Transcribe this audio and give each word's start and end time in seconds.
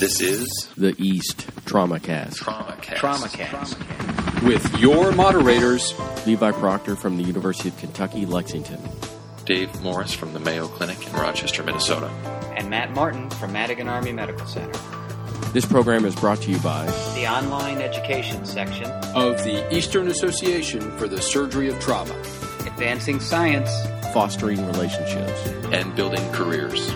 This 0.00 0.20
is 0.20 0.68
the 0.76 0.94
East 0.98 1.46
Trauma 1.64 1.98
Cast. 1.98 2.40
TraumaCast. 2.40 2.96
TraumaCast. 2.96 4.42
With 4.42 4.78
your 4.78 5.12
moderators, 5.12 5.94
Levi 6.26 6.50
Procter 6.52 6.94
from 6.94 7.16
the 7.16 7.22
University 7.22 7.70
of 7.70 7.78
Kentucky, 7.78 8.26
Lexington. 8.26 8.80
Dave 9.46 9.82
Morris 9.82 10.12
from 10.12 10.34
the 10.34 10.40
Mayo 10.40 10.66
Clinic 10.66 11.06
in 11.06 11.12
Rochester, 11.14 11.62
Minnesota. 11.62 12.08
And 12.56 12.68
Matt 12.68 12.90
Martin 12.92 13.30
from 13.30 13.52
Madigan 13.52 13.88
Army 13.88 14.12
Medical 14.12 14.46
Center. 14.46 14.78
This 15.54 15.64
program 15.64 16.04
is 16.04 16.14
brought 16.14 16.42
to 16.42 16.50
you 16.50 16.58
by 16.58 16.84
The 17.14 17.26
online 17.26 17.78
education 17.78 18.44
section, 18.44 18.90
of 19.14 19.42
the 19.44 19.74
Eastern 19.74 20.08
Association 20.08 20.80
for 20.98 21.08
the 21.08 21.22
Surgery 21.22 21.68
of 21.70 21.78
Trauma. 21.80 22.14
Advancing 22.66 23.20
Science, 23.20 23.70
Fostering 24.12 24.66
Relationships. 24.66 25.46
And 25.72 25.94
building 25.94 26.30
careers. 26.32 26.92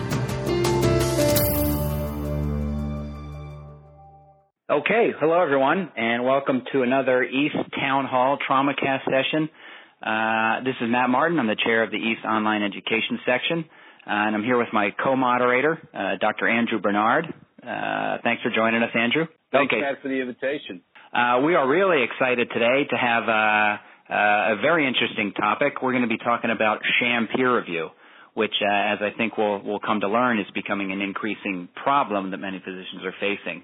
Okay, 4.69 5.09
hello 5.19 5.41
everyone, 5.41 5.89
and 5.97 6.23
welcome 6.23 6.61
to 6.71 6.83
another 6.83 7.23
East 7.23 7.55
Town 7.73 8.05
Hall 8.05 8.37
TraumaCast 8.47 9.01
session. 9.03 9.49
Uh, 9.97 10.63
this 10.63 10.75
is 10.79 10.87
Matt 10.91 11.09
Martin. 11.09 11.39
I'm 11.39 11.47
the 11.47 11.57
chair 11.65 11.81
of 11.81 11.89
the 11.89 11.97
East 11.97 12.23
Online 12.23 12.61
Education 12.61 13.17
section, 13.25 13.65
uh, 14.05 14.29
and 14.29 14.35
I'm 14.35 14.43
here 14.43 14.59
with 14.59 14.67
my 14.71 14.91
co-moderator, 15.03 15.79
uh, 15.91 16.17
Dr. 16.21 16.47
Andrew 16.47 16.79
Bernard. 16.79 17.25
Uh, 17.65 18.17
thanks 18.21 18.43
for 18.43 18.51
joining 18.55 18.83
us, 18.83 18.91
Andrew. 18.93 19.25
Thanks, 19.51 19.73
okay. 19.73 19.81
Matt, 19.81 20.03
for 20.03 20.07
the 20.07 20.21
invitation. 20.21 20.81
Uh, 21.11 21.41
we 21.43 21.55
are 21.55 21.67
really 21.67 22.03
excited 22.03 22.51
today 22.53 22.85
to 22.91 22.95
have 22.95 23.23
uh, 23.25 24.53
a 24.53 24.61
very 24.61 24.85
interesting 24.85 25.33
topic. 25.33 25.81
We're 25.81 25.93
going 25.93 26.05
to 26.05 26.13
be 26.13 26.19
talking 26.19 26.51
about 26.51 26.77
sham 27.01 27.27
peer 27.35 27.57
review, 27.57 27.89
which, 28.35 28.53
uh, 28.61 28.93
as 28.93 28.99
I 29.01 29.17
think 29.17 29.35
we'll, 29.35 29.63
we'll 29.63 29.81
come 29.81 30.01
to 30.01 30.07
learn, 30.07 30.37
is 30.37 30.45
becoming 30.53 30.91
an 30.91 31.01
increasing 31.01 31.69
problem 31.73 32.29
that 32.29 32.37
many 32.37 32.59
physicians 32.59 33.01
are 33.03 33.15
facing. 33.19 33.63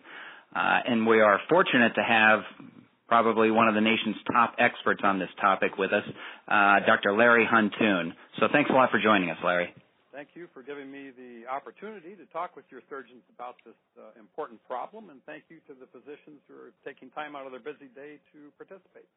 Uh, 0.56 0.80
and 0.88 1.06
we 1.06 1.20
are 1.20 1.39
fortunate 1.50 1.94
to 1.95 2.03
have 2.03 2.39
probably 3.08 3.52
one 3.52 3.67
of 3.67 3.75
the 3.75 3.81
nation's 3.81 4.16
top 4.31 4.56
experts 4.58 5.02
on 5.03 5.20
this 5.20 5.30
topic 5.39 5.78
with 5.78 5.92
us, 5.92 6.03
uh, 6.47 6.80
Dr. 6.88 7.14
Larry 7.14 7.45
Huntoon. 7.45 8.14
So 8.39 8.47
thanks 8.52 8.70
a 8.70 8.73
lot 8.73 8.89
for 8.89 9.00
joining 9.00 9.30
us, 9.30 9.38
Larry. 9.44 9.73
Thank 10.16 10.30
you 10.34 10.47
for 10.53 10.64
giving 10.64 10.89
me 10.89 11.12
the 11.12 11.44
opportunity 11.52 12.16
to 12.16 12.25
talk 12.31 12.56
with 12.56 12.64
your 12.72 12.80
surgeons 12.89 13.22
about 13.36 13.56
this 13.66 13.75
uh, 14.00 14.17
important 14.17 14.64
problem, 14.66 15.09
and 15.09 15.20
thank 15.25 15.44
you 15.50 15.58
to 15.67 15.75
the 15.75 15.92
physicians 15.92 16.39
who 16.47 16.56
are 16.56 16.72
taking 16.88 17.09
time 17.12 17.36
out 17.36 17.45
of 17.45 17.52
their 17.52 17.59
busy 17.59 17.92
day 17.94 18.16
to 18.31 18.47
participate. 18.56 19.12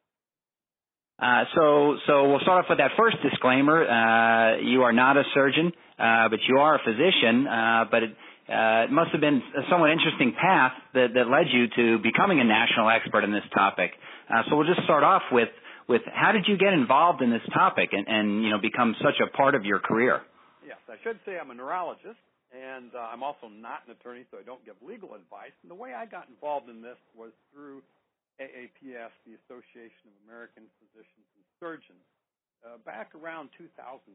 Uh, 1.17 1.43
so, 1.55 1.95
so 2.05 2.29
we'll 2.29 2.43
start 2.43 2.63
off 2.63 2.69
with 2.69 2.79
that 2.79 2.91
first 2.97 3.15
disclaimer. 3.23 3.83
Uh, 3.87 4.59
you 4.59 4.83
are 4.83 4.91
not 4.91 5.15
a 5.15 5.23
surgeon, 5.33 5.71
uh, 5.97 6.27
but 6.27 6.39
you 6.47 6.59
are 6.59 6.75
a 6.75 6.79
physician. 6.83 7.47
Uh, 7.47 7.85
but 7.89 8.03
it, 8.03 8.11
uh, 8.49 8.89
it 8.89 8.91
must 8.91 9.13
have 9.13 9.21
been 9.21 9.45
a 9.53 9.61
somewhat 9.69 9.93
interesting 9.93 10.33
path 10.33 10.73
that, 10.97 11.13
that 11.13 11.29
led 11.29 11.53
you 11.53 11.69
to 11.69 12.01
becoming 12.01 12.41
a 12.41 12.43
national 12.43 12.89
expert 12.89 13.21
in 13.21 13.29
this 13.29 13.45
topic. 13.53 13.93
Uh, 14.25 14.41
so 14.49 14.57
we'll 14.57 14.65
just 14.65 14.81
start 14.89 15.05
off 15.05 15.21
with, 15.31 15.53
with 15.85 16.01
how 16.09 16.33
did 16.33 16.49
you 16.49 16.57
get 16.57 16.73
involved 16.73 17.21
in 17.21 17.29
this 17.29 17.45
topic 17.53 17.93
and, 17.93 18.09
and 18.09 18.41
you 18.41 18.49
know 18.49 18.57
become 18.57 18.97
such 19.05 19.21
a 19.21 19.29
part 19.37 19.53
of 19.53 19.69
your 19.69 19.77
career? 19.77 20.25
Yes, 20.65 20.81
I 20.89 20.97
should 21.05 21.21
say 21.29 21.37
I'm 21.37 21.53
a 21.53 21.57
neurologist, 21.57 22.17
and 22.49 22.89
uh, 22.97 23.13
I'm 23.13 23.21
also 23.21 23.53
not 23.53 23.85
an 23.85 23.93
attorney, 23.93 24.25
so 24.33 24.41
I 24.41 24.45
don't 24.45 24.65
give 24.65 24.81
legal 24.81 25.13
advice. 25.13 25.53
And 25.61 25.69
the 25.69 25.77
way 25.77 25.93
I 25.93 26.09
got 26.09 26.25
involved 26.25 26.73
in 26.73 26.81
this 26.81 26.97
was 27.13 27.29
through 27.53 27.85
AAPS, 28.41 29.13
the 29.29 29.37
Association 29.45 30.09
of 30.09 30.15
American 30.25 30.65
Physicians 30.81 31.27
and 31.37 31.45
Surgeons. 31.61 32.01
Uh, 32.65 32.81
back 32.81 33.13
around 33.13 33.53
2003 33.61 34.09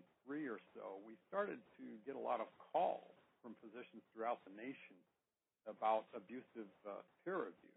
or 0.51 0.59
so, 0.75 0.99
we 1.07 1.15
started 1.31 1.63
to 1.79 1.87
get 2.05 2.19
a 2.19 2.21
lot 2.21 2.43
of 2.43 2.51
calls 2.59 3.14
from 3.45 3.53
physicians 3.61 4.01
throughout 4.17 4.41
the 4.49 4.55
nation 4.57 4.97
about 5.69 6.09
abusive 6.17 6.73
uh, 6.89 7.05
peer 7.21 7.53
review. 7.53 7.77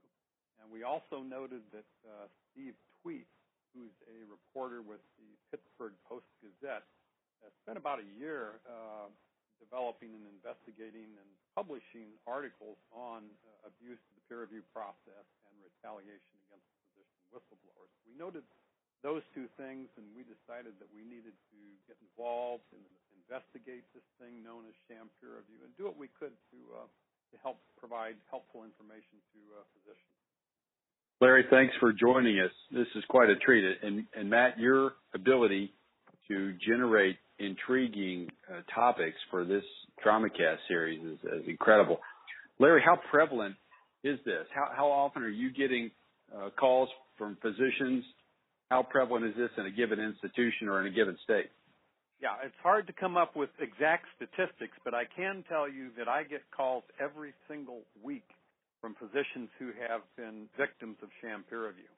And 0.64 0.72
we 0.72 0.88
also 0.88 1.20
noted 1.20 1.60
that 1.76 1.86
uh, 2.08 2.32
Steve 2.50 2.80
Twedt, 3.04 3.28
who's 3.76 3.94
a 4.08 4.24
reporter 4.32 4.80
with 4.80 5.04
the 5.20 5.28
Pittsburgh 5.52 5.94
Post 6.08 6.26
Gazette, 6.40 6.88
uh, 7.44 7.52
spent 7.62 7.76
about 7.76 8.00
a 8.00 8.08
year 8.16 8.64
uh, 8.64 9.12
developing 9.60 10.16
and 10.16 10.24
investigating 10.40 11.12
and 11.20 11.30
publishing 11.52 12.16
articles 12.24 12.80
on 12.96 13.28
uh, 13.28 13.70
abuse 13.70 14.00
of 14.00 14.12
the 14.16 14.24
peer 14.32 14.48
review 14.48 14.64
process 14.72 15.28
and 15.52 15.54
retaliation 15.62 16.36
against 16.48 16.66
physician 16.96 17.22
whistleblowers. 17.36 17.92
We 18.08 18.16
noted 18.16 18.48
those 19.06 19.22
two 19.38 19.46
things, 19.60 19.92
and 20.00 20.06
we 20.18 20.26
decided 20.26 20.74
that 20.82 20.90
we 20.90 21.06
needed 21.06 21.38
to 21.54 21.60
get 21.86 21.98
involved 22.02 22.66
and 22.74 22.82
investigate 23.28 23.84
this 23.92 24.08
thing 24.24 24.40
known 24.40 24.64
as 24.64 24.74
sham 24.88 25.12
peer 25.20 25.44
review 25.44 25.60
and 25.68 25.76
do 25.76 25.84
what 25.84 26.00
we 26.00 26.08
could 26.16 26.32
to 26.56 26.60
uh, 26.80 26.88
to 27.32 27.38
help 27.44 27.60
provide 27.76 28.16
helpful 28.32 28.64
information 28.64 29.20
to 29.36 29.40
uh, 29.60 29.68
physicians. 29.76 30.16
Larry, 31.20 31.46
thanks 31.50 31.74
for 31.80 31.92
joining 31.92 32.40
us. 32.40 32.52
This 32.72 32.88
is 32.96 33.04
quite 33.10 33.30
a 33.30 33.36
treat. 33.36 33.64
And, 33.84 34.06
and 34.16 34.30
Matt, 34.30 34.60
your 34.60 34.94
ability 35.14 35.74
to 36.28 36.54
generate 36.66 37.18
intriguing 37.40 38.30
uh, 38.50 38.62
topics 38.74 39.18
for 39.32 39.44
this 39.44 39.64
TraumaCast 40.06 40.58
series 40.68 41.02
is, 41.02 41.20
is, 41.24 41.48
incredible. 41.48 42.00
Larry, 42.60 42.82
how 42.86 43.00
prevalent 43.10 43.56
is 44.04 44.20
this? 44.26 44.46
How, 44.54 44.70
how 44.76 44.88
often 44.88 45.24
are 45.24 45.30
you 45.30 45.52
getting 45.52 45.92
uh, 46.36 46.50
calls 46.58 46.90
from 47.18 47.38
physicians? 47.42 48.04
How 48.70 48.84
prevalent 48.84 49.26
is 49.26 49.34
this 49.36 49.50
in 49.58 49.66
a 49.66 49.72
given 49.72 50.00
institution 50.00 50.68
or 50.68 50.82
in 50.82 50.88
a 50.88 50.96
given 50.96 51.18
state? 51.24 51.50
Yeah, 52.22 52.34
it's 52.44 52.56
hard 52.64 52.88
to 52.88 52.94
come 52.94 53.16
up 53.16 53.36
with 53.36 53.50
exact 53.60 54.06
statistics, 54.16 54.74
but 54.84 54.94
I 54.96 55.04
can 55.06 55.44
tell 55.48 55.70
you 55.70 55.90
that 55.98 56.08
I 56.08 56.24
get 56.24 56.42
calls 56.56 56.84
every 57.00 57.34
single 57.48 57.82
week 58.04 58.26
from 58.82 58.96
physicians 58.96 59.50
who 59.60 59.68
have 59.88 60.02
been 60.16 60.48
victims 60.58 60.98
of 61.04 61.10
sham 61.22 61.44
peer 61.48 61.68
review. 61.68 61.90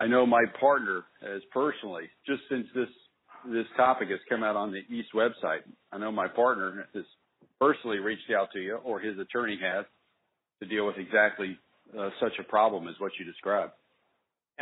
I 0.00 0.08
know 0.08 0.26
my 0.26 0.42
partner 0.58 1.04
has 1.20 1.42
personally, 1.52 2.10
just 2.26 2.42
since 2.50 2.66
this 2.74 2.88
this 3.44 3.66
topic 3.76 4.08
has 4.08 4.20
come 4.28 4.44
out 4.44 4.54
on 4.54 4.70
the 4.70 4.82
East 4.94 5.08
website, 5.14 5.62
I 5.90 5.98
know 5.98 6.12
my 6.12 6.28
partner 6.28 6.86
has 6.94 7.04
personally 7.60 7.98
reached 7.98 8.30
out 8.36 8.48
to 8.52 8.60
you, 8.60 8.76
or 8.84 9.00
his 9.00 9.18
attorney 9.18 9.58
has, 9.60 9.84
to 10.60 10.68
deal 10.68 10.86
with 10.86 10.96
exactly 10.96 11.58
uh, 11.98 12.10
such 12.20 12.34
a 12.38 12.44
problem 12.44 12.86
as 12.86 12.94
what 13.00 13.10
you 13.18 13.24
described 13.24 13.72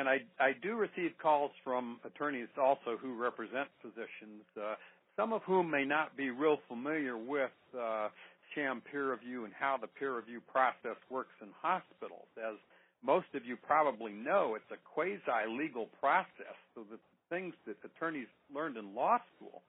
and 0.01 0.09
I, 0.09 0.25
I 0.41 0.53
do 0.63 0.77
receive 0.77 1.13
calls 1.23 1.51
from 1.63 2.01
attorneys 2.07 2.49
also 2.57 2.97
who 2.97 3.21
represent 3.21 3.69
physicians, 3.83 4.49
uh, 4.57 4.75
some 5.15 5.35
of 5.35 5.43
whom 5.43 5.71
may 5.71 5.85
not 5.85 6.17
be 6.17 6.31
real 6.31 6.57
familiar 6.69 7.19
with 7.19 7.53
uh, 7.79 8.09
sham 8.55 8.81
peer 8.91 9.13
review 9.13 9.45
and 9.45 9.53
how 9.53 9.77
the 9.79 9.87
peer 9.87 10.17
review 10.17 10.41
process 10.51 10.97
works 11.11 11.37
in 11.43 11.49
hospitals. 11.61 12.29
As 12.39 12.57
most 13.05 13.27
of 13.35 13.45
you 13.45 13.59
probably 13.59 14.13
know, 14.13 14.57
it's 14.57 14.73
a 14.73 14.81
quasi-legal 14.89 15.91
process, 16.01 16.57
so 16.75 16.81
the 16.91 16.99
things 17.29 17.53
that 17.67 17.77
attorneys 17.85 18.29
learned 18.55 18.79
in 18.79 18.95
law 18.95 19.19
school 19.37 19.61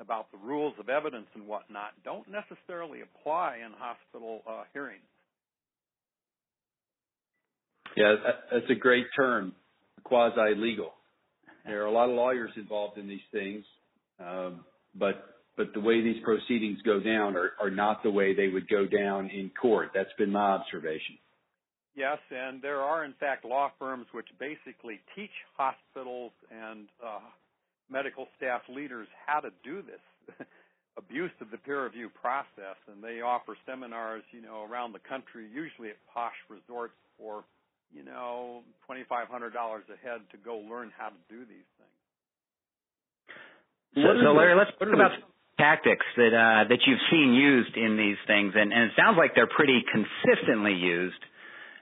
about 0.00 0.32
the 0.32 0.38
rules 0.38 0.74
of 0.80 0.88
evidence 0.88 1.28
and 1.34 1.46
whatnot 1.46 1.92
don't 2.04 2.26
necessarily 2.26 3.02
apply 3.02 3.58
in 3.64 3.70
hospital 3.78 4.42
uh, 4.50 4.64
hearings. 4.72 5.00
Yeah, 7.96 8.16
that's 8.50 8.68
a 8.68 8.74
great 8.74 9.06
term 9.14 9.54
quasi 10.06 10.54
legal. 10.56 10.92
There 11.64 11.82
are 11.82 11.86
a 11.86 11.90
lot 11.90 12.08
of 12.08 12.14
lawyers 12.14 12.50
involved 12.56 12.96
in 12.96 13.08
these 13.08 13.26
things, 13.32 13.64
um, 14.20 14.64
but 14.94 15.36
but 15.56 15.72
the 15.72 15.80
way 15.80 16.02
these 16.02 16.22
proceedings 16.22 16.78
go 16.84 17.00
down 17.00 17.34
are, 17.34 17.52
are 17.60 17.70
not 17.70 18.02
the 18.02 18.10
way 18.10 18.34
they 18.34 18.48
would 18.48 18.68
go 18.68 18.86
down 18.86 19.30
in 19.30 19.50
court. 19.60 19.90
That's 19.94 20.12
been 20.18 20.30
my 20.30 20.50
observation. 20.50 21.16
Yes, 21.94 22.18
and 22.30 22.60
there 22.60 22.82
are 22.82 23.04
in 23.04 23.14
fact 23.18 23.44
law 23.44 23.72
firms 23.78 24.06
which 24.12 24.28
basically 24.38 25.00
teach 25.14 25.30
hospitals 25.56 26.32
and 26.50 26.88
uh, 27.04 27.20
medical 27.90 28.28
staff 28.36 28.60
leaders 28.68 29.08
how 29.26 29.40
to 29.40 29.48
do 29.64 29.82
this 29.82 30.36
abuse 30.98 31.30
of 31.40 31.50
the 31.50 31.56
peer 31.56 31.84
review 31.84 32.10
process, 32.10 32.76
and 32.92 33.02
they 33.02 33.22
offer 33.22 33.56
seminars, 33.66 34.22
you 34.30 34.42
know, 34.42 34.66
around 34.70 34.92
the 34.92 35.00
country, 35.08 35.46
usually 35.52 35.88
at 35.88 35.96
posh 36.12 36.36
resorts 36.50 36.94
for 37.18 37.44
you 37.92 38.04
know, 38.04 38.62
$2,500 38.88 39.26
a 39.26 40.06
head 40.06 40.20
to 40.32 40.38
go 40.44 40.58
learn 40.58 40.92
how 40.96 41.08
to 41.08 41.20
do 41.28 41.40
these 41.40 41.68
things. 41.78 41.96
So, 43.94 44.02
so 44.22 44.32
Larry, 44.32 44.54
let's 44.54 44.70
talk 44.78 44.92
about 44.92 45.12
tactics 45.58 46.04
that 46.16 46.36
uh, 46.36 46.68
that 46.68 46.80
you've 46.86 47.00
seen 47.10 47.32
used 47.32 47.76
in 47.76 47.96
these 47.96 48.20
things, 48.26 48.52
and, 48.54 48.72
and 48.72 48.84
it 48.84 48.92
sounds 48.96 49.16
like 49.16 49.34
they're 49.34 49.48
pretty 49.48 49.82
consistently 49.88 50.74
used. 50.74 51.22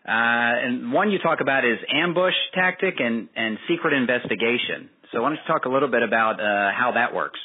Uh, 0.06 0.68
and 0.68 0.92
one 0.92 1.10
you 1.10 1.18
talk 1.18 1.40
about 1.40 1.64
is 1.64 1.78
ambush 1.90 2.34
tactic 2.54 3.00
and, 3.00 3.28
and 3.34 3.58
secret 3.68 3.94
investigation. 3.94 4.90
So 5.10 5.22
why 5.22 5.30
don't 5.30 5.38
you 5.38 5.48
talk 5.48 5.64
a 5.64 5.70
little 5.70 5.88
bit 5.88 6.02
about 6.02 6.38
uh, 6.38 6.70
how 6.76 6.92
that 6.94 7.14
works? 7.14 7.40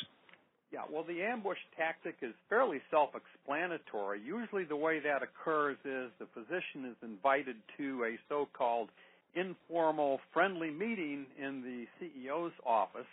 Yeah, 0.79 0.85
well, 0.93 1.03
the 1.03 1.21
ambush 1.23 1.57
tactic 1.77 2.15
is 2.21 2.33
fairly 2.47 2.79
self 2.91 3.09
explanatory. 3.15 4.21
Usually, 4.25 4.63
the 4.63 4.75
way 4.75 4.99
that 4.99 5.21
occurs 5.23 5.77
is 5.83 6.11
the 6.19 6.27
physician 6.33 6.85
is 6.89 6.95
invited 7.03 7.57
to 7.77 8.03
a 8.05 8.17
so 8.29 8.47
called 8.53 8.89
informal 9.35 10.19
friendly 10.33 10.71
meeting 10.71 11.25
in 11.37 11.61
the 11.61 11.85
CEO's 11.99 12.53
office, 12.65 13.09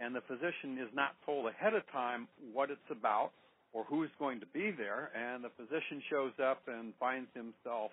and 0.00 0.14
the 0.14 0.22
physician 0.22 0.78
is 0.78 0.88
not 0.94 1.14
told 1.24 1.46
ahead 1.46 1.74
of 1.74 1.82
time 1.92 2.26
what 2.52 2.70
it's 2.70 2.90
about 2.90 3.30
or 3.72 3.84
who's 3.84 4.10
going 4.18 4.40
to 4.40 4.46
be 4.46 4.70
there, 4.76 5.10
and 5.14 5.44
the 5.44 5.50
physician 5.56 6.02
shows 6.10 6.32
up 6.42 6.62
and 6.66 6.92
finds 6.98 7.28
himself 7.34 7.90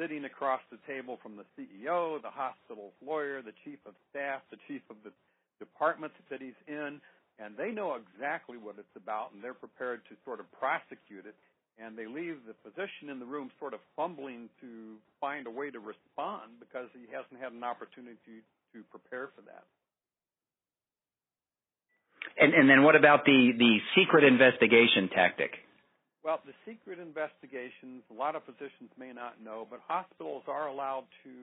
sitting 0.00 0.24
across 0.24 0.60
the 0.70 0.78
table 0.86 1.18
from 1.22 1.36
the 1.36 1.44
CEO, 1.58 2.20
the 2.22 2.30
hospital's 2.30 2.94
lawyer, 3.04 3.42
the 3.42 3.54
chief 3.64 3.78
of 3.86 3.94
staff, 4.10 4.42
the 4.50 4.58
chief 4.66 4.82
of 4.90 4.96
the 5.04 5.10
department 5.60 6.12
that 6.30 6.40
he's 6.40 6.58
in, 6.66 7.00
and 7.38 7.56
they 7.56 7.70
know 7.70 7.98
exactly 7.98 8.56
what 8.56 8.76
it's 8.78 8.96
about, 8.96 9.32
and 9.34 9.42
they're 9.42 9.54
prepared 9.54 10.02
to 10.08 10.14
sort 10.24 10.38
of 10.40 10.46
prosecute 10.52 11.26
it. 11.26 11.34
And 11.74 11.98
they 11.98 12.06
leave 12.06 12.38
the 12.46 12.54
physician 12.62 13.10
in 13.10 13.18
the 13.18 13.26
room 13.26 13.50
sort 13.58 13.74
of 13.74 13.80
fumbling 13.96 14.48
to 14.60 14.94
find 15.20 15.48
a 15.48 15.50
way 15.50 15.74
to 15.74 15.80
respond 15.82 16.62
because 16.62 16.86
he 16.94 17.10
hasn't 17.10 17.42
had 17.42 17.50
an 17.50 17.64
opportunity 17.66 18.46
to 18.72 18.86
prepare 18.94 19.34
for 19.34 19.42
that. 19.42 19.66
And, 22.38 22.54
and 22.54 22.70
then 22.70 22.84
what 22.84 22.94
about 22.94 23.24
the, 23.24 23.50
the 23.58 23.78
secret 23.98 24.22
investigation 24.22 25.10
tactic? 25.10 25.50
Well, 26.22 26.40
the 26.46 26.54
secret 26.64 26.98
investigations, 26.98 28.06
a 28.10 28.14
lot 28.14 28.34
of 28.34 28.42
physicians 28.46 28.94
may 28.96 29.12
not 29.12 29.42
know, 29.42 29.66
but 29.68 29.80
hospitals 29.86 30.42
are 30.48 30.68
allowed 30.68 31.04
to 31.26 31.34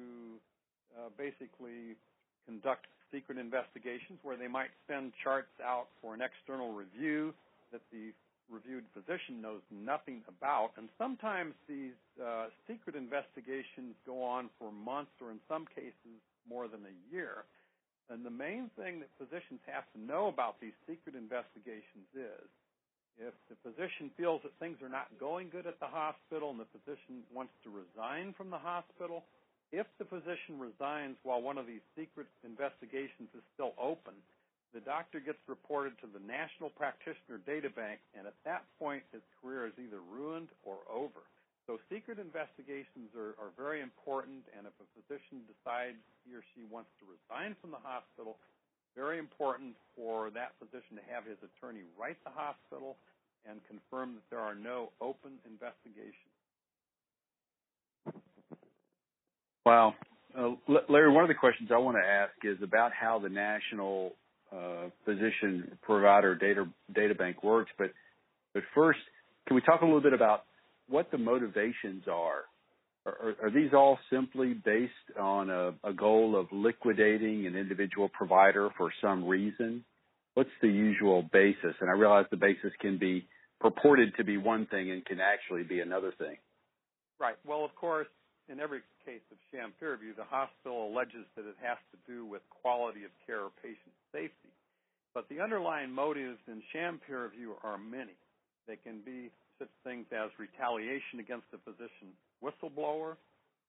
uh, 0.96 1.10
basically 1.18 2.00
conduct 2.48 2.88
secret 3.12 3.38
investigations 3.38 4.20
where 4.24 4.38
they 4.38 4.48
might 4.48 4.72
send 4.88 5.12
charts 5.24 5.54
out 5.64 5.88
for 6.02 6.14
an 6.14 6.22
external 6.22 6.74
review 6.74 7.34
that 7.72 7.82
the 7.92 8.12
reviewed 8.52 8.84
physician 8.94 9.42
knows 9.42 9.64
nothing 9.72 10.22
about. 10.28 10.72
And 10.78 10.90
sometimes 10.98 11.54
these 11.68 11.96
uh, 12.20 12.52
secret 12.68 12.96
investigations 12.96 13.96
go 14.06 14.24
on 14.24 14.50
for 14.60 14.72
months 14.72 15.16
or 15.24 15.32
in 15.32 15.40
some 15.48 15.66
cases 15.74 16.20
more 16.48 16.68
than 16.68 16.84
a 16.84 16.96
year. 17.14 17.48
And 18.12 18.26
the 18.26 18.34
main 18.34 18.70
thing 18.76 19.00
that 19.00 19.08
physicians 19.16 19.64
have 19.72 19.88
to 19.96 20.00
know 20.00 20.28
about 20.28 20.60
these 20.60 20.76
secret 20.84 21.16
investigations 21.16 22.12
is 22.12 22.44
if 23.16 23.34
the 23.48 23.56
physician 23.64 24.12
feels 24.20 24.44
that 24.44 24.52
things 24.60 24.82
are 24.84 24.92
not 24.92 25.08
going 25.20 25.48
good 25.48 25.68
at 25.68 25.80
the 25.80 25.88
hospital 25.88 26.52
and 26.52 26.60
the 26.60 26.68
physician 26.76 27.24
wants 27.32 27.54
to 27.64 27.70
resign 27.72 28.36
from 28.36 28.50
the 28.50 28.60
hospital, 28.60 29.24
if 29.72 29.88
the 30.00 30.06
physician 30.06 30.60
resigns 30.60 31.16
while 31.24 31.42
one 31.42 31.58
of 31.58 31.66
these 31.66 31.84
secret 31.96 32.28
investigations 32.44 33.32
is 33.32 33.44
still 33.56 33.72
open, 33.80 34.14
the 34.76 34.84
doctor 34.84 35.20
gets 35.20 35.40
reported 35.48 36.00
to 36.00 36.08
the 36.08 36.24
National 36.24 36.72
Practitioner 36.72 37.44
Data 37.44 37.68
Bank, 37.72 38.00
and 38.16 38.28
at 38.28 38.36
that 38.48 38.64
point, 38.80 39.04
his 39.12 39.24
career 39.40 39.68
is 39.68 39.76
either 39.76 40.00
ruined 40.00 40.48
or 40.64 40.80
over. 40.88 41.24
So 41.68 41.80
secret 41.92 42.20
investigations 42.20 43.12
are, 43.16 43.36
are 43.40 43.52
very 43.60 43.84
important, 43.84 44.44
and 44.56 44.68
if 44.68 44.76
a 44.80 44.88
physician 44.96 45.44
decides 45.48 46.00
he 46.24 46.36
or 46.36 46.44
she 46.56 46.64
wants 46.68 46.92
to 47.00 47.08
resign 47.08 47.56
from 47.60 47.72
the 47.72 47.84
hospital, 47.84 48.40
very 48.96 49.20
important 49.20 49.76
for 49.96 50.32
that 50.36 50.52
physician 50.60 51.00
to 51.00 51.06
have 51.08 51.24
his 51.24 51.40
attorney 51.40 51.88
write 51.96 52.20
the 52.28 52.34
hospital 52.34 53.00
and 53.48 53.60
confirm 53.68 54.20
that 54.20 54.28
there 54.32 54.44
are 54.44 54.56
no 54.56 54.92
open 55.00 55.40
investigations. 55.48 56.31
Wow. 59.66 59.96
Uh, 60.38 60.52
Larry, 60.90 61.12
one 61.12 61.24
of 61.24 61.28
the 61.28 61.36
questions 61.36 61.70
I 61.74 61.78
want 61.78 61.98
to 61.98 62.08
ask 62.08 62.34
is 62.44 62.58
about 62.64 62.92
how 62.94 63.20
the 63.20 63.30
National 63.30 64.14
uh, 64.52 64.90
Physician 65.06 65.78
Provider 65.82 66.36
Data, 66.36 66.66
Data 66.94 67.16
Bank 67.16 67.44
works. 67.44 67.72
But, 67.78 67.92
but 68.54 68.64
first, 68.74 69.00
can 69.48 69.56
we 69.56 69.62
talk 69.62 69.82
a 69.82 69.86
little 69.86 70.02
bit 70.02 70.14
about 70.14 70.46
what 70.92 71.10
the 71.10 71.18
motivations 71.18 72.04
are. 72.08 72.44
Are, 73.06 73.36
are 73.42 73.52
these 73.52 73.72
all 73.74 73.98
simply 74.12 74.54
based 74.54 74.92
on 75.20 75.50
a, 75.50 75.74
a 75.84 75.94
goal 75.94 76.40
of 76.40 76.48
liquidating 76.52 77.48
an 77.48 77.56
individual 77.56 78.10
provider 78.10 78.70
for 78.78 78.92
some 79.02 79.26
reason? 79.26 79.84
What's 80.36 80.52
the 80.62 80.68
usual 80.68 81.28
basis? 81.34 81.76
And 81.80 81.90
I 81.90 81.94
realize 81.94 82.26
the 82.30 82.38
basis 82.38 82.72
can 82.80 83.00
be 83.00 83.26
purported 83.60 84.16
to 84.18 84.24
be 84.24 84.38
one 84.38 84.68
thing 84.68 84.92
and 84.92 85.04
can 85.04 85.20
actually 85.20 85.64
be 85.64 85.80
another 85.80 86.14
thing. 86.18 86.36
Right. 87.20 87.36
Well, 87.46 87.66
of 87.66 87.76
course, 87.76 88.08
in 88.52 88.60
every 88.60 88.84
case 89.08 89.24
of 89.32 89.40
sham 89.50 89.72
peer 89.80 89.96
review, 89.96 90.14
the 90.14 90.28
hospital 90.28 90.92
alleges 90.92 91.24
that 91.40 91.48
it 91.48 91.56
has 91.64 91.80
to 91.96 91.98
do 92.04 92.28
with 92.28 92.44
quality 92.52 93.08
of 93.08 93.12
care 93.26 93.48
or 93.48 93.52
patient 93.64 93.96
safety. 94.12 94.52
But 95.16 95.28
the 95.32 95.40
underlying 95.40 95.92
motives 95.92 96.40
in 96.48 96.62
sham 96.76 97.00
peer 97.08 97.32
review 97.32 97.56
are 97.64 97.80
many. 97.80 98.20
They 98.68 98.76
can 98.76 99.00
be 99.08 99.32
such 99.58 99.72
things 99.84 100.06
as 100.12 100.30
retaliation 100.36 101.24
against 101.24 101.48
a 101.56 101.60
physician 101.64 102.12
whistleblower. 102.44 103.16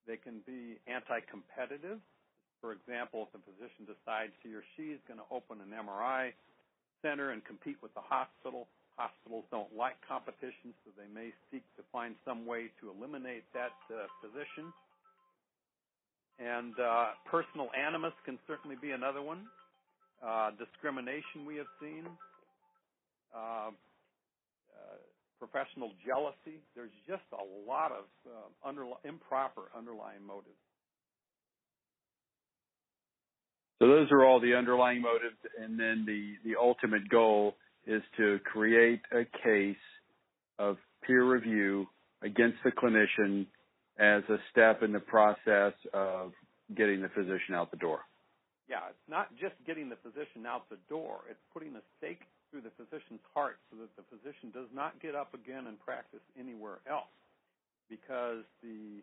They 0.06 0.18
can 0.18 0.42
be 0.46 0.82
anti-competitive. 0.90 2.02
For 2.60 2.74
example, 2.74 3.26
if 3.26 3.30
the 3.34 3.42
physician 3.46 3.86
decides 3.86 4.34
he 4.42 4.54
or 4.54 4.62
she 4.74 4.94
is 4.94 5.00
going 5.06 5.18
to 5.18 5.28
open 5.30 5.62
an 5.62 5.70
MRI 5.70 6.34
center 7.02 7.30
and 7.30 7.44
compete 7.44 7.78
with 7.82 7.94
the 7.94 8.02
hospital, 8.02 8.66
hospitals 9.02 9.44
don't 9.50 9.74
like 9.74 9.98
competition, 10.06 10.70
so 10.86 10.94
they 10.94 11.10
may 11.10 11.34
seek 11.50 11.66
to 11.74 11.82
find 11.90 12.14
some 12.24 12.46
way 12.46 12.70
to 12.78 12.94
eliminate 12.94 13.42
that 13.54 13.74
uh, 13.90 14.06
physician. 14.22 14.70
And 16.38 16.74
uh, 16.78 17.18
personal 17.26 17.68
animus 17.74 18.14
can 18.24 18.38
certainly 18.46 18.76
be 18.80 18.92
another 18.92 19.22
one. 19.22 19.46
Uh, 20.22 20.50
discrimination 20.54 21.42
we 21.46 21.56
have 21.56 21.70
seen. 21.80 22.06
Uh, 23.34 23.70
uh, 24.70 24.98
professional 25.38 25.90
jealousy. 26.06 26.62
There's 26.76 26.94
just 27.06 27.26
a 27.34 27.44
lot 27.68 27.90
of 27.90 28.06
uh, 28.26 28.68
underli- 28.68 29.02
improper 29.04 29.62
underlying 29.76 30.22
motives. 30.24 30.62
So 33.80 33.88
those 33.88 34.06
are 34.12 34.24
all 34.24 34.38
the 34.38 34.54
underlying 34.54 35.02
motives, 35.02 35.42
and 35.58 35.78
then 35.78 36.04
the 36.06 36.34
the 36.44 36.54
ultimate 36.56 37.08
goal 37.08 37.56
is 37.86 38.02
to 38.16 38.38
create 38.44 39.00
a 39.12 39.24
case 39.42 39.76
of 40.58 40.76
peer 41.06 41.24
review 41.24 41.86
against 42.22 42.58
the 42.64 42.70
clinician 42.70 43.46
as 43.98 44.22
a 44.28 44.38
step 44.50 44.82
in 44.82 44.92
the 44.92 45.00
process 45.00 45.74
of 45.92 46.32
getting 46.76 47.02
the 47.02 47.08
physician 47.10 47.54
out 47.54 47.70
the 47.70 47.76
door. 47.76 48.00
Yeah, 48.68 48.88
it's 48.88 49.08
not 49.10 49.28
just 49.36 49.58
getting 49.66 49.90
the 49.90 50.00
physician 50.00 50.46
out 50.46 50.70
the 50.70 50.80
door. 50.88 51.26
It's 51.28 51.42
putting 51.52 51.74
a 51.76 51.84
stake 51.98 52.22
through 52.48 52.62
the 52.62 52.72
physician's 52.78 53.20
heart 53.34 53.58
so 53.68 53.76
that 53.82 53.90
the 53.98 54.06
physician 54.08 54.48
does 54.54 54.70
not 54.72 54.96
get 55.02 55.14
up 55.14 55.34
again 55.34 55.66
and 55.66 55.76
practice 55.80 56.22
anywhere 56.38 56.80
else. 56.88 57.12
Because 57.90 58.46
the 58.62 59.02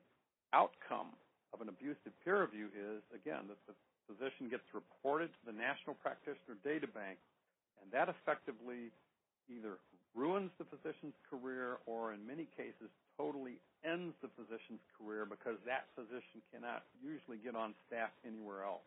outcome 0.53 1.13
of 1.53 1.61
an 1.61 1.69
abusive 1.69 2.15
peer 2.23 2.41
review 2.41 2.73
is, 2.73 3.03
again, 3.13 3.45
that 3.51 3.61
the 3.69 3.75
physician 4.09 4.49
gets 4.49 4.65
reported 4.73 5.29
to 5.29 5.41
the 5.45 5.53
National 5.53 5.93
Practitioner 6.01 6.57
Data 6.65 6.89
Bank, 6.89 7.21
and 7.81 7.91
that 7.91 8.09
effectively 8.09 8.91
either 9.49 9.77
ruins 10.15 10.51
the 10.57 10.65
physician's 10.65 11.15
career 11.29 11.77
or, 11.85 12.13
in 12.13 12.25
many 12.25 12.47
cases, 12.57 12.89
totally 13.17 13.61
ends 13.85 14.13
the 14.21 14.29
physician's 14.35 14.81
career 14.97 15.25
because 15.25 15.55
that 15.65 15.87
physician 15.95 16.41
cannot 16.51 16.83
usually 17.01 17.37
get 17.37 17.55
on 17.55 17.73
staff 17.87 18.09
anywhere 18.25 18.63
else. 18.63 18.85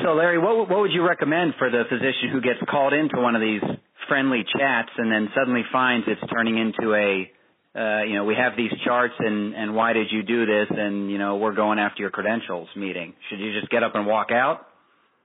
So, 0.00 0.14
Larry, 0.16 0.38
what 0.38 0.68
what 0.68 0.80
would 0.80 0.92
you 0.92 1.04
recommend 1.06 1.54
for 1.58 1.68
the 1.68 1.84
physician 1.84 2.32
who 2.32 2.40
gets 2.40 2.60
called 2.70 2.94
into 2.94 3.20
one 3.20 3.36
of 3.36 3.42
these 3.42 3.60
friendly 4.08 4.44
chats 4.56 4.88
and 4.96 5.12
then 5.12 5.28
suddenly 5.36 5.60
finds 5.70 6.06
it's 6.08 6.24
turning 6.32 6.56
into 6.56 6.94
a 6.94 7.30
uh, 7.74 8.02
you 8.02 8.14
know, 8.16 8.24
we 8.24 8.34
have 8.34 8.56
these 8.56 8.72
charts 8.84 9.14
and, 9.18 9.54
and 9.54 9.74
why 9.74 9.92
did 9.92 10.08
you 10.10 10.24
do 10.24 10.44
this 10.44 10.66
and, 10.70 11.10
you 11.10 11.18
know, 11.18 11.36
we're 11.36 11.54
going 11.54 11.78
after 11.78 12.02
your 12.02 12.10
credentials 12.10 12.68
meeting. 12.74 13.14
Should 13.28 13.38
you 13.38 13.52
just 13.52 13.70
get 13.70 13.84
up 13.84 13.94
and 13.94 14.06
walk 14.06 14.32
out? 14.32 14.66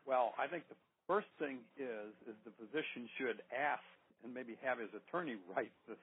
Well, 0.06 0.34
I 0.38 0.46
think 0.46 0.64
the 0.70 0.76
first 1.08 1.28
thing 1.40 1.62
is, 1.78 2.12
is 2.28 2.36
the 2.46 2.54
physician 2.58 3.10
should 3.18 3.42
ask 3.54 3.86
and 4.24 4.34
maybe 4.34 4.58
have 4.62 4.80
his 4.80 4.90
attorney 4.94 5.38
write 5.54 5.72
the, 5.88 5.96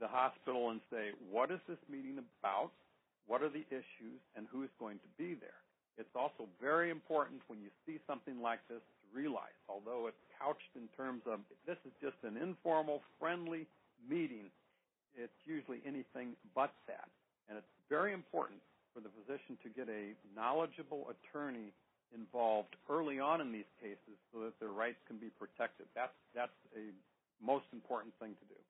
the 0.00 0.08
hospital 0.08 0.70
and 0.70 0.80
say, 0.90 1.12
what 1.30 1.50
is 1.50 1.60
this 1.68 1.80
meeting 1.90 2.18
about? 2.18 2.72
What 3.26 3.42
are 3.42 3.50
the 3.50 3.66
issues 3.70 4.20
and 4.36 4.46
who's 4.50 4.70
going 4.78 4.98
to 4.98 5.10
be 5.18 5.34
there? 5.34 5.60
It's 5.98 6.12
also 6.14 6.48
very 6.60 6.90
important 6.90 7.40
when 7.48 7.60
you 7.60 7.72
see 7.86 7.98
something 8.06 8.40
like 8.40 8.60
this 8.68 8.80
to 8.84 9.04
realize, 9.16 9.56
although 9.68 10.06
it's 10.06 10.20
couched 10.36 10.76
in 10.76 10.88
terms 10.96 11.22
of 11.24 11.40
this 11.66 11.80
is 11.88 11.92
just 12.00 12.16
an 12.22 12.36
informal, 12.36 13.00
friendly 13.18 13.66
meeting, 14.04 14.52
it's 15.16 15.40
usually 15.48 15.80
anything 15.88 16.36
but 16.54 16.72
that. 16.86 17.08
And 17.48 17.56
it's 17.56 17.74
very 17.88 18.12
important 18.12 18.60
for 18.92 19.00
the 19.00 19.08
physician 19.24 19.56
to 19.64 19.68
get 19.72 19.88
a 19.88 20.12
knowledgeable 20.36 21.08
attorney 21.08 21.72
involved 22.14 22.76
early 22.88 23.18
on 23.18 23.40
in 23.40 23.52
these 23.52 23.68
cases 23.80 24.16
so 24.32 24.40
that 24.40 24.58
their 24.60 24.70
rights 24.70 24.98
can 25.06 25.16
be 25.16 25.30
protected. 25.38 25.86
That's, 25.94 26.14
that's 26.34 26.56
a 26.76 26.92
most 27.44 27.66
important 27.72 28.14
thing 28.18 28.34
to 28.34 28.46
do. 28.46 28.60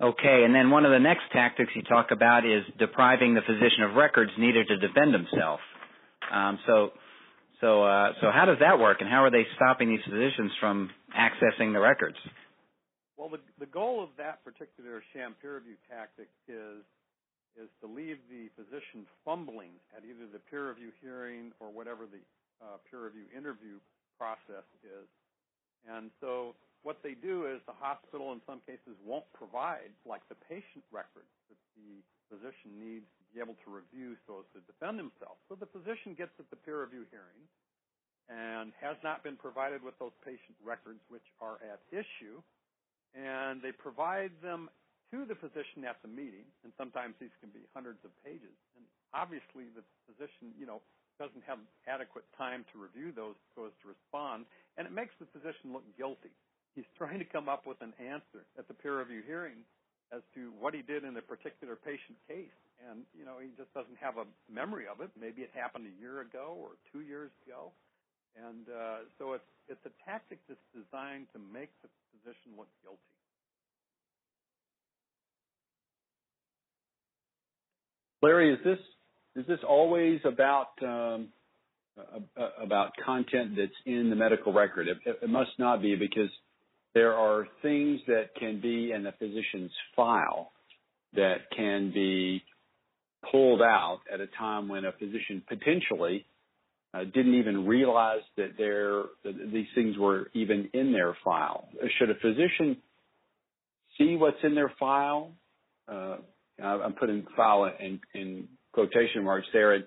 Okay, 0.00 0.44
and 0.44 0.54
then 0.54 0.70
one 0.70 0.84
of 0.84 0.92
the 0.92 1.00
next 1.00 1.24
tactics 1.32 1.72
you 1.74 1.82
talk 1.82 2.12
about 2.12 2.46
is 2.46 2.62
depriving 2.78 3.34
the 3.34 3.40
physician 3.42 3.82
of 3.82 3.96
records 3.96 4.30
needed 4.38 4.68
to 4.68 4.78
defend 4.78 5.12
himself. 5.12 5.58
Um, 6.32 6.58
so, 6.66 6.90
so, 7.60 7.82
uh, 7.82 8.12
so 8.20 8.30
how 8.30 8.44
does 8.44 8.58
that 8.60 8.78
work, 8.78 8.98
and 9.00 9.10
how 9.10 9.24
are 9.24 9.30
they 9.30 9.44
stopping 9.56 9.88
these 9.88 10.04
physicians 10.04 10.52
from 10.60 10.90
accessing 11.18 11.72
the 11.72 11.80
records? 11.80 12.16
Well, 13.16 13.28
the, 13.28 13.40
the 13.58 13.66
goal 13.66 14.04
of 14.04 14.10
that 14.18 14.44
particular 14.44 15.02
sham 15.12 15.34
peer 15.42 15.56
review 15.56 15.74
tactic 15.90 16.28
is 16.46 16.86
is 17.56 17.70
to 17.80 17.86
leave 17.86 18.18
the 18.28 18.50
physician 18.58 19.08
fumbling 19.24 19.78
at 19.96 20.04
either 20.04 20.28
the 20.28 20.42
peer 20.50 20.68
review 20.68 20.92
hearing 21.00 21.52
or 21.60 21.72
whatever 21.72 22.04
the 22.04 22.20
uh, 22.60 22.76
peer 22.90 23.06
review 23.06 23.24
interview 23.32 23.78
process 24.18 24.66
is. 24.84 25.06
And 25.86 26.10
so 26.20 26.58
what 26.82 26.98
they 27.02 27.14
do 27.14 27.46
is 27.46 27.62
the 27.66 27.76
hospital 27.76 28.34
in 28.34 28.42
some 28.44 28.60
cases 28.66 28.98
won't 29.06 29.26
provide 29.32 29.94
like 30.04 30.22
the 30.28 30.38
patient 30.46 30.84
records 30.90 31.30
that 31.48 31.58
the 31.78 32.02
physician 32.28 32.76
needs 32.76 33.06
to 33.06 33.22
be 33.32 33.40
able 33.40 33.56
to 33.64 33.68
review 33.70 34.18
so 34.26 34.44
as 34.44 34.48
to 34.52 34.60
defend 34.68 34.98
himself. 34.98 35.40
So 35.48 35.56
the 35.56 35.70
physician 35.70 36.12
gets 36.18 36.34
at 36.38 36.50
the 36.50 36.58
peer 36.60 36.82
review 36.84 37.08
hearing 37.08 37.42
and 38.28 38.76
has 38.76 38.98
not 39.00 39.24
been 39.24 39.40
provided 39.40 39.80
with 39.80 39.96
those 39.96 40.12
patient 40.20 40.58
records 40.60 41.00
which 41.08 41.24
are 41.40 41.56
at 41.64 41.80
issue 41.94 42.42
and 43.16 43.62
they 43.62 43.72
provide 43.72 44.30
them 44.42 44.68
to 45.10 45.24
the 45.24 45.36
physician 45.36 45.84
at 45.88 46.00
the 46.04 46.10
meeting 46.10 46.44
and 46.64 46.72
sometimes 46.76 47.14
these 47.20 47.32
can 47.40 47.48
be 47.50 47.64
hundreds 47.72 48.00
of 48.04 48.12
pages 48.24 48.54
and 48.76 48.84
obviously 49.12 49.70
the 49.72 49.84
physician 50.08 50.52
you 50.58 50.66
know 50.66 50.80
doesn't 51.18 51.42
have 51.42 51.58
adequate 51.90 52.24
time 52.38 52.62
to 52.70 52.78
review 52.78 53.10
those 53.10 53.34
so 53.56 53.66
as 53.66 53.74
to 53.82 53.90
respond 53.90 54.46
and 54.76 54.86
it 54.86 54.94
makes 54.94 55.12
the 55.18 55.26
physician 55.34 55.74
look 55.74 55.84
guilty 55.96 56.30
he's 56.78 56.88
trying 57.00 57.18
to 57.18 57.28
come 57.28 57.48
up 57.48 57.66
with 57.66 57.80
an 57.82 57.92
answer 57.98 58.46
at 58.58 58.68
the 58.68 58.74
peer 58.74 59.00
review 59.00 59.22
hearing 59.26 59.64
as 60.12 60.24
to 60.34 60.52
what 60.56 60.72
he 60.72 60.80
did 60.80 61.04
in 61.04 61.16
a 61.16 61.24
particular 61.24 61.76
patient 61.76 62.16
case. 62.24 62.54
And, 62.88 63.04
you 63.12 63.26
know, 63.26 63.42
he 63.42 63.52
just 63.58 63.72
doesn't 63.74 63.98
have 64.00 64.16
a 64.16 64.26
memory 64.48 64.86
of 64.88 65.02
it. 65.04 65.10
Maybe 65.18 65.42
it 65.42 65.50
happened 65.52 65.84
a 65.84 65.94
year 66.00 66.22
ago 66.22 66.56
or 66.56 66.78
two 66.92 67.04
years 67.04 67.30
ago. 67.44 67.74
And 68.38 68.70
uh, 68.70 69.10
so 69.18 69.34
it's, 69.34 69.50
it's 69.66 69.82
a 69.84 69.92
tactic 70.06 70.38
that's 70.48 70.62
designed 70.70 71.26
to 71.34 71.42
make 71.42 71.74
the 71.82 71.90
physician 72.14 72.54
look 72.56 72.70
guilty. 72.80 73.17
Larry, 78.22 78.52
is 78.52 78.58
this 78.64 78.78
is 79.36 79.46
this 79.46 79.60
always 79.68 80.20
about 80.24 80.70
um, 80.82 81.28
about 82.60 82.92
content 83.04 83.56
that's 83.56 83.72
in 83.86 84.10
the 84.10 84.16
medical 84.16 84.52
record? 84.52 84.88
It, 84.88 84.98
it, 85.22 85.28
must 85.28 85.50
not 85.58 85.82
be 85.82 85.94
because 85.94 86.30
there 86.94 87.14
are 87.14 87.46
things 87.62 88.00
that 88.06 88.34
can 88.38 88.60
be 88.60 88.92
in 88.92 89.04
the 89.04 89.12
physician's 89.12 89.70
file 89.94 90.50
that 91.14 91.50
can 91.56 91.92
be 91.92 92.42
pulled 93.30 93.62
out 93.62 94.00
at 94.12 94.20
a 94.20 94.26
time 94.38 94.68
when 94.68 94.84
a 94.84 94.92
physician 94.92 95.42
potentially 95.48 96.24
uh, 96.94 97.04
didn't 97.04 97.34
even 97.34 97.66
realize 97.66 98.22
that 98.36 98.52
there 98.58 99.02
that 99.24 99.52
these 99.52 99.66
things 99.74 99.96
were 99.96 100.30
even 100.34 100.68
in 100.72 100.92
their 100.92 101.16
file. 101.24 101.68
Should 101.98 102.10
a 102.10 102.14
physician 102.14 102.76
see 103.96 104.16
what's 104.16 104.38
in 104.42 104.54
their 104.54 104.72
file? 104.78 105.32
Uh, 105.86 106.16
I'm 106.62 106.94
putting 106.94 107.24
file 107.36 107.70
in, 107.78 108.00
in 108.14 108.48
quotation 108.72 109.24
marks 109.24 109.46
there, 109.52 109.72
and 109.74 109.84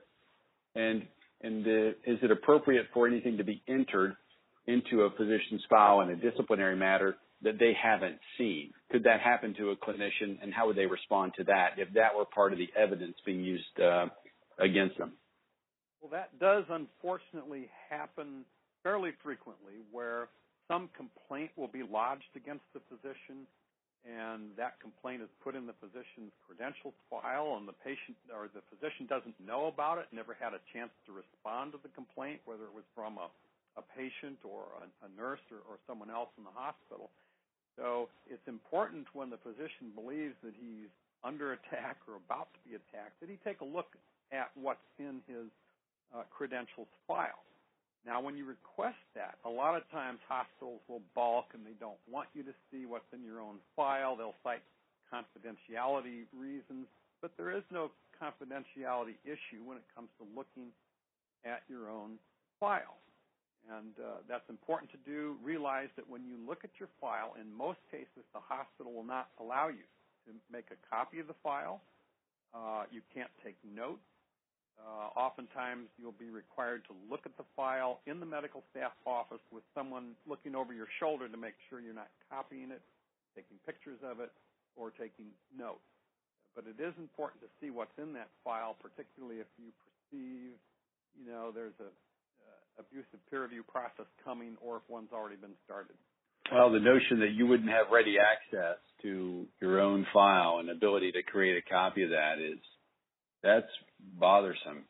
and, 0.74 1.04
and 1.42 1.66
the, 1.66 1.90
is 2.06 2.20
it 2.22 2.32
appropriate 2.32 2.88
for 2.94 3.08
anything 3.08 3.38
to 3.38 3.44
be 3.44 3.62
entered 3.68 4.16
into 4.68 5.02
a 5.02 5.10
physician's 5.12 5.64
file 5.70 6.02
in 6.02 6.10
a 6.10 6.16
disciplinary 6.16 6.76
matter 6.76 7.18
that 7.42 7.60
they 7.60 7.74
haven't 7.82 8.18
seen? 8.38 8.72
Could 8.92 9.04
that 9.04 9.20
happen 9.20 9.54
to 9.56 9.72
a 9.72 9.76
clinician, 9.76 10.38
and 10.42 10.54
how 10.54 10.68
would 10.68 10.78
they 10.78 10.86
respond 10.86 11.34
to 11.38 11.44
that 11.46 11.72
if 11.78 11.94
that 11.94 12.16
were 12.16 12.26
part 12.26 12.54
of 12.54 12.60
the 12.60 12.70
evidence 12.78 13.16
being 13.26 13.44
used 13.44 13.80
uh, 13.82 14.06
against 14.60 14.98
them? 14.98 15.14
Well, 16.02 16.12
that 16.12 16.40
does 16.40 16.64
unfortunately 16.70 17.70
happen 17.90 18.46
fairly 18.82 19.12
frequently 19.24 19.74
where 19.92 20.30
some 20.68 20.90
complaint 20.96 21.52
will 21.56 21.68
be 21.68 21.84
lodged 21.84 22.36
against 22.36 22.64
the 22.74 22.80
physician 22.90 23.46
and 24.02 24.56
that 24.58 24.82
complaint 24.82 25.22
is 25.22 25.30
put 25.46 25.54
in 25.54 25.70
the 25.70 25.78
physician's 25.78 26.34
credentials 26.42 26.98
file 27.10 27.56
and 27.58 27.70
the 27.70 27.78
patient 27.86 28.18
or 28.34 28.50
the 28.50 28.66
physician 28.74 29.06
doesn't 29.06 29.38
know 29.38 29.70
about 29.70 30.02
it, 30.02 30.10
never 30.10 30.34
had 30.34 30.58
a 30.58 30.62
chance 30.74 30.90
to 31.06 31.14
respond 31.14 31.72
to 31.74 31.80
the 31.86 31.92
complaint, 31.94 32.42
whether 32.46 32.66
it 32.66 32.74
was 32.74 32.88
from 32.98 33.22
a 33.22 33.30
a 33.78 33.84
patient 33.96 34.40
or 34.44 34.68
a, 34.84 34.86
a 35.06 35.10
nurse 35.16 35.44
or, 35.52 35.64
or 35.70 35.80
someone 35.88 36.12
else 36.12 36.30
in 36.38 36.44
the 36.44 36.52
hospital. 36.52 37.10
So 37.80 38.10
it's 38.28 38.44
important 38.48 39.08
when 39.14 39.30
the 39.30 39.40
physician 39.40 39.96
believes 39.96 40.36
that 40.44 40.54
he's 40.60 40.92
under 41.24 41.54
attack 41.54 41.98
or 42.08 42.20
about 42.20 42.52
to 42.52 42.60
be 42.68 42.76
attacked 42.76 43.20
that 43.22 43.30
he 43.30 43.38
take 43.46 43.62
a 43.62 43.68
look 43.68 43.96
at 44.34 44.52
what's 44.56 44.84
in 45.00 45.22
his 45.28 45.48
uh, 46.12 46.24
credentials 46.28 46.90
file. 47.08 47.46
Now, 48.06 48.20
when 48.20 48.36
you 48.36 48.46
request 48.46 48.98
that, 49.14 49.38
a 49.46 49.50
lot 49.50 49.78
of 49.78 49.84
times 49.92 50.20
hospitals 50.28 50.82
will 50.90 51.04
balk 51.14 51.54
and 51.54 51.66
they 51.66 51.78
don't 51.80 52.02
want 52.10 52.30
you 52.34 52.42
to 52.44 52.54
see 52.72 52.86
what's 52.86 53.06
in 53.14 53.24
your 53.24 53.40
own 53.40 53.58
file. 53.76 54.16
They'll 54.16 54.40
cite 54.44 54.64
confidentiality 55.14 56.26
reasons, 56.34 56.88
but 57.22 57.32
there 57.38 57.56
is 57.56 57.64
no 57.70 57.92
confidentiality 58.18 59.22
issue 59.24 59.62
when 59.66 59.78
it 59.78 59.84
comes 59.94 60.10
to 60.18 60.26
looking 60.36 60.74
at 61.46 61.62
your 61.70 61.90
own 61.90 62.18
file. 62.60 62.98
And 63.70 63.94
uh, 64.02 64.26
that's 64.28 64.50
important 64.50 64.90
to 64.92 64.98
do. 65.06 65.36
Realize 65.44 65.90
that 65.96 66.10
when 66.10 66.26
you 66.26 66.38
look 66.48 66.64
at 66.64 66.72
your 66.80 66.90
file, 67.00 67.36
in 67.40 67.46
most 67.54 67.78
cases, 67.92 68.26
the 68.34 68.42
hospital 68.42 68.94
will 68.94 69.06
not 69.06 69.30
allow 69.40 69.68
you 69.70 69.86
to 70.26 70.34
make 70.52 70.66
a 70.74 70.80
copy 70.90 71.20
of 71.20 71.28
the 71.28 71.38
file. 71.44 71.82
Uh, 72.54 72.84
you 72.90 73.02
can't 73.14 73.30
take 73.46 73.56
notes. 73.64 74.02
Uh, 74.82 75.14
oftentimes, 75.14 75.88
you'll 75.98 76.18
be 76.18 76.30
required 76.30 76.82
to 76.90 76.94
look 77.10 77.22
at 77.26 77.38
the 77.38 77.46
file 77.56 78.02
in 78.08 78.20
the 78.20 78.26
medical 78.26 78.64
staff 78.74 78.92
office 79.06 79.42
with 79.54 79.64
someone 79.78 80.18
looking 80.26 80.56
over 80.56 80.74
your 80.74 80.90
shoulder 81.00 81.30
to 81.30 81.38
make 81.38 81.54
sure 81.70 81.80
you're 81.80 81.94
not 81.94 82.10
copying 82.30 82.72
it, 82.72 82.82
taking 83.36 83.58
pictures 83.66 84.00
of 84.02 84.20
it, 84.20 84.32
or 84.76 84.90
taking 84.90 85.30
notes. 85.54 85.86
But 86.56 86.66
it 86.66 86.82
is 86.82 86.94
important 86.98 87.46
to 87.46 87.50
see 87.62 87.70
what's 87.70 87.96
in 88.02 88.12
that 88.14 88.28
file, 88.44 88.76
particularly 88.82 89.40
if 89.40 89.48
you 89.62 89.70
perceive, 89.86 90.58
you 91.16 91.30
know, 91.30 91.54
there's 91.54 91.78
a 91.80 91.92
abusive 92.80 93.20
peer 93.30 93.44
review 93.44 93.64
process 93.64 94.06
coming 94.24 94.56
or 94.62 94.78
if 94.78 94.84
one's 94.88 95.12
already 95.14 95.36
been 95.36 95.56
started? 95.66 95.96
Well, 96.52 96.72
the 96.72 96.80
notion 96.80 97.20
that 97.20 97.32
you 97.32 97.48
wouldn't 97.48 97.70
have 97.70 97.88
ready 97.92 98.18
access 98.20 98.78
to 99.04 99.46
your 99.62 99.80
own 99.80 100.06
file 100.14 100.58
and 100.60 100.70
ability 100.70 101.12
to 101.14 101.24
create 101.24 101.58
a 101.58 101.70
copy 101.70 102.04
of 102.04 102.10
that 102.10 102.40
is 102.40 102.60
that's 103.44 103.72
bothersome. 104.20 104.86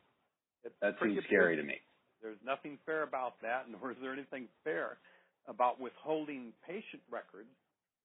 It's 0.64 0.74
that 0.80 0.94
seems 1.02 1.18
scary 1.26 1.56
to 1.56 1.62
me. 1.62 1.76
There's 2.22 2.38
nothing 2.46 2.78
fair 2.86 3.02
about 3.02 3.34
that, 3.42 3.66
nor 3.68 3.90
is 3.90 3.96
there 4.00 4.12
anything 4.12 4.46
fair 4.62 4.98
about 5.48 5.80
withholding 5.80 6.52
patient 6.66 7.02
records 7.10 7.50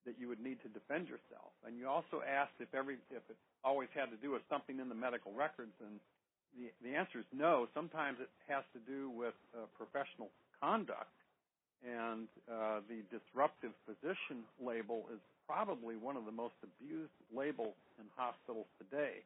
that 0.04 0.16
you 0.18 0.26
would 0.26 0.40
need 0.40 0.58
to 0.62 0.68
defend 0.72 1.06
yourself. 1.06 1.54
And 1.66 1.78
you 1.78 1.86
also 1.86 2.24
asked 2.26 2.58
if 2.58 2.72
every 2.74 2.96
if 3.10 3.22
it 3.30 3.36
always 3.62 3.88
had 3.94 4.10
to 4.10 4.18
do 4.18 4.32
with 4.32 4.42
something 4.50 4.80
in 4.80 4.88
the 4.88 4.94
medical 4.94 5.32
records, 5.32 5.74
and 5.84 6.00
the, 6.56 6.72
the 6.82 6.96
answer 6.96 7.20
is 7.20 7.28
no. 7.30 7.68
Sometimes 7.74 8.18
it 8.18 8.30
has 8.48 8.64
to 8.72 8.80
do 8.90 9.10
with 9.10 9.36
uh, 9.54 9.68
professional 9.76 10.30
conduct, 10.58 11.14
and 11.86 12.26
uh, 12.50 12.80
the 12.88 13.06
disruptive 13.12 13.70
physician 13.86 14.42
label 14.58 15.06
is 15.12 15.20
probably 15.46 15.96
one 15.96 16.16
of 16.16 16.24
the 16.24 16.34
most 16.34 16.54
abused 16.64 17.14
labels 17.34 17.76
in 18.00 18.04
hospitals 18.16 18.66
today, 18.76 19.22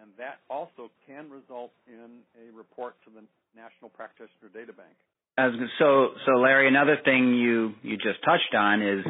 and 0.00 0.10
that 0.18 0.40
also 0.48 0.90
can 1.06 1.30
result 1.30 1.72
in 1.86 2.22
a 2.36 2.54
report 2.56 2.96
to 3.04 3.10
the 3.10 3.22
National 3.54 3.90
Practitioner 3.90 4.52
Data 4.52 4.72
Bank. 4.72 4.94
As, 5.38 5.52
so, 5.78 6.16
so 6.24 6.32
Larry, 6.40 6.68
another 6.68 6.96
thing 7.04 7.34
you 7.34 7.74
you 7.82 7.96
just 7.96 8.24
touched 8.24 8.54
on 8.56 8.80
is 8.80 9.04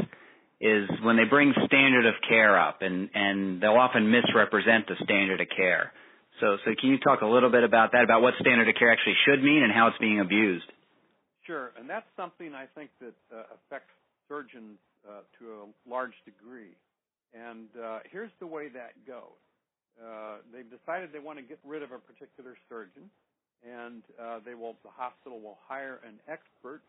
is 0.61 0.89
when 1.03 1.17
they 1.17 1.25
bring 1.29 1.53
standard 1.67 2.07
of 2.07 2.15
care 2.29 2.59
up, 2.59 2.83
and 2.83 3.11
and 3.15 3.61
they'll 3.61 3.79
often 3.79 4.11
misrepresent 4.11 4.87
the 4.89 4.97
standard 5.05 5.41
of 5.41 5.49
care. 5.55 5.93
So, 6.41 6.59
so 6.65 6.73
can 6.79 6.91
you 6.91 6.99
talk 6.99 7.23
a 7.23 7.27
little 7.27 7.51
bit 7.51 7.65
about 7.65 7.93
that, 7.93 8.05
about 8.05 8.21
what 8.21 8.35
standard 8.41 8.69
of 8.69 8.75
care 8.75 8.93
actually 8.93 9.17
should 9.25 9.43
mean 9.43 9.63
and 9.63 9.73
how 9.73 9.89
it's 9.89 9.99
being 9.99 10.21
abused? 10.21 10.67
Sure, 11.47 11.73
and 11.79 11.89
that's 11.89 12.07
something 12.17 12.53
I 12.55 12.67
think 12.75 12.91
that 13.01 13.15
uh, 13.33 13.45
affects 13.55 13.95
surgeons 14.29 14.77
uh, 15.09 15.23
to 15.39 15.45
a 15.63 15.89
large 15.89 16.13
degree. 16.25 16.75
And 17.33 17.69
uh, 17.83 18.01
here's 18.11 18.31
the 18.41 18.47
way 18.47 18.69
that 18.69 18.93
goes. 19.07 19.39
Uh, 19.97 20.45
they've 20.53 20.69
decided 20.69 21.13
they 21.13 21.23
want 21.23 21.39
to 21.39 21.45
get 21.45 21.59
rid 21.65 21.83
of 21.83 21.93
a 21.93 21.99
particular 21.99 22.57
surgeon, 22.69 23.09
and 23.65 24.03
uh, 24.21 24.41
they 24.45 24.55
will. 24.55 24.77
The 24.85 24.93
hospital 24.93 25.41
will 25.41 25.59
hire 25.67 26.01
an 26.07 26.21
expert 26.29 26.83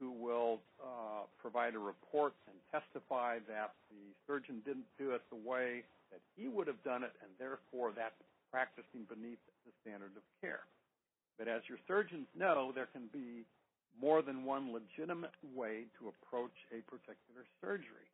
who 0.00 0.10
will 0.10 0.60
uh, 0.82 1.28
provide 1.40 1.74
a 1.74 1.78
report 1.78 2.32
and 2.48 2.56
testify 2.72 3.38
that 3.46 3.76
the 3.92 4.02
surgeon 4.26 4.60
didn't 4.64 4.88
do 4.98 5.12
it 5.12 5.22
the 5.30 5.38
way 5.38 5.84
that 6.10 6.20
he 6.36 6.48
would 6.48 6.66
have 6.66 6.82
done 6.82 7.04
it, 7.04 7.12
and 7.22 7.30
therefore 7.38 7.92
that's 7.94 8.18
practicing 8.50 9.04
beneath 9.08 9.42
the 9.66 9.72
standard 9.82 10.16
of 10.16 10.24
care. 10.40 10.64
But 11.38 11.48
as 11.48 11.62
your 11.68 11.78
surgeons 11.86 12.26
know, 12.38 12.72
there 12.74 12.88
can 12.92 13.10
be 13.12 13.44
more 14.00 14.22
than 14.22 14.44
one 14.44 14.72
legitimate 14.72 15.34
way 15.54 15.86
to 15.98 16.10
approach 16.10 16.54
a 16.70 16.82
particular 16.90 17.46
surgery. 17.60 18.08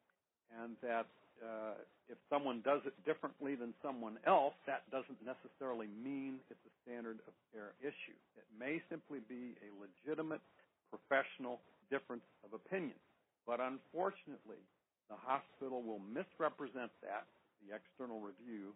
And 0.61 0.77
that 0.83 1.07
uh, 1.41 1.81
if 2.09 2.19
someone 2.29 2.61
does 2.61 2.81
it 2.85 2.95
differently 3.05 3.55
than 3.55 3.73
someone 3.81 4.19
else, 4.27 4.55
that 4.67 4.85
doesn't 4.93 5.19
necessarily 5.25 5.89
mean 5.89 6.41
it's 6.51 6.63
a 6.65 6.75
standard 6.85 7.19
of 7.27 7.35
care 7.53 7.73
issue. 7.81 8.17
It 8.37 8.47
may 8.53 8.81
simply 8.89 9.21
be 9.25 9.57
a 9.65 9.71
legitimate 9.77 10.43
professional 10.91 11.61
difference 11.89 12.27
of 12.45 12.53
opinion. 12.53 12.99
But 13.47 13.61
unfortunately, 13.61 14.61
the 15.09 15.19
hospital 15.19 15.83
will 15.83 16.03
misrepresent 16.03 16.91
that, 17.03 17.27
the 17.67 17.75
external 17.75 18.21
review, 18.23 18.73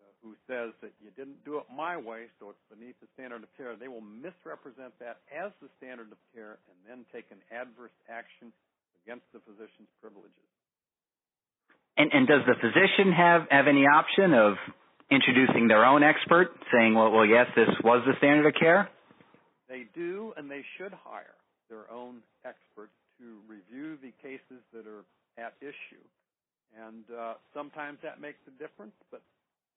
uh, 0.00 0.10
who 0.22 0.34
says 0.48 0.72
that 0.80 0.94
you 1.02 1.10
didn't 1.14 1.44
do 1.44 1.58
it 1.58 1.66
my 1.68 1.96
way, 1.96 2.30
so 2.38 2.50
it's 2.50 2.66
beneath 2.72 2.96
the 3.02 3.10
standard 3.14 3.42
of 3.42 3.50
care, 3.56 3.76
they 3.76 3.90
will 3.90 4.04
misrepresent 4.04 4.94
that 4.98 5.20
as 5.28 5.52
the 5.60 5.68
standard 5.76 6.10
of 6.10 6.18
care 6.34 6.58
and 6.70 6.78
then 6.88 7.04
take 7.12 7.28
an 7.30 7.42
adverse 7.52 7.94
action 8.08 8.50
against 9.04 9.28
the 9.32 9.40
physician's 9.44 9.90
privileges. 10.00 10.48
And, 11.98 12.12
and 12.14 12.28
does 12.28 12.42
the 12.46 12.54
physician 12.54 13.12
have, 13.12 13.42
have 13.50 13.66
any 13.66 13.82
option 13.82 14.32
of 14.32 14.54
introducing 15.10 15.66
their 15.66 15.84
own 15.84 16.04
expert, 16.04 16.54
saying, 16.72 16.94
well, 16.94 17.10
well, 17.10 17.26
yes, 17.26 17.46
this 17.56 17.68
was 17.82 18.04
the 18.06 18.14
standard 18.18 18.46
of 18.46 18.54
care? 18.54 18.88
They 19.68 19.84
do, 19.94 20.32
and 20.36 20.48
they 20.48 20.62
should 20.78 20.94
hire 20.94 21.34
their 21.68 21.90
own 21.90 22.22
expert 22.46 22.90
to 23.18 23.42
review 23.50 23.98
the 24.00 24.14
cases 24.22 24.62
that 24.72 24.86
are 24.86 25.02
at 25.36 25.54
issue. 25.60 26.04
And 26.78 27.02
uh, 27.10 27.34
sometimes 27.52 27.98
that 28.02 28.20
makes 28.20 28.38
a 28.46 28.54
difference, 28.62 28.94
but 29.10 29.22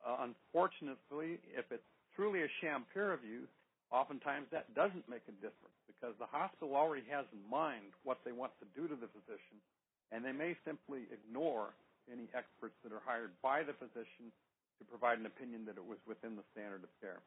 uh, 0.05 0.27
unfortunately, 0.29 1.41
if 1.57 1.65
it's 1.71 1.89
truly 2.15 2.43
a 2.43 2.51
sham 2.61 2.85
peer 2.93 3.17
review, 3.17 3.49
oftentimes 3.89 4.45
that 4.51 4.69
doesn't 4.75 5.07
make 5.09 5.25
a 5.27 5.35
difference 5.41 5.77
because 5.87 6.13
the 6.19 6.29
hospital 6.29 6.75
already 6.75 7.03
has 7.09 7.25
in 7.33 7.41
mind 7.49 7.91
what 8.03 8.19
they 8.25 8.31
want 8.31 8.51
to 8.61 8.67
do 8.77 8.87
to 8.87 8.95
the 8.95 9.09
physician, 9.09 9.57
and 10.11 10.23
they 10.23 10.31
may 10.31 10.55
simply 10.65 11.07
ignore 11.09 11.73
any 12.12 12.29
experts 12.34 12.75
that 12.84 12.91
are 12.93 13.03
hired 13.05 13.31
by 13.41 13.63
the 13.63 13.74
physician 13.74 14.31
to 14.79 14.84
provide 14.86 15.20
an 15.20 15.25
opinion 15.25 15.65
that 15.65 15.77
it 15.77 15.86
was 15.86 15.98
within 16.08 16.36
the 16.36 16.46
standard 16.53 16.84
of 16.84 16.89
care. 17.01 17.20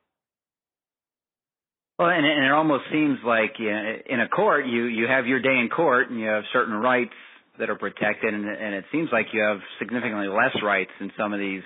Well, 1.99 2.11
and, 2.11 2.27
and 2.27 2.45
it 2.45 2.51
almost 2.51 2.85
seems 2.91 3.19
like 3.25 3.55
you 3.59 3.71
know, 3.71 3.95
in 4.11 4.21
a 4.21 4.29
court, 4.29 4.67
you 4.67 4.87
you 4.87 5.07
have 5.07 5.27
your 5.27 5.41
day 5.41 5.59
in 5.63 5.69
court, 5.69 6.11
and 6.11 6.19
you 6.19 6.27
have 6.27 6.43
certain 6.53 6.75
rights 6.75 7.15
that 7.59 7.71
are 7.71 7.77
protected, 7.77 8.35
and, 8.35 8.49
and 8.49 8.75
it 8.75 8.85
seems 8.91 9.11
like 9.13 9.27
you 9.33 9.41
have 9.43 9.59
significantly 9.79 10.27
less 10.27 10.57
rights 10.63 10.91
in 11.01 11.13
some 11.17 11.33
of 11.33 11.39
these 11.39 11.63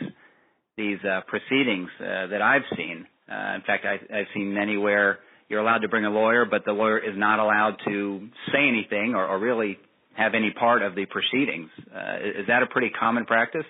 these 0.77 0.99
uh, 1.05 1.23
proceedings 1.27 1.89
uh, 1.99 2.27
that 2.29 2.43
I've 2.43 2.69
seen. 2.77 3.07
Uh, 3.31 3.55
in 3.57 3.63
fact, 3.67 3.85
I, 3.85 3.95
I've 4.15 4.27
seen 4.35 4.55
many 4.55 4.77
where 4.77 5.19
you're 5.49 5.61
allowed 5.61 5.79
to 5.79 5.89
bring 5.89 6.05
a 6.05 6.11
lawyer, 6.11 6.45
but 6.45 6.65
the 6.65 6.73
lawyer 6.73 6.99
is 6.99 7.17
not 7.17 7.39
allowed 7.39 7.77
to 7.87 8.29
say 8.53 8.69
anything 8.69 9.15
or, 9.15 9.27
or 9.27 9.39
really 9.39 9.79
have 10.15 10.35
any 10.35 10.51
part 10.51 10.83
of 10.83 10.95
the 10.95 11.07
proceedings. 11.07 11.71
Uh, 11.91 12.41
is 12.43 12.47
that 12.49 12.63
a 12.63 12.67
pretty 12.67 12.91
common 12.91 13.25
practice? 13.25 13.67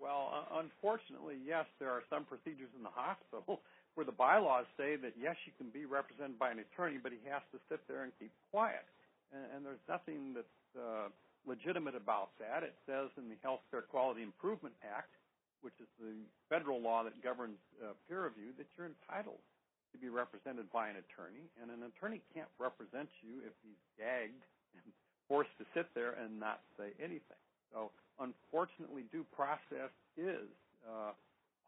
Well, 0.00 0.32
uh, 0.32 0.60
unfortunately, 0.64 1.36
yes, 1.44 1.66
there 1.78 1.90
are 1.90 2.02
some 2.08 2.24
procedures 2.24 2.72
in 2.76 2.82
the 2.82 2.92
hospital 2.92 3.60
where 3.94 4.06
the 4.06 4.16
bylaws 4.16 4.66
say 4.76 4.96
that 4.96 5.12
yes, 5.20 5.36
you 5.44 5.52
can 5.58 5.68
be 5.68 5.84
represented 5.84 6.38
by 6.38 6.50
an 6.50 6.60
attorney, 6.60 6.96
but 7.02 7.12
he 7.12 7.20
has 7.28 7.42
to 7.52 7.58
sit 7.68 7.80
there 7.88 8.04
and 8.04 8.12
keep 8.18 8.32
quiet. 8.50 8.86
And, 9.32 9.44
and 9.54 9.58
there's 9.66 9.82
nothing 9.88 10.34
that's 10.34 10.60
uh, 10.78 11.08
legitimate 11.46 11.94
about 11.94 12.30
that. 12.40 12.62
It 12.62 12.74
says 12.86 13.12
in 13.18 13.28
the 13.28 13.38
Healthcare 13.44 13.86
Quality 13.86 14.22
Improvement 14.22 14.74
Act, 14.84 15.12
which 15.60 15.76
is 15.76 15.90
the 16.00 16.16
federal 16.48 16.80
law 16.80 17.04
that 17.04 17.12
governs 17.20 17.60
uh, 17.84 17.92
peer 18.08 18.24
review, 18.24 18.56
that 18.56 18.64
you're 18.76 18.88
entitled 18.88 19.44
to 19.92 19.98
be 19.98 20.08
represented 20.08 20.70
by 20.72 20.88
an 20.88 20.96
attorney, 20.96 21.44
and 21.60 21.68
an 21.68 21.82
attorney 21.84 22.22
can't 22.32 22.50
represent 22.56 23.10
you 23.20 23.42
if 23.42 23.52
he's 23.60 23.82
gagged 23.98 24.40
and 24.78 24.86
forced 25.30 25.56
to 25.58 25.64
sit 25.72 25.86
there 25.94 26.18
and 26.22 26.40
not 26.40 26.58
say 26.76 26.90
anything. 26.98 27.38
So, 27.72 27.92
unfortunately, 28.18 29.04
due 29.12 29.24
process 29.34 29.94
is 30.18 30.50
uh, 30.84 31.12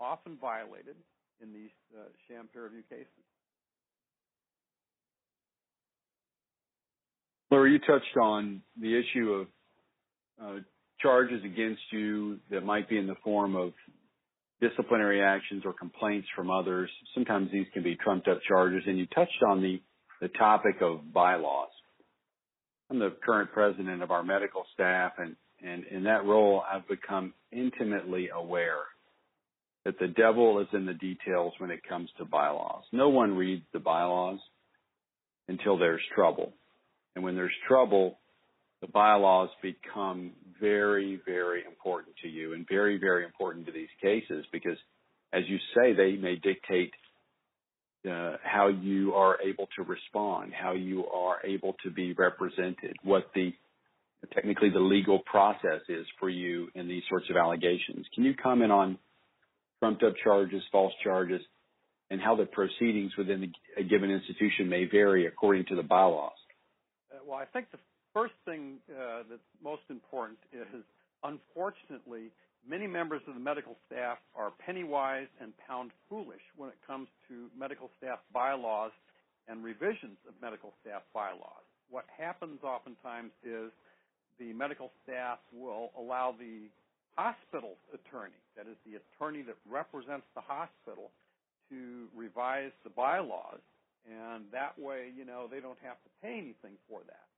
often 0.01 0.37
violated 0.41 0.97
in 1.41 1.53
these 1.53 1.71
uh, 1.97 2.03
sham 2.27 2.49
peer 2.53 2.65
review 2.65 2.83
cases. 2.91 3.07
Larry, 7.53 7.73
you 7.73 7.79
touched 7.79 8.17
on 8.21 8.63
the 8.81 8.99
issue 8.99 9.31
of 9.31 9.47
uh, 10.43 10.61
charges 11.01 11.45
against 11.45 11.83
you 11.93 12.39
that 12.51 12.65
might 12.65 12.89
be 12.89 12.99
in 12.99 13.07
the 13.07 13.17
form 13.23 13.55
of 13.55 13.73
disciplinary 14.61 15.23
actions 15.23 15.63
or 15.65 15.73
complaints 15.73 16.27
from 16.35 16.51
others. 16.51 16.91
Sometimes 17.15 17.51
these 17.53 17.67
can 17.75 17.83
be 17.83 17.97
trumped 17.97 18.27
up 18.27 18.41
charges, 18.49 18.83
and 18.87 18.99
you 18.99 19.07
touched 19.15 19.43
on 19.47 19.61
the, 19.61 19.81
the 20.21 20.29
topic 20.29 20.77
of 20.81 21.13
bylaws. 21.13 21.69
I'm 22.93 22.99
the 22.99 23.17
current 23.25 23.51
president 23.53 24.03
of 24.03 24.11
our 24.11 24.23
medical 24.23 24.65
staff, 24.75 25.13
and, 25.17 25.35
and 25.67 25.85
in 25.87 26.05
that 26.05 26.27
role, 26.27 26.63
I've 26.71 26.87
become 26.87 27.33
intimately 27.51 28.29
aware 28.29 28.83
that 29.87 29.99
the 29.99 30.09
devil 30.09 30.61
is 30.61 30.67
in 30.75 30.85
the 30.85 30.93
details 30.93 31.55
when 31.57 31.71
it 31.71 31.81
comes 31.89 32.11
to 32.19 32.27
bylaws. 32.27 32.83
No 32.93 33.09
one 33.09 33.35
reads 33.35 33.65
the 33.73 33.79
bylaws 33.79 34.41
until 35.49 35.79
there's 35.79 36.03
trouble. 36.15 36.53
And 37.17 37.25
when 37.25 37.35
there's 37.35 37.51
trouble, 37.67 38.19
the 38.83 38.89
bylaws 38.89 39.49
become 39.63 40.33
very, 40.61 41.19
very 41.25 41.65
important 41.65 42.15
to 42.23 42.29
you 42.29 42.53
and 42.53 42.67
very, 42.69 42.99
very 42.99 43.25
important 43.25 43.65
to 43.65 43.73
these 43.73 43.89
cases 44.03 44.45
because, 44.53 44.77
as 45.33 45.45
you 45.49 45.57
say, 45.75 45.95
they 45.95 46.21
may 46.21 46.35
dictate 46.37 46.93
uh, 48.11 48.37
how 48.43 48.69
you 48.69 49.15
are 49.15 49.41
able 49.41 49.69
to 49.77 49.83
respond, 49.83 50.53
how 50.53 50.73
you 50.73 51.07
are 51.07 51.37
able 51.45 51.75
to 51.85 51.91
be 51.91 52.13
represented, 52.15 52.97
what 53.03 53.31
the 53.35 53.53
technically 54.33 54.71
the 54.71 54.81
legal 54.81 55.19
process 55.21 55.81
is 55.89 56.07
for 56.21 56.29
you 56.29 56.69
in 56.75 56.89
these 56.89 57.03
sorts 57.09 57.29
of 57.31 57.37
allegations. 57.37 58.07
Can 58.15 58.25
you 58.25 58.35
comment 58.35 58.71
on 58.71 58.99
trumped 59.81 60.03
up 60.03 60.15
charges, 60.23 60.63
false 60.71 60.93
charges, 61.03 61.41
and 62.11 62.21
how 62.21 62.37
the 62.37 62.45
proceedings 62.45 63.13
within 63.17 63.53
a 63.77 63.83
given 63.83 64.11
institution 64.11 64.69
may 64.69 64.85
vary 64.85 65.27
according 65.27 65.65
to 65.67 65.75
the 65.75 65.83
bylaws? 65.83 66.33
Uh, 67.11 67.19
well, 67.27 67.39
I 67.39 67.47
think 67.47 67.71
the 67.73 67.79
first 68.13 68.35
thing 68.45 68.77
uh, 68.91 69.23
that's 69.29 69.41
most 69.63 69.83
important 69.91 70.39
is, 70.53 70.85
unfortunately, 71.25 72.31
many 72.69 72.87
members 72.87 73.23
of 73.27 73.35
the 73.35 73.41
medical 73.41 73.77
staff 73.87 74.19
are 74.35 74.53
penny 74.65 74.85
wise 74.85 75.29
and 75.41 75.53
pound 75.67 75.91
foolish 76.09 76.43
when 76.57 76.69
it 76.69 76.79
comes 76.87 77.09
to 77.29 77.49
medical 77.59 77.91
staff 77.99 78.19
bylaws 78.33 78.93
and 79.49 79.65
revisions 79.65 80.19
of 80.29 80.35
medical 80.41 80.73
staff 80.81 81.03
bylaws. 81.13 81.67
What 81.91 82.05
happens 82.17 82.61
oftentimes 82.63 83.33
is 83.43 83.71
the 84.39 84.53
medical 84.53 84.91
staff 85.05 85.39
will 85.53 85.91
allow 85.99 86.35
the 86.39 86.71
hospital 87.17 87.77
attorney, 87.93 88.41
that 88.57 88.67
is 88.67 88.77
the 88.87 88.97
attorney 88.97 89.43
that 89.43 89.57
represents 89.69 90.27
the 90.35 90.41
hospital, 90.41 91.11
to 91.69 92.09
revise 92.17 92.73
the 92.85 92.91
bylaws, 92.91 93.61
and 94.07 94.45
that 94.53 94.79
way, 94.79 95.13
you 95.17 95.25
know, 95.25 95.49
they 95.51 95.61
don't 95.61 95.79
have 95.83 95.97
to 96.03 96.11
pay 96.23 96.33
anything 96.33 96.77
for 96.89 97.01
that. 97.07 97.32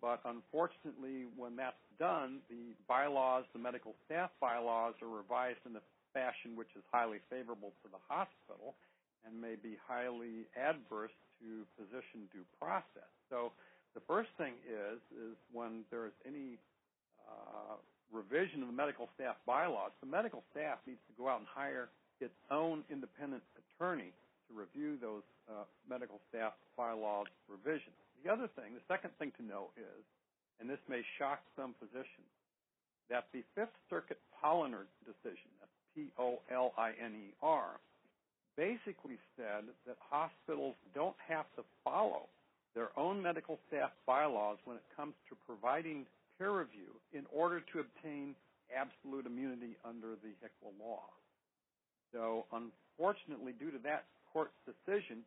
But 0.00 0.20
unfortunately, 0.24 1.26
when 1.36 1.56
that's 1.56 1.78
done, 1.98 2.40
the 2.50 2.74
bylaws, 2.88 3.44
the 3.52 3.58
medical 3.58 3.94
staff 4.06 4.30
bylaws, 4.40 4.94
are 5.02 5.08
revised 5.08 5.62
in 5.66 5.76
a 5.76 5.84
fashion 6.12 6.56
which 6.56 6.70
is 6.76 6.82
highly 6.90 7.18
favorable 7.30 7.72
to 7.82 7.88
the 7.88 8.00
hospital 8.08 8.74
and 9.24 9.40
may 9.40 9.54
be 9.54 9.78
highly 9.86 10.46
adverse 10.58 11.14
to 11.40 11.62
physician 11.78 12.26
due 12.32 12.46
process. 12.58 13.08
So 13.30 13.52
the 13.94 14.02
first 14.06 14.30
thing 14.38 14.54
is 14.66 14.98
is 15.14 15.34
when 15.52 15.84
there 15.90 16.06
is 16.06 16.16
any 16.26 16.58
uh, 17.22 17.78
revision 18.10 18.62
of 18.62 18.68
the 18.68 18.76
medical 18.76 19.08
staff 19.14 19.36
bylaws, 19.46 19.92
the 20.00 20.10
medical 20.10 20.42
staff 20.50 20.78
needs 20.86 21.00
to 21.06 21.14
go 21.16 21.28
out 21.28 21.40
and 21.40 21.48
hire 21.48 21.88
its 22.20 22.34
own 22.50 22.84
independent 22.90 23.42
attorney 23.58 24.12
to 24.48 24.50
review 24.54 24.98
those 25.00 25.22
uh, 25.48 25.64
medical 25.88 26.20
staff 26.28 26.52
bylaws 26.76 27.26
revisions. 27.48 28.01
The 28.24 28.30
other 28.30 28.48
thing, 28.54 28.74
the 28.74 28.86
second 28.86 29.10
thing 29.18 29.32
to 29.36 29.44
know 29.44 29.70
is, 29.76 30.02
and 30.60 30.70
this 30.70 30.78
may 30.88 31.02
shock 31.18 31.42
some 31.56 31.74
physicians, 31.78 32.30
that 33.10 33.26
the 33.34 33.42
Fifth 33.54 33.74
Circuit 33.90 34.18
Poliner 34.38 34.86
decision, 35.04 35.50
P-O-L-I-N-E-R, 35.94 37.68
basically 38.56 39.18
said 39.36 39.64
that 39.86 39.96
hospitals 39.98 40.76
don't 40.94 41.16
have 41.28 41.46
to 41.56 41.62
follow 41.84 42.28
their 42.74 42.88
own 42.98 43.20
medical 43.20 43.58
staff 43.68 43.90
bylaws 44.06 44.58
when 44.64 44.76
it 44.76 44.84
comes 44.96 45.14
to 45.28 45.36
providing 45.46 46.06
peer 46.38 46.52
review 46.58 46.96
in 47.12 47.24
order 47.32 47.60
to 47.72 47.80
obtain 47.80 48.34
absolute 48.74 49.26
immunity 49.26 49.76
under 49.84 50.16
the 50.22 50.32
HCQIA 50.40 50.72
law. 50.80 51.04
So 52.12 52.46
unfortunately, 52.52 53.52
due 53.58 53.70
to 53.70 53.78
that 53.84 54.04
court's 54.32 54.56
decision, 54.64 55.24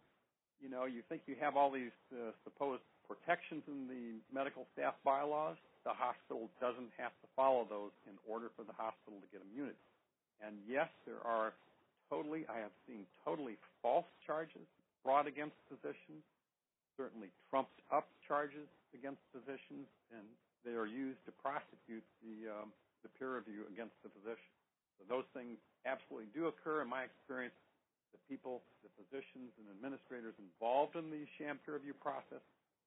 you 0.65 0.73
know, 0.73 0.89
you 0.89 1.06
think 1.06 1.30
you 1.30 1.38
have 1.38 1.54
all 1.54 1.69
these 1.69 1.93
uh, 2.10 2.34
supposed 2.41 2.82
protections 3.06 3.62
in 3.69 3.86
the 3.86 4.17
medical 4.34 4.65
staff 4.73 4.97
bylaws. 5.06 5.62
The 5.86 5.93
hospital 5.93 6.49
doesn't 6.58 6.89
have 6.97 7.13
to 7.21 7.28
follow 7.38 7.69
those 7.69 7.93
in 8.10 8.17
order 8.25 8.49
for 8.58 8.65
the 8.65 8.73
hospital 8.73 9.21
to 9.21 9.30
get 9.30 9.45
immunity. 9.45 9.78
And 10.41 10.58
yes, 10.65 10.89
there 11.06 11.21
are 11.21 11.54
totally, 12.10 12.49
I 12.49 12.65
have 12.65 12.73
seen 12.89 13.06
totally 13.21 13.62
false 13.86 14.10
charges 14.25 14.65
brought 15.06 15.30
against 15.30 15.54
physicians, 15.69 16.25
certainly 16.97 17.30
trumped 17.54 17.78
up 17.93 18.10
charges 18.25 18.65
against 18.97 19.21
physicians, 19.30 19.86
and 20.10 20.25
they 20.65 20.73
are 20.73 20.89
used 20.89 21.21
to 21.30 21.32
prosecute 21.45 22.01
the, 22.25 22.49
um, 22.49 22.73
the 23.06 23.10
peer 23.21 23.38
review 23.38 23.69
against 23.69 23.93
the 24.01 24.10
physician. 24.17 24.49
So 24.97 25.06
those 25.06 25.30
things 25.38 25.62
absolutely 25.86 26.34
do 26.34 26.49
occur 26.49 26.82
in 26.82 26.89
my 26.89 27.06
experience 27.06 27.54
the 28.15 28.23
people, 28.32 28.63
the 28.80 28.91
physicians 28.95 29.51
and 29.60 29.67
administrators 29.67 30.32
involved 30.39 30.95
in 30.95 31.12
the 31.12 31.28
sham 31.36 31.60
peer 31.67 31.75
review 31.75 31.91
process 31.99 32.39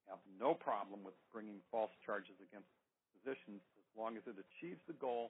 have 0.09 0.21
no 0.41 0.57
problem 0.57 1.05
with 1.05 1.12
bringing 1.29 1.61
false 1.69 1.93
charges 2.09 2.33
against 2.41 2.69
physicians 3.12 3.61
as 3.77 3.87
long 3.93 4.17
as 4.17 4.25
it 4.25 4.41
achieves 4.41 4.81
the 4.88 4.97
goal 4.97 5.29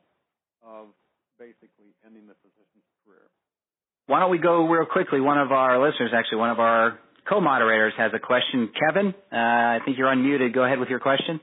of 0.62 0.94
basically 1.34 1.90
ending 2.06 2.30
the 2.30 2.38
physician's 2.46 2.86
career. 3.02 3.26
Why 4.06 4.22
don't 4.22 4.30
we 4.30 4.38
go 4.38 4.70
real 4.70 4.86
quickly? 4.86 5.18
One 5.20 5.38
of 5.38 5.50
our 5.50 5.82
listeners, 5.82 6.14
actually, 6.14 6.38
one 6.38 6.54
of 6.54 6.62
our 6.62 6.98
co-moderators 7.28 7.92
has 7.98 8.12
a 8.14 8.22
question. 8.22 8.70
Kevin, 8.70 9.14
uh, 9.32 9.36
I 9.36 9.78
think 9.84 9.98
you're 9.98 10.08
unmuted. 10.08 10.54
Go 10.54 10.64
ahead 10.64 10.78
with 10.78 10.88
your 10.88 11.00
question. 11.00 11.40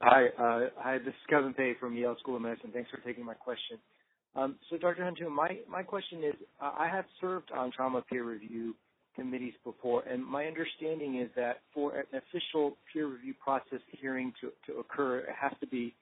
Hi, 0.00 0.28
uh, 0.38 0.60
hi. 0.76 0.98
This 0.98 1.16
is 1.16 1.24
Kevin 1.28 1.54
Pei 1.54 1.72
from 1.80 1.96
Yale 1.96 2.16
School 2.20 2.36
of 2.36 2.42
Medicine. 2.42 2.70
Thanks 2.72 2.90
for 2.90 2.98
taking 2.98 3.24
my 3.24 3.34
question. 3.34 3.78
Um, 4.36 4.56
so, 4.68 4.76
Dr. 4.76 5.02
Hunter, 5.02 5.30
my 5.30 5.58
my 5.68 5.82
question 5.82 6.22
is, 6.22 6.34
I 6.60 6.88
have 6.92 7.06
served 7.20 7.50
on 7.52 7.72
trauma 7.72 8.02
peer 8.02 8.24
review 8.24 8.74
committees 9.14 9.54
before, 9.64 10.02
and 10.02 10.24
my 10.24 10.44
understanding 10.44 11.20
is 11.20 11.30
that 11.36 11.60
for 11.72 11.96
an 11.98 12.04
official 12.12 12.76
peer 12.92 13.06
review 13.06 13.34
process 13.42 13.80
hearing 14.00 14.32
to 14.42 14.50
to 14.66 14.78
occur, 14.78 15.20
it 15.20 15.34
has 15.40 15.52
to 15.60 15.66
be 15.66 15.94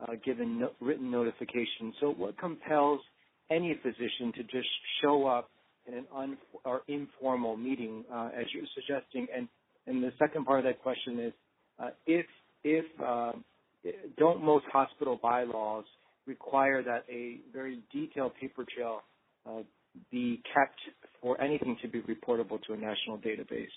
uh, 0.00 0.14
given 0.24 0.66
written 0.80 1.10
notification. 1.10 1.92
So, 2.00 2.12
what 2.12 2.38
compels 2.38 3.00
any 3.50 3.78
physician 3.82 4.32
to 4.36 4.42
just 4.44 4.68
show 5.02 5.26
up 5.26 5.50
in 5.86 6.06
an 6.16 6.38
informal 6.88 7.58
meeting, 7.58 8.04
uh, 8.10 8.30
as 8.34 8.46
you're 8.54 8.64
suggesting? 8.74 9.26
And 9.34 9.46
and 9.86 10.02
the 10.02 10.12
second 10.18 10.46
part 10.46 10.60
of 10.60 10.64
that 10.64 10.82
question 10.82 11.20
is, 11.20 11.32
uh, 11.78 11.90
if 12.06 12.24
if 12.62 12.86
uh, 13.04 13.32
don't 14.16 14.42
most 14.42 14.64
hospital 14.72 15.20
bylaws 15.22 15.84
require 16.26 16.82
that 16.82 17.04
a 17.10 17.40
very 17.52 17.82
detailed 17.92 18.34
paper 18.40 18.64
trail 18.74 19.00
uh, 19.46 19.62
be 20.10 20.42
kept 20.54 20.78
for 21.20 21.40
anything 21.40 21.76
to 21.82 21.88
be 21.88 22.00
reportable 22.02 22.62
to 22.64 22.72
a 22.72 22.76
national 22.76 23.18
database? 23.18 23.68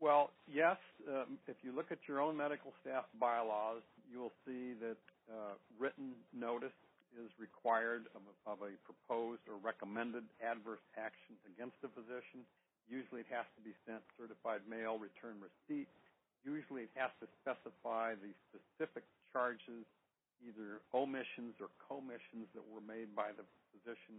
Well, 0.00 0.30
yes. 0.46 0.76
Um, 1.08 1.38
if 1.46 1.56
you 1.62 1.74
look 1.74 1.92
at 1.92 1.98
your 2.08 2.20
own 2.20 2.36
medical 2.36 2.72
staff 2.82 3.04
bylaws, 3.20 3.82
you 4.10 4.18
will 4.18 4.34
see 4.46 4.74
that 4.80 4.98
uh, 5.30 5.54
written 5.78 6.12
notice 6.34 6.76
is 7.16 7.30
required 7.38 8.06
of 8.14 8.22
a, 8.26 8.50
of 8.50 8.58
a 8.62 8.74
proposed 8.84 9.42
or 9.48 9.56
recommended 9.62 10.24
adverse 10.42 10.82
action 10.98 11.38
against 11.46 11.76
a 11.84 11.88
physician. 11.88 12.42
Usually 12.90 13.22
it 13.22 13.30
has 13.30 13.46
to 13.56 13.62
be 13.62 13.72
sent 13.86 14.02
certified 14.18 14.66
mail, 14.68 14.98
return 14.98 15.40
receipt, 15.40 15.88
usually 16.44 16.82
it 16.84 16.94
has 16.94 17.10
to 17.24 17.26
specify 17.40 18.14
the 18.14 18.30
specific 18.52 19.04
charges, 19.32 19.88
either 20.42 20.82
omissions 20.90 21.54
or 21.62 21.70
commissions 21.84 22.50
that 22.54 22.64
were 22.66 22.82
made 22.82 23.14
by 23.14 23.30
the 23.36 23.44
physician 23.70 24.18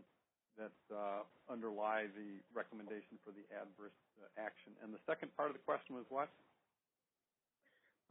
that 0.55 0.75
uh, 0.87 1.27
underlie 1.51 2.07
the 2.15 2.39
recommendation 2.55 3.19
for 3.23 3.35
the 3.35 3.43
adverse 3.51 3.95
uh, 4.23 4.27
action. 4.39 4.71
And 4.79 4.95
the 4.95 5.03
second 5.03 5.35
part 5.35 5.51
of 5.51 5.55
the 5.59 5.63
question 5.67 5.99
was 5.99 6.07
what? 6.07 6.31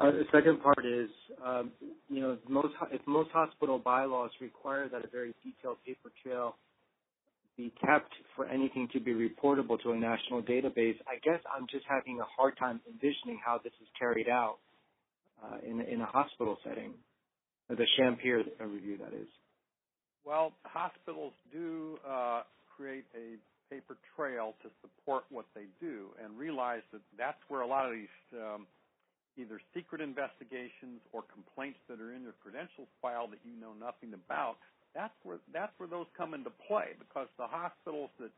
Uh, 0.01 0.11
the 0.11 0.27
second 0.33 0.61
part 0.61 0.85
is, 0.85 1.09
um, 1.45 1.71
you 2.11 2.21
know, 2.21 2.37
most 2.49 2.75
if 2.91 3.01
most 3.07 3.31
hospital 3.31 3.79
bylaws 3.79 4.31
require 4.41 4.89
that 4.89 5.05
a 5.05 5.09
very 5.09 5.33
detailed 5.45 5.79
paper 5.87 6.11
trail 6.23 6.57
be 7.57 7.73
kept 7.85 8.13
for 8.35 8.47
anything 8.47 8.89
to 8.93 8.99
be 8.99 9.13
reportable 9.13 9.81
to 9.81 9.93
a 9.93 9.97
national 9.97 10.43
database, 10.43 10.97
I 11.07 11.23
guess 11.23 11.39
I'm 11.55 11.67
just 11.71 11.85
having 11.89 12.19
a 12.21 12.25
hard 12.25 12.59
time 12.59 12.81
envisioning 12.89 13.39
how 13.45 13.61
this 13.63 13.73
is 13.81 13.87
carried 13.97 14.29
out 14.29 14.59
uh, 15.43 15.59
in, 15.65 15.81
in 15.81 16.01
a 16.01 16.07
hospital 16.07 16.59
setting, 16.65 16.95
the 17.69 17.87
sham 17.97 18.17
peer 18.17 18.45
review, 18.61 18.99
that 18.99 19.15
is. 19.15 19.29
Well, 20.25 20.53
hospitals 20.65 21.33
do 21.53 21.99
uh, 22.09 22.43
create 22.77 23.05
a 23.15 23.37
paper 23.73 23.97
trail 24.17 24.55
to 24.63 24.69
support 24.81 25.25
what 25.31 25.47
they 25.55 25.67
do 25.81 26.09
and 26.23 26.39
realize 26.39 26.83
that 26.93 27.01
that's 27.19 27.41
where 27.49 27.63
a 27.63 27.67
lot 27.67 27.87
of 27.87 27.93
these 27.93 28.17
um, 28.35 28.67
either 29.37 29.61
secret 29.75 30.01
investigations 30.01 31.01
or 31.13 31.25
complaints 31.33 31.79
that 31.89 32.01
are 32.01 32.13
in 32.13 32.23
your 32.23 32.35
credentials 32.43 32.89
file 33.03 33.27
that 33.29 33.41
you 33.45 33.59
know 33.61 33.73
nothing 33.75 34.15
about 34.15 34.57
that's 34.95 35.15
where 35.25 35.39
that's 35.53 35.73
where 35.77 35.89
those 35.89 36.07
come 36.17 36.33
into 36.33 36.51
play 36.69 36.95
because 36.99 37.27
the 37.37 37.47
hospitals 37.47 38.11
that 38.21 38.31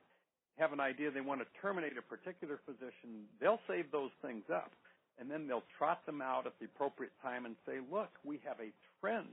have 0.57 0.73
an 0.73 0.81
idea 0.81 1.11
they 1.11 1.21
want 1.21 1.41
to 1.41 1.47
terminate 1.61 1.93
a 2.01 2.03
particular 2.03 2.59
physician, 2.65 3.29
they'll 3.41 3.61
save 3.69 3.93
those 3.93 4.11
things 4.25 4.43
up 4.53 4.73
and 5.19 5.31
then 5.31 5.49
they'll 5.49 5.67
trot 5.79 6.05
them 6.07 6.21
out 6.21 6.47
at 6.47 6.53
the 6.61 6.67
appropriate 6.67 7.13
time 7.23 7.47
and 7.47 7.57
say, 7.67 7.81
look, 7.91 8.11
we 8.25 8.41
have 8.45 8.61
a 8.61 8.71
trend 9.01 9.33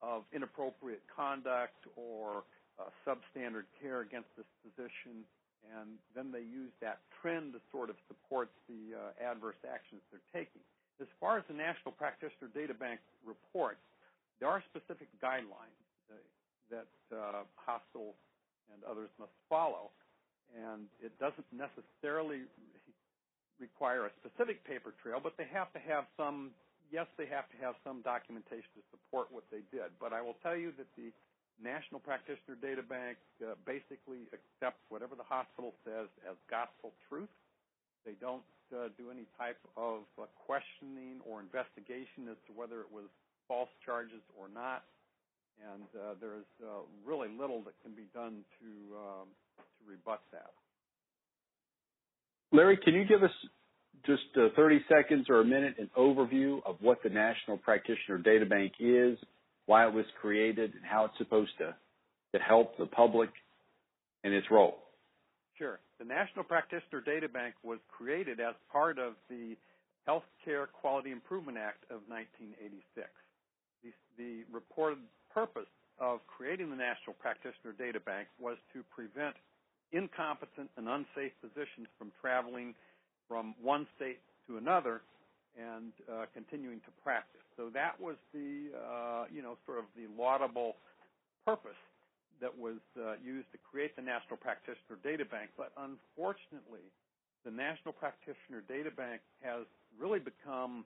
of 0.00 0.24
inappropriate 0.32 1.02
conduct 1.14 1.86
or 1.96 2.42
uh, 2.80 2.88
substandard 3.06 3.68
care 3.80 4.00
against 4.00 4.28
this 4.36 4.48
physician, 4.64 5.22
and 5.78 6.00
then 6.16 6.32
they 6.32 6.42
use 6.42 6.72
that 6.80 6.98
trend 7.20 7.52
to 7.52 7.60
sort 7.70 7.90
of 7.90 7.96
support 8.08 8.48
the 8.66 8.96
uh, 8.96 9.30
adverse 9.30 9.60
actions 9.68 10.00
they're 10.10 10.28
taking. 10.32 10.62
As 11.00 11.08
far 11.20 11.38
as 11.38 11.44
the 11.48 11.54
National 11.54 11.92
Practitioner 11.92 12.50
Data 12.54 12.74
Bank 12.74 13.00
report, 13.24 13.78
there 14.40 14.48
are 14.48 14.62
specific 14.70 15.08
guidelines 15.22 15.78
that 16.72 16.88
uh, 17.12 17.44
hospitals 17.54 18.16
and 18.72 18.80
others 18.88 19.12
must 19.20 19.36
follow. 19.46 19.92
And 20.56 20.88
it 21.04 21.12
doesn't 21.20 21.46
necessarily 21.52 22.48
require 23.60 24.06
a 24.06 24.12
specific 24.20 24.64
paper 24.64 24.94
trail, 25.02 25.20
but 25.22 25.36
they 25.36 25.48
have 25.52 25.72
to 25.72 25.80
have 25.80 26.04
some, 26.16 26.52
yes, 26.92 27.06
they 27.18 27.26
have 27.26 27.48
to 27.50 27.56
have 27.60 27.74
some 27.84 28.02
documentation 28.02 28.68
to 28.76 28.82
support 28.90 29.28
what 29.30 29.44
they 29.50 29.64
did. 29.74 29.92
But 30.00 30.12
I 30.12 30.20
will 30.22 30.36
tell 30.42 30.56
you 30.56 30.72
that 30.78 30.88
the 30.96 31.12
National 31.62 32.00
Practitioner 32.00 32.56
Data 32.60 32.82
Bank 32.82 33.18
uh, 33.44 33.54
basically 33.66 34.26
accepts 34.32 34.82
whatever 34.88 35.14
the 35.14 35.26
hospital 35.26 35.74
says 35.84 36.08
as 36.26 36.34
gospel 36.50 36.92
truth. 37.08 37.30
They 38.04 38.18
don't 38.18 38.42
uh, 38.74 38.90
do 38.98 39.12
any 39.12 39.28
type 39.38 39.60
of 39.76 40.08
uh, 40.18 40.26
questioning 40.48 41.22
or 41.28 41.38
investigation 41.38 42.26
as 42.32 42.40
to 42.48 42.56
whether 42.56 42.80
it 42.82 42.90
was 42.90 43.06
false 43.46 43.70
charges 43.84 44.24
or 44.34 44.48
not 44.48 44.82
and 45.60 45.86
uh, 45.94 46.14
there's 46.20 46.48
uh, 46.62 46.82
really 47.04 47.28
little 47.28 47.62
that 47.62 47.74
can 47.82 47.92
be 47.92 48.08
done 48.14 48.44
to 48.60 48.70
um, 48.96 49.26
to 49.58 49.82
rebut 49.90 50.22
that. 50.32 50.52
Larry, 52.52 52.76
can 52.76 52.94
you 52.94 53.04
give 53.04 53.22
us 53.22 53.30
just 54.06 54.22
uh, 54.36 54.48
30 54.56 54.84
seconds 54.88 55.26
or 55.28 55.40
a 55.40 55.44
minute 55.44 55.76
an 55.78 55.90
overview 55.96 56.58
of 56.66 56.76
what 56.80 57.02
the 57.02 57.08
National 57.08 57.56
Practitioner 57.56 58.18
Data 58.18 58.44
Bank 58.44 58.72
is, 58.78 59.16
why 59.66 59.86
it 59.86 59.94
was 59.94 60.04
created, 60.20 60.74
and 60.74 60.84
how 60.84 61.06
it's 61.06 61.16
supposed 61.18 61.52
to 61.58 61.74
to 62.34 62.38
help 62.38 62.78
the 62.78 62.86
public 62.86 63.30
and 64.24 64.32
its 64.32 64.46
role? 64.50 64.78
Sure. 65.58 65.78
The 65.98 66.04
National 66.04 66.44
Practitioner 66.44 67.00
Data 67.04 67.28
Bank 67.28 67.54
was 67.62 67.78
created 67.88 68.40
as 68.40 68.54
part 68.72 68.98
of 68.98 69.14
the 69.28 69.54
Healthcare 70.08 70.66
Quality 70.72 71.12
Improvement 71.12 71.58
Act 71.58 71.84
of 71.90 72.00
1986. 72.08 73.06
The, 73.84 73.92
the 74.18 74.42
reported 74.52 74.98
purpose 75.32 75.70
of 76.00 76.20
creating 76.26 76.70
the 76.70 76.76
National 76.76 77.14
Practitioner 77.20 77.76
Data 77.78 78.00
Bank 78.00 78.28
was 78.40 78.56
to 78.72 78.82
prevent 78.90 79.36
incompetent 79.92 80.70
and 80.76 80.88
unsafe 80.88 81.32
physicians 81.40 81.86
from 81.98 82.10
traveling 82.20 82.74
from 83.28 83.54
one 83.62 83.86
state 83.96 84.18
to 84.46 84.56
another 84.56 85.02
and 85.56 85.92
uh, 86.08 86.24
continuing 86.32 86.80
to 86.80 86.92
practice. 87.04 87.44
So 87.56 87.68
that 87.74 88.00
was 88.00 88.16
the, 88.32 88.72
uh, 88.72 89.24
you 89.32 89.42
know, 89.42 89.56
sort 89.66 89.78
of 89.78 89.84
the 89.96 90.08
laudable 90.16 90.76
purpose 91.44 91.78
that 92.40 92.52
was 92.52 92.80
uh, 92.98 93.14
used 93.22 93.46
to 93.52 93.58
create 93.60 93.94
the 93.94 94.02
National 94.02 94.36
Practitioner 94.36 94.98
Data 95.04 95.24
Bank. 95.24 95.50
But 95.56 95.72
unfortunately, 95.76 96.82
the 97.44 97.52
National 97.52 97.92
Practitioner 97.92 98.64
Data 98.66 98.90
Bank 98.90 99.20
has 99.44 99.68
really 100.00 100.18
become 100.18 100.84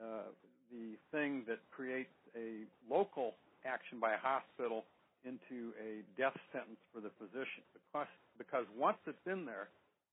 uh, 0.00 0.32
the 0.72 0.96
thing 1.12 1.44
that 1.46 1.60
creates 1.70 2.12
a 2.34 2.64
local 2.88 3.36
action 3.64 4.00
by 4.00 4.14
a 4.14 4.20
hospital 4.20 4.84
into 5.24 5.74
a 5.78 6.02
death 6.18 6.36
sentence 6.52 6.80
for 6.94 7.00
the 7.00 7.10
physician 7.18 7.62
because 8.46 8.66
once 8.78 8.98
it's 9.06 9.26
in 9.26 9.44
there, 9.44 9.68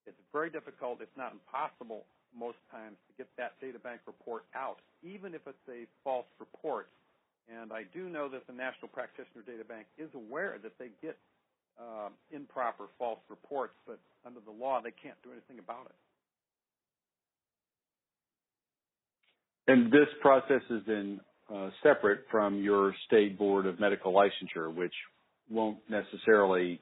it's 0.06 0.18
very 0.34 0.50
difficult, 0.50 1.00
if 1.02 1.10
not 1.16 1.32
impossible, 1.32 2.04
most 2.38 2.58
times 2.72 2.98
to 3.08 3.14
get 3.18 3.28
that 3.38 3.54
data 3.62 3.80
bank 3.80 4.02
report 4.08 4.44
out, 4.56 4.78
even 5.04 5.34
if 5.34 5.42
it's 5.48 5.68
a 5.70 5.86
false 6.04 6.26
report. 6.40 6.90
And 7.48 7.72
I 7.72 7.84
do 7.94 8.10
know 8.10 8.28
that 8.30 8.48
the 8.48 8.54
National 8.54 8.88
Practitioner 8.88 9.44
Data 9.46 9.64
Bank 9.64 9.86
is 9.98 10.10
aware 10.16 10.58
that 10.64 10.78
they 10.80 10.90
get 11.02 11.18
uh, 11.80 12.10
improper 12.32 12.86
false 12.98 13.20
reports, 13.30 13.74
but 13.86 14.00
under 14.26 14.40
the 14.40 14.52
law 14.52 14.82
they 14.82 14.92
can't 14.92 15.22
do 15.24 15.32
anything 15.32 15.60
about 15.60 15.86
it. 15.86 15.96
And 19.68 19.92
this 19.92 20.08
process 20.22 20.62
is 20.70 20.82
then 20.86 21.22
uh, 21.54 21.70
separate 21.82 22.26
from 22.30 22.62
your 22.62 22.94
state 23.08 23.38
board 23.38 23.66
of 23.66 23.80
medical 23.80 24.14
licensure, 24.14 24.74
which 24.74 24.94
won't 25.50 25.78
necessarily 25.90 26.82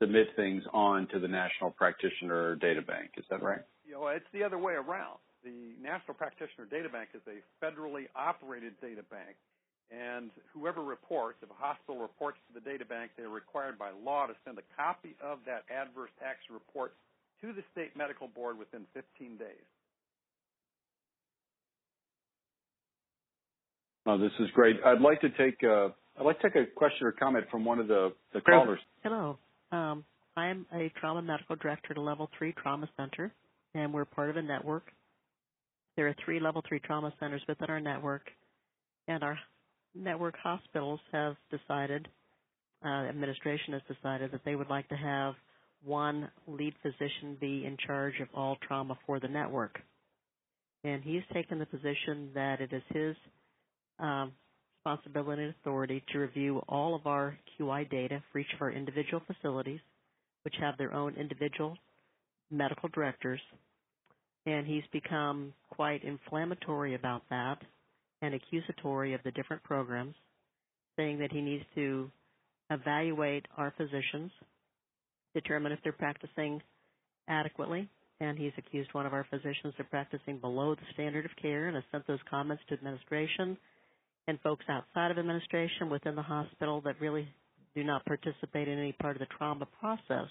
submit 0.00 0.28
things 0.36 0.62
on 0.72 1.08
to 1.08 1.18
the 1.18 1.28
National 1.28 1.70
Practitioner 1.70 2.56
Data 2.56 2.82
Bank. 2.82 3.10
Is 3.16 3.24
that 3.30 3.42
right? 3.42 3.60
You 3.86 3.94
know, 3.94 4.08
it's 4.08 4.26
the 4.32 4.42
other 4.42 4.58
way 4.58 4.74
around. 4.74 5.18
The 5.44 5.74
National 5.80 6.14
Practitioner 6.14 6.66
Data 6.70 6.88
Bank 6.88 7.10
is 7.14 7.22
a 7.28 7.38
federally 7.64 8.06
operated 8.16 8.74
data 8.80 9.02
bank, 9.10 9.36
and 9.90 10.30
whoever 10.52 10.82
reports, 10.82 11.38
if 11.42 11.50
a 11.50 11.54
hospital 11.54 12.02
reports 12.02 12.38
to 12.48 12.54
the 12.58 12.64
data 12.64 12.84
bank, 12.84 13.12
they're 13.16 13.28
required 13.28 13.78
by 13.78 13.90
law 14.04 14.26
to 14.26 14.34
send 14.44 14.58
a 14.58 14.66
copy 14.76 15.14
of 15.22 15.38
that 15.46 15.64
adverse 15.70 16.10
action 16.20 16.52
report 16.52 16.94
to 17.40 17.52
the 17.52 17.62
state 17.72 17.96
medical 17.96 18.26
board 18.26 18.58
within 18.58 18.82
15 18.94 19.36
days. 19.36 19.46
Oh, 24.06 24.18
this 24.18 24.32
is 24.40 24.48
great. 24.54 24.76
I'd 24.84 25.00
like 25.00 25.20
to 25.20 25.30
take 25.30 25.62
a, 25.62 25.92
I'd 26.18 26.24
like 26.24 26.40
to 26.40 26.50
take 26.50 26.56
a 26.56 26.66
question 26.66 27.06
or 27.06 27.12
comment 27.12 27.46
from 27.50 27.64
one 27.64 27.78
of 27.78 27.88
the, 27.88 28.12
the 28.32 28.40
callers. 28.40 28.78
Hello. 29.02 29.38
Um, 29.72 30.04
I'm 30.36 30.66
a 30.74 30.92
trauma 31.00 31.22
medical 31.22 31.56
director 31.56 31.92
at 31.92 31.96
a 31.96 32.00
level 32.00 32.28
three 32.38 32.52
trauma 32.52 32.88
center, 32.96 33.32
and 33.74 33.92
we're 33.92 34.04
part 34.04 34.30
of 34.30 34.36
a 34.36 34.42
network. 34.42 34.90
There 35.96 36.06
are 36.08 36.14
three 36.24 36.40
level 36.40 36.62
three 36.68 36.78
trauma 36.80 37.12
centers 37.18 37.42
within 37.48 37.70
our 37.70 37.80
network, 37.80 38.22
and 39.08 39.22
our 39.22 39.38
network 39.94 40.36
hospitals 40.42 41.00
have 41.12 41.36
decided, 41.50 42.06
uh, 42.84 42.88
administration 42.88 43.72
has 43.72 43.82
decided 43.88 44.30
that 44.32 44.44
they 44.44 44.56
would 44.56 44.68
like 44.68 44.88
to 44.88 44.96
have 44.96 45.34
one 45.84 46.28
lead 46.46 46.74
physician 46.82 47.36
be 47.40 47.64
in 47.64 47.76
charge 47.86 48.14
of 48.20 48.28
all 48.34 48.56
trauma 48.66 48.98
for 49.06 49.20
the 49.20 49.28
network. 49.28 49.78
And 50.84 51.02
he's 51.02 51.22
taken 51.32 51.58
the 51.58 51.66
position 51.66 52.30
that 52.34 52.60
it 52.60 52.72
is 52.72 52.82
his 52.90 53.16
um, 53.98 54.32
responsibility 54.86 55.42
and 55.42 55.54
authority 55.60 56.02
to 56.12 56.18
review 56.18 56.62
all 56.68 56.94
of 56.94 57.06
our 57.06 57.36
QI 57.58 57.88
data 57.90 58.22
for 58.30 58.38
each 58.38 58.52
of 58.54 58.62
our 58.62 58.70
individual 58.70 59.20
facilities, 59.26 59.80
which 60.44 60.54
have 60.60 60.78
their 60.78 60.94
own 60.94 61.14
individual 61.14 61.76
medical 62.52 62.88
directors. 62.90 63.40
And 64.46 64.64
he's 64.64 64.84
become 64.92 65.52
quite 65.70 66.04
inflammatory 66.04 66.94
about 66.94 67.22
that 67.30 67.56
and 68.22 68.32
accusatory 68.34 69.12
of 69.14 69.20
the 69.24 69.32
different 69.32 69.62
programs, 69.64 70.14
saying 70.96 71.18
that 71.18 71.32
he 71.32 71.40
needs 71.40 71.64
to 71.74 72.08
evaluate 72.70 73.46
our 73.56 73.74
physicians, 73.76 74.30
determine 75.34 75.72
if 75.72 75.80
they're 75.82 75.92
practicing 75.92 76.62
adequately, 77.28 77.88
and 78.20 78.38
he's 78.38 78.52
accused 78.56 78.94
one 78.94 79.04
of 79.04 79.12
our 79.12 79.26
physicians 79.30 79.74
of 79.80 79.90
practicing 79.90 80.38
below 80.38 80.76
the 80.76 80.86
standard 80.94 81.24
of 81.24 81.32
care 81.42 81.66
and 81.66 81.74
has 81.74 81.84
sent 81.90 82.06
those 82.06 82.20
comments 82.30 82.62
to 82.68 82.74
administration 82.74 83.56
and 84.26 84.40
folks 84.40 84.64
outside 84.68 85.10
of 85.10 85.18
administration 85.18 85.90
within 85.90 86.16
the 86.16 86.22
hospital 86.22 86.80
that 86.82 87.00
really 87.00 87.28
do 87.74 87.84
not 87.84 88.04
participate 88.04 88.68
in 88.68 88.78
any 88.78 88.92
part 88.92 89.16
of 89.16 89.20
the 89.20 89.34
trauma 89.36 89.66
process. 89.80 90.28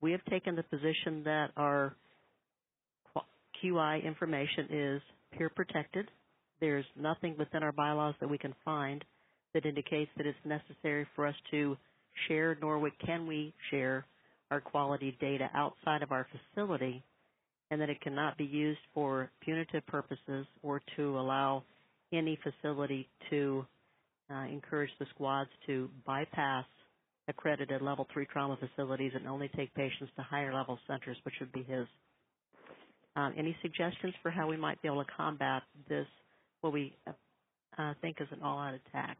We 0.00 0.12
have 0.12 0.24
taken 0.26 0.56
the 0.56 0.62
position 0.64 1.22
that 1.24 1.50
our 1.56 1.94
QI 3.62 4.02
information 4.04 4.66
is 4.70 5.02
peer 5.36 5.50
protected. 5.50 6.08
There's 6.60 6.86
nothing 6.98 7.36
within 7.38 7.62
our 7.62 7.72
bylaws 7.72 8.14
that 8.20 8.30
we 8.30 8.38
can 8.38 8.54
find 8.64 9.04
that 9.54 9.66
indicates 9.66 10.10
that 10.16 10.26
it's 10.26 10.38
necessary 10.44 11.06
for 11.14 11.26
us 11.26 11.34
to 11.50 11.76
share, 12.28 12.56
nor 12.60 12.90
can 13.04 13.26
we 13.26 13.54
share 13.70 14.06
our 14.50 14.60
quality 14.60 15.16
data 15.20 15.48
outside 15.54 16.02
of 16.02 16.12
our 16.12 16.26
facility, 16.54 17.02
and 17.70 17.80
that 17.80 17.90
it 17.90 18.00
cannot 18.00 18.36
be 18.36 18.44
used 18.44 18.80
for 18.94 19.30
punitive 19.42 19.86
purposes 19.86 20.46
or 20.62 20.80
to 20.96 21.18
allow 21.18 21.62
any 22.12 22.38
facility 22.42 23.08
to 23.30 23.66
uh, 24.30 24.44
encourage 24.44 24.90
the 24.98 25.06
squads 25.14 25.50
to 25.66 25.88
bypass 26.06 26.64
accredited 27.28 27.82
level 27.82 28.06
three 28.12 28.26
trauma 28.26 28.56
facilities 28.56 29.12
and 29.14 29.26
only 29.26 29.48
take 29.56 29.72
patients 29.74 30.10
to 30.16 30.22
higher 30.22 30.52
level 30.52 30.78
centers, 30.86 31.16
which 31.24 31.34
would 31.40 31.52
be 31.52 31.62
his. 31.62 31.86
Um, 33.16 33.34
any 33.36 33.56
suggestions 33.62 34.14
for 34.22 34.30
how 34.30 34.48
we 34.48 34.56
might 34.56 34.80
be 34.82 34.88
able 34.88 35.04
to 35.04 35.10
combat 35.16 35.62
this, 35.88 36.06
what 36.60 36.72
we 36.72 36.94
uh, 37.78 37.94
think 38.00 38.16
is 38.20 38.28
an 38.30 38.42
all-out 38.42 38.74
attack? 38.74 39.18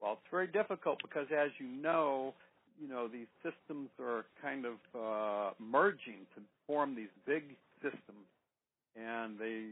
Well, 0.00 0.12
it's 0.14 0.30
very 0.30 0.46
difficult 0.46 0.98
because, 1.02 1.26
as 1.36 1.50
you 1.58 1.66
know, 1.66 2.34
you 2.80 2.88
know 2.88 3.08
these 3.08 3.26
systems 3.42 3.88
are 4.00 4.24
kind 4.42 4.64
of 4.66 4.74
uh, 4.94 5.54
merging 5.58 6.26
to 6.34 6.42
form 6.66 6.94
these 6.94 7.08
big 7.26 7.56
systems, 7.82 8.26
and 8.96 9.38
they 9.38 9.66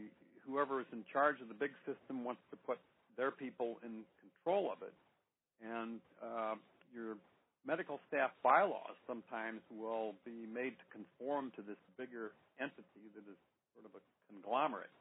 whoever 0.47 0.79
is 0.79 0.87
in 0.91 1.03
charge 1.11 1.41
of 1.41 1.47
the 1.47 1.57
big 1.57 1.71
system 1.85 2.23
wants 2.23 2.41
to 2.51 2.57
put 2.57 2.79
their 3.17 3.31
people 3.31 3.79
in 3.83 4.03
control 4.19 4.71
of 4.71 4.81
it. 4.81 4.93
And 5.63 5.99
uh, 6.21 6.55
your 6.93 7.15
medical 7.65 7.99
staff 8.07 8.31
bylaws 8.43 8.99
sometimes 9.07 9.61
will 9.71 10.13
be 10.25 10.45
made 10.51 10.75
to 10.75 10.87
conform 10.91 11.51
to 11.55 11.61
this 11.61 11.79
bigger 11.97 12.31
entity 12.59 13.07
that 13.15 13.23
is 13.23 13.39
sort 13.73 13.87
of 13.87 13.95
a 13.95 14.01
conglomerate. 14.27 14.91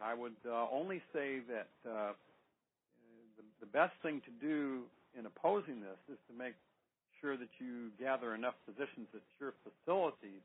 I 0.00 0.14
would 0.14 0.38
uh, 0.48 0.66
only 0.72 1.00
say 1.12 1.40
that 1.46 1.70
uh, 1.86 2.12
the, 3.36 3.44
the 3.60 3.70
best 3.70 3.94
thing 4.02 4.20
to 4.24 4.32
do 4.44 4.82
in 5.18 5.26
opposing 5.26 5.80
this 5.80 6.00
is 6.10 6.18
to 6.26 6.34
make 6.34 6.54
sure 7.20 7.36
that 7.36 7.52
you 7.60 7.94
gather 8.00 8.34
enough 8.34 8.54
physicians 8.66 9.06
at 9.14 9.22
your 9.38 9.54
facility 9.62 10.42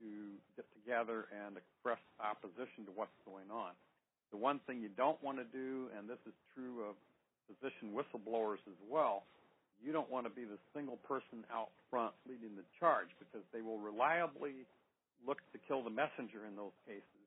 to 0.00 0.10
get 0.56 0.66
together 0.78 1.26
and 1.30 1.58
express 1.58 2.00
opposition 2.22 2.86
to 2.86 2.92
what's 2.94 3.14
going 3.26 3.50
on. 3.50 3.74
The 4.30 4.40
one 4.40 4.60
thing 4.68 4.80
you 4.80 4.92
don't 4.92 5.18
want 5.24 5.38
to 5.40 5.48
do, 5.48 5.88
and 5.96 6.08
this 6.08 6.20
is 6.28 6.36
true 6.52 6.84
of 6.84 6.94
physician 7.48 7.96
whistleblowers 7.96 8.60
as 8.68 8.78
well, 8.86 9.24
you 9.80 9.94
don't 9.94 10.10
want 10.10 10.26
to 10.26 10.32
be 10.32 10.44
the 10.44 10.58
single 10.74 10.98
person 11.06 11.46
out 11.54 11.70
front 11.88 12.12
leading 12.26 12.58
the 12.58 12.66
charge 12.82 13.08
because 13.18 13.46
they 13.54 13.62
will 13.62 13.78
reliably 13.78 14.66
look 15.22 15.38
to 15.54 15.58
kill 15.66 15.82
the 15.82 15.90
messenger 15.90 16.46
in 16.46 16.58
those 16.58 16.74
cases 16.84 17.26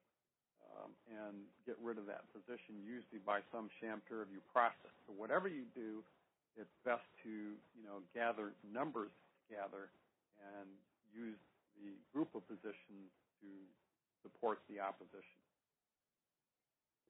um, 0.75 0.91
and 1.10 1.36
get 1.65 1.75
rid 1.79 1.97
of 1.97 2.05
that 2.07 2.27
physician 2.36 2.79
usually 2.84 3.23
by 3.23 3.39
some 3.55 3.71
sham 3.79 4.03
peer 4.07 4.23
review 4.23 4.43
process. 4.51 4.91
So 5.07 5.15
whatever 5.15 5.47
you 5.47 5.63
do, 5.73 6.03
it's 6.60 6.71
best 6.84 7.07
to 7.23 7.31
you 7.31 7.86
know 7.88 8.03
gather 8.12 8.51
numbers 8.67 9.12
together 9.47 9.88
and 10.43 10.67
use 11.15 11.39
the 11.81 11.93
group 12.13 12.29
of 12.35 12.41
physicians 12.47 13.09
to 13.41 13.47
support 14.23 14.59
the 14.69 14.79
opposition. 14.79 15.41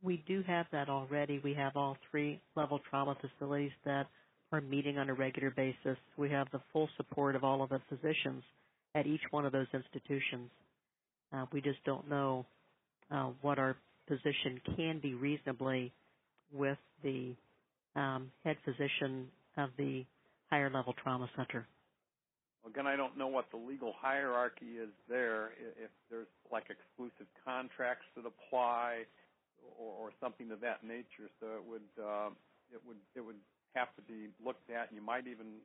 We 0.03 0.23
do 0.27 0.43
have 0.47 0.65
that 0.71 0.89
already. 0.89 1.39
We 1.43 1.53
have 1.53 1.75
all 1.75 1.97
three 2.09 2.41
level 2.55 2.79
trauma 2.89 3.15
facilities 3.21 3.71
that 3.85 4.07
are 4.51 4.61
meeting 4.61 4.97
on 4.97 5.09
a 5.09 5.13
regular 5.13 5.51
basis. 5.51 5.97
We 6.17 6.29
have 6.31 6.47
the 6.51 6.61
full 6.73 6.89
support 6.97 7.35
of 7.35 7.43
all 7.43 7.61
of 7.61 7.69
the 7.69 7.81
physicians 7.87 8.43
at 8.95 9.05
each 9.05 9.21
one 9.31 9.45
of 9.45 9.51
those 9.51 9.67
institutions. 9.73 10.49
Uh, 11.31 11.45
we 11.53 11.61
just 11.61 11.83
don't 11.85 12.09
know 12.09 12.45
uh, 13.11 13.29
what 13.41 13.59
our 13.59 13.77
position 14.07 14.59
can 14.75 14.99
be 14.99 15.13
reasonably 15.13 15.93
with 16.51 16.77
the 17.03 17.33
um, 17.95 18.31
head 18.43 18.57
physician 18.65 19.27
of 19.57 19.69
the 19.77 20.03
higher 20.49 20.69
level 20.69 20.93
trauma 21.01 21.29
center. 21.37 21.65
Again, 22.67 22.85
I 22.85 22.95
don't 22.95 23.17
know 23.17 23.27
what 23.27 23.49
the 23.49 23.57
legal 23.57 23.93
hierarchy 23.99 24.77
is 24.77 24.93
there. 25.09 25.53
If 25.57 25.89
there's 26.09 26.27
like 26.51 26.65
exclusive 26.69 27.25
contracts 27.43 28.05
that 28.15 28.25
apply, 28.25 29.05
or, 29.79 30.07
or 30.07 30.11
something 30.19 30.51
of 30.51 30.61
that 30.61 30.83
nature, 30.83 31.29
so 31.39 31.47
it 31.57 31.63
would 31.65 31.89
uh, 32.01 32.29
it 32.73 32.81
would 32.85 32.97
it 33.15 33.21
would 33.21 33.39
have 33.75 33.93
to 33.95 34.01
be 34.03 34.29
looked 34.43 34.69
at, 34.69 34.89
and 34.89 34.95
you 34.95 35.01
might 35.01 35.27
even 35.27 35.61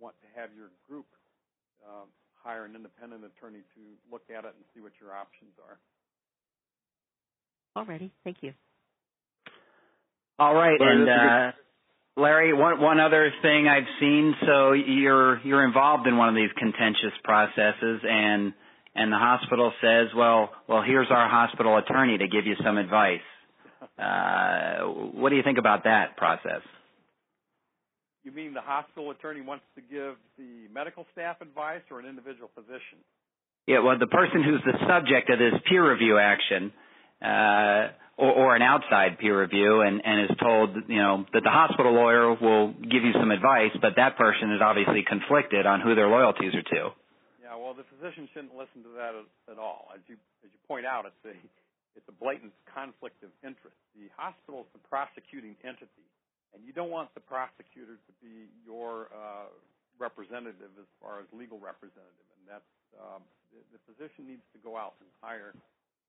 want 0.00 0.14
to 0.22 0.40
have 0.40 0.50
your 0.56 0.70
group 0.88 1.06
uh, 1.84 2.06
hire 2.34 2.64
an 2.64 2.74
independent 2.74 3.24
attorney 3.24 3.60
to 3.74 3.80
look 4.10 4.22
at 4.30 4.44
it 4.44 4.54
and 4.54 4.64
see 4.74 4.80
what 4.80 4.92
your 5.00 5.12
options 5.12 5.52
are. 5.60 5.78
Alrighty, 7.76 8.10
thank 8.24 8.38
you. 8.42 8.52
All 10.38 10.54
right, 10.54 10.80
and 10.80 11.08
uh, 11.08 11.52
Larry, 12.18 12.52
one 12.52 12.80
one 12.80 12.98
other 12.98 13.32
thing 13.42 13.68
I've 13.68 13.86
seen. 14.00 14.34
So 14.44 14.72
you're 14.72 15.40
you're 15.46 15.64
involved 15.64 16.06
in 16.08 16.16
one 16.16 16.28
of 16.28 16.34
these 16.34 16.50
contentious 16.58 17.16
processes, 17.22 18.00
and 18.02 18.52
and 18.94 19.12
the 19.12 19.16
hospital 19.16 19.72
says, 19.80 20.08
well, 20.16 20.50
well, 20.68 20.82
here's 20.82 21.06
our 21.10 21.28
hospital 21.28 21.78
attorney 21.78 22.18
to 22.18 22.26
give 22.26 22.44
you 22.44 22.56
some 22.64 22.76
advice. 22.76 23.20
Uh, 23.96 24.80
what 25.14 25.30
do 25.30 25.36
you 25.36 25.44
think 25.44 25.58
about 25.58 25.84
that 25.84 26.16
process? 26.16 26.62
You 28.24 28.32
mean 28.32 28.52
the 28.52 28.60
hospital 28.60 29.12
attorney 29.12 29.40
wants 29.40 29.64
to 29.76 29.80
give 29.80 30.16
the 30.36 30.66
medical 30.74 31.06
staff 31.12 31.40
advice, 31.40 31.82
or 31.90 32.00
an 32.00 32.06
individual 32.06 32.50
physician? 32.54 32.98
Yeah, 33.68 33.80
well, 33.80 33.96
the 33.98 34.08
person 34.08 34.42
who's 34.42 34.62
the 34.64 34.78
subject 34.88 35.30
of 35.30 35.38
this 35.38 35.60
peer 35.68 35.88
review 35.88 36.18
action. 36.18 36.72
Uh, 37.22 37.92
or, 38.18 38.34
or 38.34 38.56
an 38.58 38.62
outside 38.62 39.16
peer 39.22 39.40
review 39.40 39.80
and, 39.80 40.02
and 40.04 40.26
is 40.26 40.36
told, 40.42 40.74
you 40.90 40.98
know, 40.98 41.24
that 41.32 41.46
the 41.46 41.54
hospital 41.54 41.94
lawyer 41.94 42.34
will 42.34 42.74
give 42.74 43.06
you 43.06 43.14
some 43.14 43.30
advice, 43.30 43.70
but 43.80 43.94
that 43.94 44.18
person 44.18 44.50
is 44.50 44.60
obviously 44.60 45.06
conflicted 45.06 45.64
on 45.64 45.80
who 45.80 45.94
their 45.94 46.10
loyalties 46.10 46.50
are 46.58 46.66
to. 46.66 46.90
Yeah, 47.38 47.54
well, 47.54 47.78
the 47.78 47.86
physician 47.94 48.26
shouldn't 48.34 48.58
listen 48.58 48.82
to 48.82 48.92
that 48.98 49.14
at 49.46 49.56
all. 49.56 49.88
As 49.94 50.02
you 50.10 50.18
as 50.42 50.50
you 50.50 50.60
point 50.66 50.84
out, 50.84 51.06
it's 51.06 51.24
a 51.24 51.38
it's 51.94 52.04
a 52.10 52.16
blatant 52.18 52.52
conflict 52.66 53.22
of 53.22 53.30
interest. 53.46 53.78
The 53.94 54.10
hospital 54.18 54.66
is 54.66 54.70
the 54.74 54.82
prosecuting 54.90 55.54
entity, 55.62 56.06
and 56.52 56.66
you 56.66 56.74
don't 56.74 56.90
want 56.90 57.14
the 57.14 57.22
prosecutor 57.22 58.02
to 58.02 58.12
be 58.18 58.50
your 58.66 59.14
uh, 59.14 59.48
representative 59.96 60.74
as 60.74 60.90
far 60.98 61.22
as 61.22 61.26
legal 61.30 61.62
representative. 61.62 62.28
And 62.38 62.44
that's 62.50 62.72
um, 62.98 63.22
the, 63.54 63.62
the 63.78 63.80
physician 63.86 64.26
needs 64.26 64.44
to 64.54 64.58
go 64.58 64.74
out 64.74 64.98
and 64.98 65.08
hire 65.22 65.54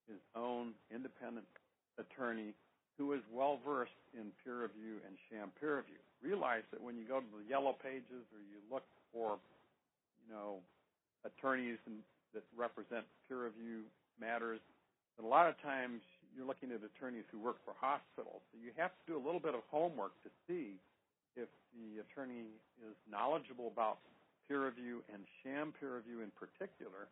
his 0.09 0.19
own 0.33 0.73
independent 0.89 1.45
attorney 1.99 2.55
who 2.97 3.13
is 3.13 3.23
well 3.31 3.59
versed 3.63 3.99
in 4.15 4.31
peer 4.43 4.63
review 4.63 4.99
and 5.07 5.15
sham 5.29 5.51
peer 5.59 5.77
review. 5.77 5.99
Realize 6.23 6.63
that 6.71 6.83
when 6.83 6.97
you 6.97 7.07
go 7.07 7.19
to 7.19 7.29
the 7.31 7.47
yellow 7.47 7.75
pages 7.79 8.27
or 8.35 8.43
you 8.43 8.59
look 8.67 8.83
for, 9.13 9.39
you 10.23 10.33
know, 10.33 10.59
attorneys 11.23 11.79
and, 11.87 12.03
that 12.33 12.43
represent 12.53 13.01
peer 13.25 13.49
review 13.49 13.81
matters, 14.21 14.61
that 15.17 15.25
a 15.25 15.27
lot 15.27 15.49
of 15.49 15.57
times 15.65 16.03
you're 16.35 16.45
looking 16.45 16.69
at 16.69 16.77
attorneys 16.85 17.25
who 17.31 17.39
work 17.41 17.57
for 17.65 17.73
hospitals. 17.79 18.45
So 18.51 18.61
you 18.61 18.69
have 18.77 18.93
to 18.93 19.03
do 19.09 19.15
a 19.17 19.23
little 19.23 19.41
bit 19.41 19.55
of 19.55 19.65
homework 19.71 20.13
to 20.21 20.29
see 20.45 20.77
if 21.33 21.49
the 21.73 22.03
attorney 22.05 22.53
is 22.85 22.95
knowledgeable 23.09 23.71
about 23.71 23.97
peer 24.47 24.65
review 24.65 25.01
and 25.13 25.25
sham 25.41 25.73
peer 25.79 25.97
review 25.97 26.21
in 26.21 26.29
particular, 26.37 27.09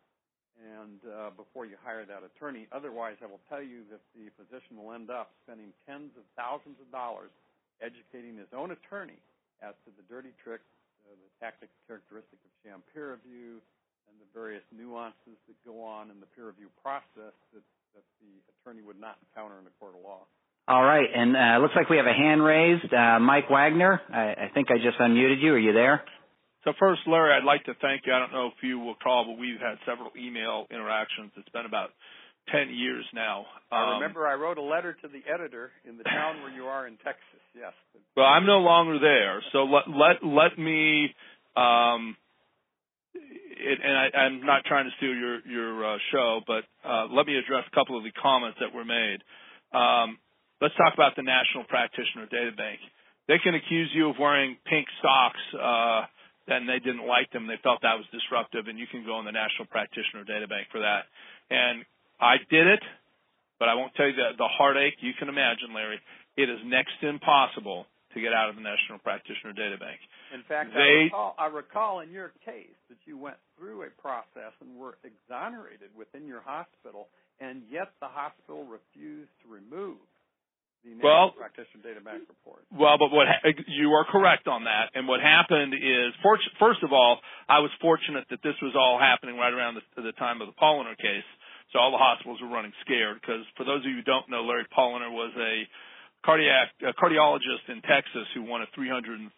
and 0.58 0.98
uh, 1.06 1.30
before 1.38 1.66
you 1.66 1.78
hire 1.80 2.02
that 2.04 2.26
attorney. 2.26 2.66
Otherwise, 2.74 3.16
I 3.22 3.30
will 3.30 3.42
tell 3.46 3.62
you 3.62 3.86
that 3.94 4.02
the 4.14 4.30
physician 4.34 4.78
will 4.78 4.92
end 4.92 5.10
up 5.10 5.30
spending 5.46 5.70
tens 5.86 6.10
of 6.18 6.26
thousands 6.34 6.78
of 6.82 6.90
dollars 6.90 7.30
educating 7.78 8.34
his 8.34 8.50
own 8.50 8.74
attorney 8.74 9.18
as 9.62 9.74
to 9.86 9.94
the 9.94 10.04
dirty 10.10 10.34
tricks, 10.42 10.66
uh, 11.06 11.14
the 11.14 11.30
tactics, 11.38 11.74
characteristic 11.86 12.38
of 12.42 12.50
sham 12.62 12.82
peer 12.90 13.14
review, 13.14 13.62
and 14.10 14.14
the 14.18 14.28
various 14.34 14.64
nuances 14.74 15.38
that 15.46 15.58
go 15.62 15.82
on 15.82 16.10
in 16.10 16.18
the 16.18 16.28
peer 16.34 16.50
review 16.50 16.70
process 16.82 17.34
that, 17.54 17.64
that 17.94 18.06
the 18.18 18.32
attorney 18.58 18.82
would 18.82 18.98
not 18.98 19.18
encounter 19.30 19.58
in 19.58 19.66
a 19.66 19.74
court 19.78 19.94
of 19.94 20.02
law. 20.02 20.26
All 20.68 20.84
right, 20.84 21.08
and 21.08 21.32
uh, 21.32 21.62
looks 21.62 21.72
like 21.74 21.88
we 21.88 21.96
have 21.96 22.06
a 22.06 22.12
hand 22.12 22.44
raised. 22.44 22.92
Uh, 22.92 23.18
Mike 23.20 23.48
Wagner, 23.48 24.02
I, 24.12 24.48
I 24.48 24.50
think 24.52 24.68
I 24.70 24.76
just 24.76 24.98
unmuted 24.98 25.40
you. 25.40 25.54
Are 25.54 25.58
you 25.58 25.72
there? 25.72 26.04
So 26.64 26.72
first, 26.78 27.02
Larry, 27.06 27.32
I'd 27.34 27.44
like 27.44 27.64
to 27.64 27.74
thank 27.80 28.02
you. 28.06 28.12
I 28.12 28.18
don't 28.18 28.32
know 28.32 28.48
if 28.48 28.62
you 28.62 28.78
will 28.78 28.96
call, 28.96 29.24
but 29.24 29.38
we've 29.38 29.60
had 29.60 29.78
several 29.86 30.10
email 30.18 30.66
interactions. 30.70 31.30
It's 31.36 31.48
been 31.50 31.66
about 31.66 31.90
10 32.52 32.74
years 32.74 33.04
now. 33.14 33.40
Um, 33.70 33.78
I 33.78 33.94
remember 33.94 34.26
I 34.26 34.34
wrote 34.34 34.58
a 34.58 34.62
letter 34.62 34.96
to 35.02 35.08
the 35.08 35.22
editor 35.32 35.70
in 35.88 35.98
the 35.98 36.04
town 36.04 36.42
where 36.42 36.52
you 36.52 36.64
are 36.64 36.86
in 36.86 36.96
Texas. 37.04 37.42
Yes. 37.54 37.72
Well, 38.16 38.26
I'm 38.26 38.46
no 38.46 38.58
longer 38.58 38.98
there, 38.98 39.42
so 39.52 39.64
let 39.64 39.84
let 39.88 40.24
let 40.24 40.58
me. 40.58 41.14
Um, 41.56 42.16
it, 43.14 43.78
and 43.82 43.96
I, 43.96 44.18
I'm 44.18 44.46
not 44.46 44.64
trying 44.64 44.86
to 44.86 44.90
steal 44.96 45.14
your 45.14 45.46
your 45.46 45.94
uh, 45.94 45.98
show, 46.12 46.40
but 46.46 46.64
uh, 46.88 47.06
let 47.10 47.26
me 47.26 47.36
address 47.36 47.64
a 47.70 47.74
couple 47.74 47.98
of 47.98 48.04
the 48.04 48.12
comments 48.12 48.58
that 48.60 48.74
were 48.74 48.84
made. 48.84 49.18
Um, 49.72 50.18
let's 50.60 50.74
talk 50.76 50.94
about 50.94 51.16
the 51.16 51.22
National 51.22 51.64
Practitioner 51.68 52.26
Data 52.30 52.52
Bank. 52.56 52.80
They 53.26 53.38
can 53.42 53.54
accuse 53.54 53.90
you 53.92 54.10
of 54.10 54.16
wearing 54.18 54.56
pink 54.64 54.86
socks. 55.02 55.40
Uh, 55.52 56.02
then 56.48 56.66
they 56.66 56.80
didn't 56.80 57.06
like 57.06 57.30
them. 57.30 57.46
They 57.46 57.60
felt 57.62 57.84
that 57.84 58.00
was 58.00 58.08
disruptive, 58.10 58.66
and 58.66 58.80
you 58.80 58.88
can 58.88 59.04
go 59.04 59.20
on 59.20 59.28
the 59.28 59.36
National 59.36 59.68
Practitioner 59.68 60.24
Data 60.24 60.48
Bank 60.48 60.72
for 60.72 60.80
that. 60.80 61.04
And 61.52 61.84
I 62.18 62.40
did 62.48 62.66
it, 62.66 62.82
but 63.60 63.68
I 63.68 63.76
won't 63.76 63.94
tell 63.94 64.08
you 64.08 64.16
the, 64.16 64.34
the 64.36 64.48
heartache 64.48 64.96
you 65.04 65.12
can 65.18 65.28
imagine, 65.28 65.76
Larry. 65.76 66.00
It 66.40 66.48
is 66.48 66.58
next 66.64 66.96
to 67.04 67.08
impossible 67.08 67.86
to 68.14 68.18
get 68.20 68.32
out 68.32 68.48
of 68.48 68.56
the 68.56 68.64
National 68.64 68.98
Practitioner 68.98 69.52
Data 69.52 69.76
Bank. 69.76 70.00
In 70.32 70.40
fact, 70.48 70.72
they, 70.72 71.12
I, 71.12 71.12
recall, 71.12 71.34
I 71.38 71.46
recall 71.46 72.00
in 72.00 72.10
your 72.10 72.32
case 72.44 72.78
that 72.88 72.98
you 73.04 73.18
went 73.20 73.36
through 73.56 73.84
a 73.84 73.92
process 74.00 74.56
and 74.64 74.72
were 74.80 74.96
exonerated 75.04 75.92
within 75.92 76.26
your 76.26 76.40
hospital, 76.40 77.12
and 77.40 77.62
yet 77.68 77.92
the 78.00 78.08
hospital 78.08 78.64
refused 78.64 79.30
to 79.44 79.52
remove 79.52 80.00
the 80.84 81.02
well, 81.02 81.34
practitioner 81.34 81.82
data 81.82 82.00
bank 82.00 82.24
report. 82.28 82.62
Well, 82.70 82.96
but 82.98 83.10
what 83.10 83.26
you 83.66 83.90
are 83.98 84.06
correct 84.06 84.46
on 84.46 84.64
that. 84.64 84.94
And 84.94 85.06
what 85.06 85.20
happened 85.20 85.74
is, 85.74 86.14
first 86.22 86.82
of 86.82 86.92
all, 86.92 87.20
I 87.48 87.58
was 87.60 87.70
fortunate 87.80 88.24
that 88.30 88.40
this 88.42 88.56
was 88.62 88.74
all 88.78 88.98
happening 88.98 89.36
right 89.36 89.52
around 89.52 89.76
the, 89.76 89.84
the 90.02 90.12
time 90.16 90.40
of 90.40 90.46
the 90.46 90.56
Poliner 90.56 90.96
case. 90.96 91.26
So 91.72 91.78
all 91.78 91.92
the 91.92 92.00
hospitals 92.00 92.40
were 92.40 92.48
running 92.48 92.72
scared 92.80 93.20
because, 93.20 93.44
for 93.56 93.64
those 93.64 93.84
of 93.84 93.90
you 93.90 94.00
who 94.00 94.06
don't 94.06 94.30
know, 94.32 94.40
Larry 94.46 94.64
Poliner 94.72 95.12
was 95.12 95.34
a 95.36 95.68
cardiac 96.24 96.72
a 96.82 96.96
cardiologist 96.96 97.68
in 97.68 97.82
Texas 97.82 98.26
who 98.34 98.42
won 98.42 98.62
a 98.62 98.68
330 98.74 99.28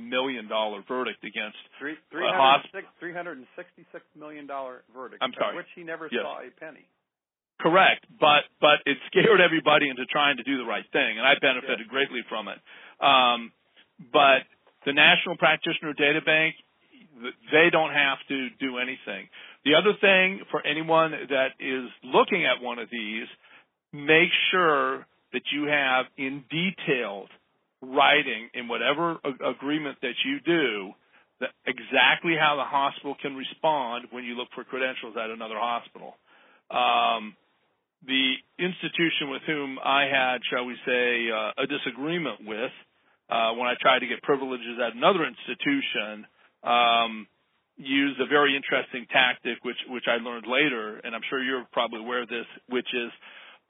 million 0.00 0.48
dollar 0.48 0.82
verdict 0.88 1.22
against 1.22 1.58
Three, 1.78 1.94
a 1.94 2.32
hospital. 2.32 2.88
366 2.98 4.04
million 4.16 4.46
dollar 4.46 4.82
verdict. 4.94 5.22
I'm 5.22 5.34
sorry. 5.36 5.56
Which 5.56 5.70
he 5.74 5.84
never 5.84 6.08
yes. 6.10 6.22
saw 6.24 6.40
a 6.40 6.50
penny. 6.58 6.88
Correct, 7.60 8.04
but 8.20 8.44
but 8.60 8.82
it 8.86 8.98
scared 9.06 9.40
everybody 9.44 9.88
into 9.88 10.04
trying 10.06 10.36
to 10.38 10.42
do 10.42 10.58
the 10.58 10.64
right 10.64 10.84
thing, 10.92 11.18
and 11.18 11.26
I 11.26 11.34
benefited 11.40 11.88
greatly 11.88 12.20
from 12.28 12.48
it. 12.48 12.58
Um, 13.00 13.52
but 14.12 14.44
the 14.86 14.92
National 14.92 15.36
Practitioner 15.36 15.92
Data 15.92 16.20
Bank, 16.24 16.56
they 17.52 17.70
don't 17.70 17.92
have 17.92 18.18
to 18.28 18.48
do 18.60 18.78
anything. 18.78 19.28
The 19.64 19.74
other 19.76 19.94
thing 20.00 20.40
for 20.50 20.66
anyone 20.66 21.12
that 21.30 21.56
is 21.58 21.88
looking 22.02 22.44
at 22.44 22.62
one 22.62 22.78
of 22.78 22.88
these, 22.90 23.26
make 23.92 24.28
sure 24.50 25.06
that 25.32 25.42
you 25.52 25.66
have 25.66 26.06
in 26.18 26.44
detailed 26.50 27.30
writing 27.80 28.48
in 28.54 28.68
whatever 28.68 29.18
agreement 29.24 29.98
that 30.02 30.14
you 30.24 30.40
do 30.44 30.92
that 31.40 31.50
exactly 31.66 32.34
how 32.38 32.56
the 32.56 32.64
hospital 32.64 33.16
can 33.20 33.34
respond 33.36 34.06
when 34.10 34.24
you 34.24 34.34
look 34.34 34.48
for 34.54 34.64
credentials 34.64 35.14
at 35.22 35.30
another 35.30 35.58
hospital. 35.58 36.14
Um, 36.70 37.36
the 38.06 38.34
institution 38.58 39.30
with 39.30 39.42
whom 39.46 39.78
I 39.82 40.04
had, 40.04 40.38
shall 40.50 40.64
we 40.64 40.76
say, 40.86 41.30
uh, 41.30 41.62
a 41.62 41.66
disagreement 41.66 42.46
with 42.46 42.72
uh, 43.30 43.52
when 43.54 43.66
I 43.66 43.74
tried 43.80 44.00
to 44.00 44.06
get 44.06 44.22
privileges 44.22 44.78
at 44.84 44.94
another 44.94 45.24
institution, 45.24 46.26
um, 46.62 47.26
used 47.76 48.20
a 48.20 48.26
very 48.26 48.54
interesting 48.56 49.06
tactic, 49.10 49.64
which 49.64 49.78
which 49.88 50.04
I 50.06 50.22
learned 50.22 50.46
later, 50.46 51.00
and 51.02 51.14
I'm 51.14 51.22
sure 51.28 51.42
you're 51.42 51.66
probably 51.72 52.00
aware 52.00 52.22
of 52.22 52.28
this, 52.28 52.46
which 52.68 52.86
is, 52.94 53.10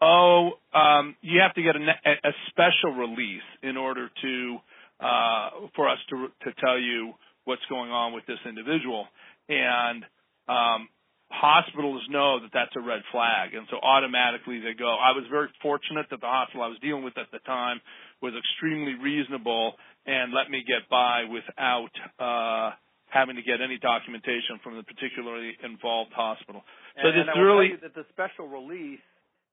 oh, 0.01 0.53
um, 0.75 1.17
you 1.23 1.41
have 1.41 1.55
to 1.55 1.63
get 1.63 1.77
a, 1.77 1.81
a 1.81 2.33
special 2.51 2.93
release 2.99 3.47
in 3.63 3.77
order 3.77 4.11
to 4.23 4.57
uh, 5.01 5.51
for 5.75 5.89
us 5.89 5.99
to 6.11 6.29
to 6.45 6.53
tell 6.61 6.79
you 6.79 7.15
what's 7.45 7.65
going 7.69 7.91
on 7.91 8.13
with 8.13 8.27
this 8.27 8.39
individual, 8.47 9.07
and 9.49 10.05
um, 10.49 10.89
hospitals 11.31 12.03
know 12.11 12.41
that 12.41 12.51
that's 12.53 12.75
a 12.77 12.81
red 12.81 13.03
flag, 13.11 13.55
and 13.55 13.67
so 13.71 13.77
automatically 13.83 14.61
they 14.61 14.75
go. 14.77 14.89
I 14.89 15.13
was 15.13 15.25
very 15.31 15.49
fortunate 15.63 16.07
that 16.11 16.21
the 16.21 16.31
hospital 16.31 16.63
I 16.63 16.69
was 16.69 16.79
dealing 16.81 17.05
with 17.05 17.17
at 17.19 17.31
the 17.33 17.41
time 17.41 17.81
was 18.23 18.33
extremely 18.37 18.95
reasonable 18.95 19.75
and 20.07 20.33
let 20.33 20.51
me 20.51 20.65
get 20.67 20.89
by 20.89 21.25
without 21.25 21.95
uh, 22.21 22.77
having 23.09 23.37
to 23.37 23.43
get 23.43 23.61
any 23.65 23.79
documentation 23.79 24.61
from 24.63 24.77
the 24.77 24.85
particularly 24.85 25.57
involved 25.65 26.13
hospital. 26.13 26.63
So 27.01 27.09
and, 27.09 27.17
this 27.17 27.29
and 27.29 27.45
really 27.45 27.77
that 27.81 27.95
the 27.95 28.05
special 28.13 28.49
release 28.49 29.05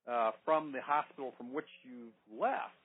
uh, 0.08 0.32
from 0.44 0.72
the 0.72 0.82
hospital 0.82 1.34
from 1.38 1.54
which 1.54 1.70
you 1.84 2.12
left 2.36 2.76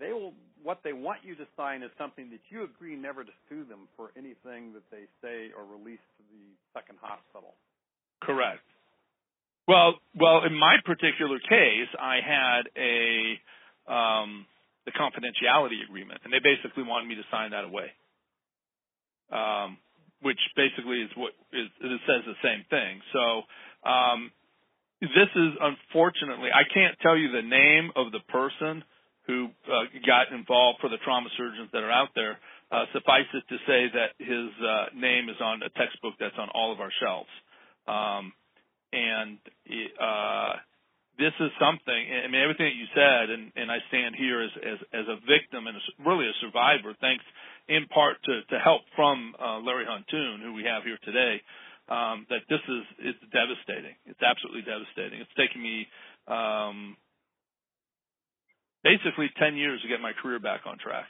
they 0.00 0.12
will 0.12 0.34
what 0.62 0.80
they 0.82 0.92
want 0.92 1.22
you 1.22 1.34
to 1.36 1.46
sign 1.56 1.82
is 1.82 1.90
something 1.98 2.30
that 2.30 2.42
you 2.50 2.64
agree 2.64 2.96
never 2.96 3.22
to 3.22 3.30
sue 3.48 3.64
them 3.64 3.86
for 3.96 4.10
anything 4.16 4.74
that 4.74 4.82
they 4.90 5.06
say 5.22 5.54
or 5.54 5.62
release 5.62 6.02
to 6.18 6.22
the 6.34 6.42
second 6.74 6.98
hospital. 7.00 7.54
Correct. 8.22 8.60
Well, 9.68 9.94
well, 10.18 10.44
in 10.44 10.54
my 10.54 10.76
particular 10.84 11.38
case, 11.40 11.90
I 11.98 12.18
had 12.22 12.62
a 12.78 13.92
um, 13.92 14.46
the 14.84 14.92
confidentiality 14.92 15.82
agreement, 15.84 16.20
and 16.24 16.32
they 16.32 16.38
basically 16.38 16.84
wanted 16.84 17.08
me 17.08 17.16
to 17.16 17.26
sign 17.30 17.50
that 17.50 17.64
away. 17.64 17.90
Um, 19.30 19.78
which 20.22 20.38
basically 20.56 21.02
is 21.02 21.10
what 21.16 21.32
is 21.52 21.66
it 21.80 22.00
says 22.06 22.22
the 22.24 22.38
same 22.42 22.64
thing. 22.70 23.02
So 23.12 23.42
um, 23.88 24.30
this 25.02 25.30
is 25.34 25.50
unfortunately 25.60 26.48
I 26.54 26.64
can't 26.72 26.96
tell 27.02 27.16
you 27.16 27.32
the 27.32 27.42
name 27.42 27.90
of 27.96 28.12
the 28.12 28.20
person 28.30 28.84
who 29.26 29.50
uh, 29.66 29.90
got 30.06 30.30
involved 30.30 30.78
for 30.80 30.88
the 30.88 30.98
trauma 31.04 31.28
surgeons 31.36 31.68
that 31.72 31.82
are 31.82 31.90
out 31.90 32.10
there. 32.14 32.38
Uh, 32.70 32.86
suffice 32.94 33.26
it 33.34 33.44
to 33.50 33.58
say 33.66 33.90
that 33.94 34.14
his 34.18 34.50
uh, 34.62 34.86
name 34.94 35.28
is 35.28 35.36
on 35.42 35.62
a 35.62 35.70
textbook 35.78 36.14
that's 36.18 36.38
on 36.38 36.48
all 36.54 36.72
of 36.72 36.80
our 36.80 36.90
shelves. 37.02 37.30
Um, 37.86 38.32
and 38.92 39.38
uh, 40.00 40.52
this 41.18 41.32
is 41.40 41.50
something. 41.58 42.02
I 42.24 42.28
mean, 42.28 42.40
everything 42.40 42.68
that 42.68 42.78
you 42.78 42.88
said, 42.92 43.30
and, 43.30 43.52
and 43.56 43.70
I 43.70 43.78
stand 43.88 44.14
here 44.16 44.42
as, 44.42 44.52
as 44.62 44.78
as 44.92 45.06
a 45.08 45.16
victim 45.24 45.66
and 45.66 45.76
really 46.04 46.28
a 46.28 46.36
survivor, 46.40 46.94
thanks 47.00 47.24
in 47.68 47.86
part 47.88 48.22
to, 48.24 48.44
to 48.46 48.56
help 48.62 48.82
from 48.94 49.34
uh, 49.40 49.58
Larry 49.58 49.86
Huntoon, 49.86 50.42
who 50.42 50.54
we 50.54 50.62
have 50.64 50.84
here 50.84 50.98
today. 51.04 51.42
Um, 51.88 52.26
that 52.30 52.42
this 52.50 52.62
is 52.66 52.82
it's 53.14 53.22
devastating. 53.30 53.94
It's 54.06 54.18
absolutely 54.18 54.62
devastating. 54.66 55.22
It's 55.22 55.36
taken 55.38 55.62
me 55.62 55.86
um, 56.26 56.96
basically 58.82 59.30
10 59.38 59.54
years 59.54 59.80
to 59.82 59.88
get 59.88 60.00
my 60.00 60.10
career 60.10 60.38
back 60.38 60.62
on 60.66 60.78
track. 60.78 61.06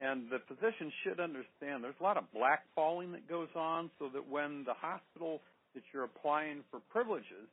And 0.00 0.30
the 0.30 0.40
physician 0.48 0.92
should 1.02 1.20
understand 1.20 1.82
there's 1.82 1.98
a 2.00 2.02
lot 2.02 2.16
of 2.16 2.24
blackballing 2.32 3.12
that 3.12 3.28
goes 3.28 3.48
on 3.56 3.90
so 3.98 4.08
that 4.14 4.24
when 4.28 4.64
the 4.64 4.74
hospital 4.74 5.40
that 5.74 5.82
you're 5.92 6.04
applying 6.04 6.64
for 6.70 6.80
privileges 6.90 7.48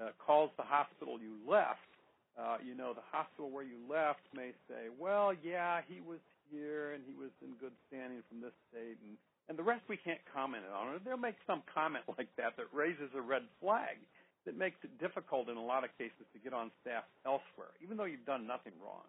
uh, 0.00 0.10
calls 0.18 0.50
the 0.56 0.66
hospital 0.66 1.18
you 1.20 1.38
left, 1.46 1.86
uh, 2.34 2.58
you 2.64 2.74
know, 2.74 2.92
the 2.92 3.06
hospital 3.12 3.50
where 3.50 3.62
you 3.62 3.78
left 3.88 4.26
may 4.34 4.50
say, 4.66 4.90
well, 4.98 5.32
yeah, 5.44 5.80
he 5.86 6.00
was 6.02 6.18
here 6.50 6.92
and 6.92 7.02
he 7.06 7.14
was 7.14 7.30
in 7.42 7.54
good 7.62 7.74
standing 7.86 8.22
from 8.28 8.42
this 8.42 8.54
state, 8.70 8.98
and, 9.06 9.14
and 9.48 9.54
the 9.54 9.62
rest 9.62 9.86
we 9.88 9.96
can't 9.96 10.20
comment 10.34 10.66
on. 10.66 10.88
Or 10.88 10.98
they'll 10.98 11.16
make 11.16 11.38
some 11.46 11.62
comment 11.70 12.04
like 12.18 12.28
that 12.36 12.58
that 12.58 12.66
raises 12.74 13.10
a 13.14 13.22
red 13.22 13.46
flag 13.62 14.02
that 14.44 14.58
makes 14.58 14.76
it 14.82 14.92
difficult 14.98 15.48
in 15.48 15.56
a 15.56 15.62
lot 15.62 15.84
of 15.84 15.90
cases 15.96 16.26
to 16.34 16.38
get 16.42 16.52
on 16.52 16.70
staff 16.82 17.04
elsewhere, 17.24 17.72
even 17.80 17.96
though 17.96 18.04
you've 18.04 18.26
done 18.26 18.46
nothing 18.46 18.74
wrong. 18.82 19.06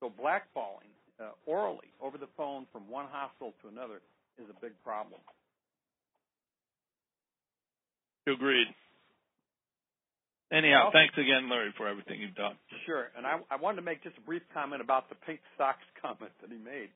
So 0.00 0.10
blackballing 0.10 0.92
uh, 1.22 1.32
orally 1.46 1.94
over 2.02 2.18
the 2.18 2.28
phone 2.36 2.66
from 2.72 2.90
one 2.90 3.06
hospital 3.08 3.54
to 3.62 3.68
another 3.68 4.02
is 4.36 4.50
a 4.50 4.60
big 4.60 4.74
problem. 4.82 5.20
Agreed. 8.26 8.66
Anyhow, 10.52 10.90
thanks 10.92 11.14
again, 11.18 11.50
Larry, 11.50 11.74
for 11.76 11.88
everything 11.88 12.20
you've 12.20 12.36
done. 12.36 12.54
Sure. 12.86 13.10
And 13.16 13.26
I, 13.26 13.40
I 13.50 13.56
wanted 13.56 13.76
to 13.76 13.82
make 13.82 14.02
just 14.04 14.16
a 14.18 14.20
brief 14.20 14.42
comment 14.52 14.80
about 14.80 15.08
the 15.08 15.16
pink 15.26 15.40
socks 15.58 15.82
comment 16.02 16.32
that 16.40 16.50
he 16.50 16.58
made. 16.58 16.88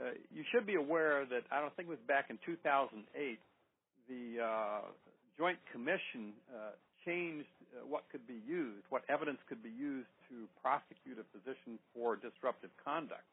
uh, 0.00 0.16
you 0.32 0.42
should 0.52 0.66
be 0.66 0.76
aware 0.76 1.26
that 1.26 1.42
I 1.52 1.60
don't 1.60 1.74
think 1.76 1.88
it 1.88 1.92
was 1.92 2.04
back 2.08 2.26
in 2.30 2.38
2008 2.46 3.04
the 4.08 4.42
uh, 4.42 4.80
Joint 5.38 5.58
Commission 5.72 6.36
uh, 6.52 6.76
changed 7.04 7.48
uh, 7.72 7.86
what 7.86 8.04
could 8.10 8.26
be 8.26 8.40
used, 8.46 8.84
what 8.90 9.02
evidence 9.08 9.38
could 9.48 9.62
be 9.62 9.72
used 9.72 10.08
to 10.28 10.48
prosecute 10.60 11.18
a 11.18 11.26
physician 11.32 11.78
for 11.94 12.16
disruptive 12.16 12.70
conduct. 12.82 13.26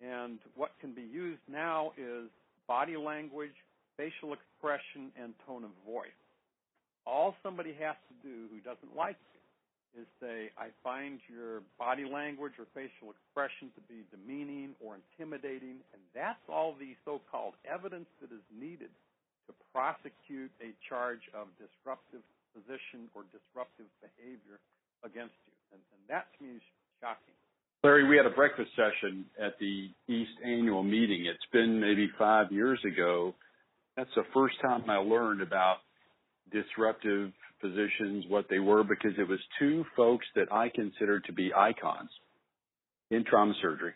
And 0.00 0.38
what 0.56 0.72
can 0.80 0.92
be 0.94 1.02
used 1.02 1.40
now 1.48 1.92
is 1.96 2.28
body 2.66 2.96
language, 2.96 3.54
facial 3.96 4.34
expression, 4.34 5.12
and 5.20 5.32
tone 5.46 5.64
of 5.64 5.70
voice. 5.86 6.21
All 7.06 7.34
somebody 7.42 7.74
has 7.80 7.96
to 8.08 8.14
do 8.22 8.46
who 8.50 8.60
doesn't 8.60 8.94
like 8.96 9.18
you 9.18 10.02
is 10.02 10.08
say, 10.20 10.48
I 10.56 10.72
find 10.80 11.20
your 11.28 11.60
body 11.78 12.08
language 12.08 12.56
or 12.56 12.64
facial 12.72 13.12
expression 13.12 13.68
to 13.76 13.82
be 13.92 14.06
demeaning 14.08 14.72
or 14.80 14.96
intimidating, 14.96 15.84
and 15.92 16.00
that's 16.14 16.40
all 16.48 16.72
the 16.78 16.96
so-called 17.04 17.54
evidence 17.68 18.08
that 18.24 18.32
is 18.32 18.44
needed 18.48 18.88
to 19.48 19.52
prosecute 19.74 20.50
a 20.64 20.72
charge 20.88 21.28
of 21.36 21.50
disruptive 21.60 22.24
physician 22.56 23.10
or 23.12 23.28
disruptive 23.34 23.90
behavior 24.00 24.56
against 25.04 25.36
you. 25.44 25.54
And, 25.76 25.80
and 25.92 26.02
that 26.08 26.32
to 26.38 26.44
me 26.44 26.56
is 26.56 26.64
shocking. 27.00 27.36
Larry, 27.84 28.06
we 28.06 28.16
had 28.16 28.26
a 28.26 28.30
breakfast 28.30 28.70
session 28.78 29.26
at 29.42 29.58
the 29.58 29.90
East 30.06 30.38
annual 30.44 30.84
meeting. 30.84 31.26
It's 31.26 31.44
been 31.52 31.80
maybe 31.80 32.08
five 32.16 32.52
years 32.52 32.78
ago. 32.86 33.34
That's 33.96 34.14
the 34.14 34.24
first 34.32 34.54
time 34.62 34.88
I 34.88 34.96
learned 34.96 35.42
about 35.42 35.78
disruptive 36.50 37.32
physicians, 37.60 38.24
what 38.28 38.46
they 38.50 38.58
were, 38.58 38.82
because 38.82 39.12
it 39.18 39.28
was 39.28 39.38
two 39.58 39.84
folks 39.96 40.26
that 40.34 40.52
I 40.52 40.68
consider 40.74 41.20
to 41.20 41.32
be 41.32 41.52
icons 41.54 42.10
in 43.10 43.24
trauma 43.24 43.54
surgery 43.62 43.92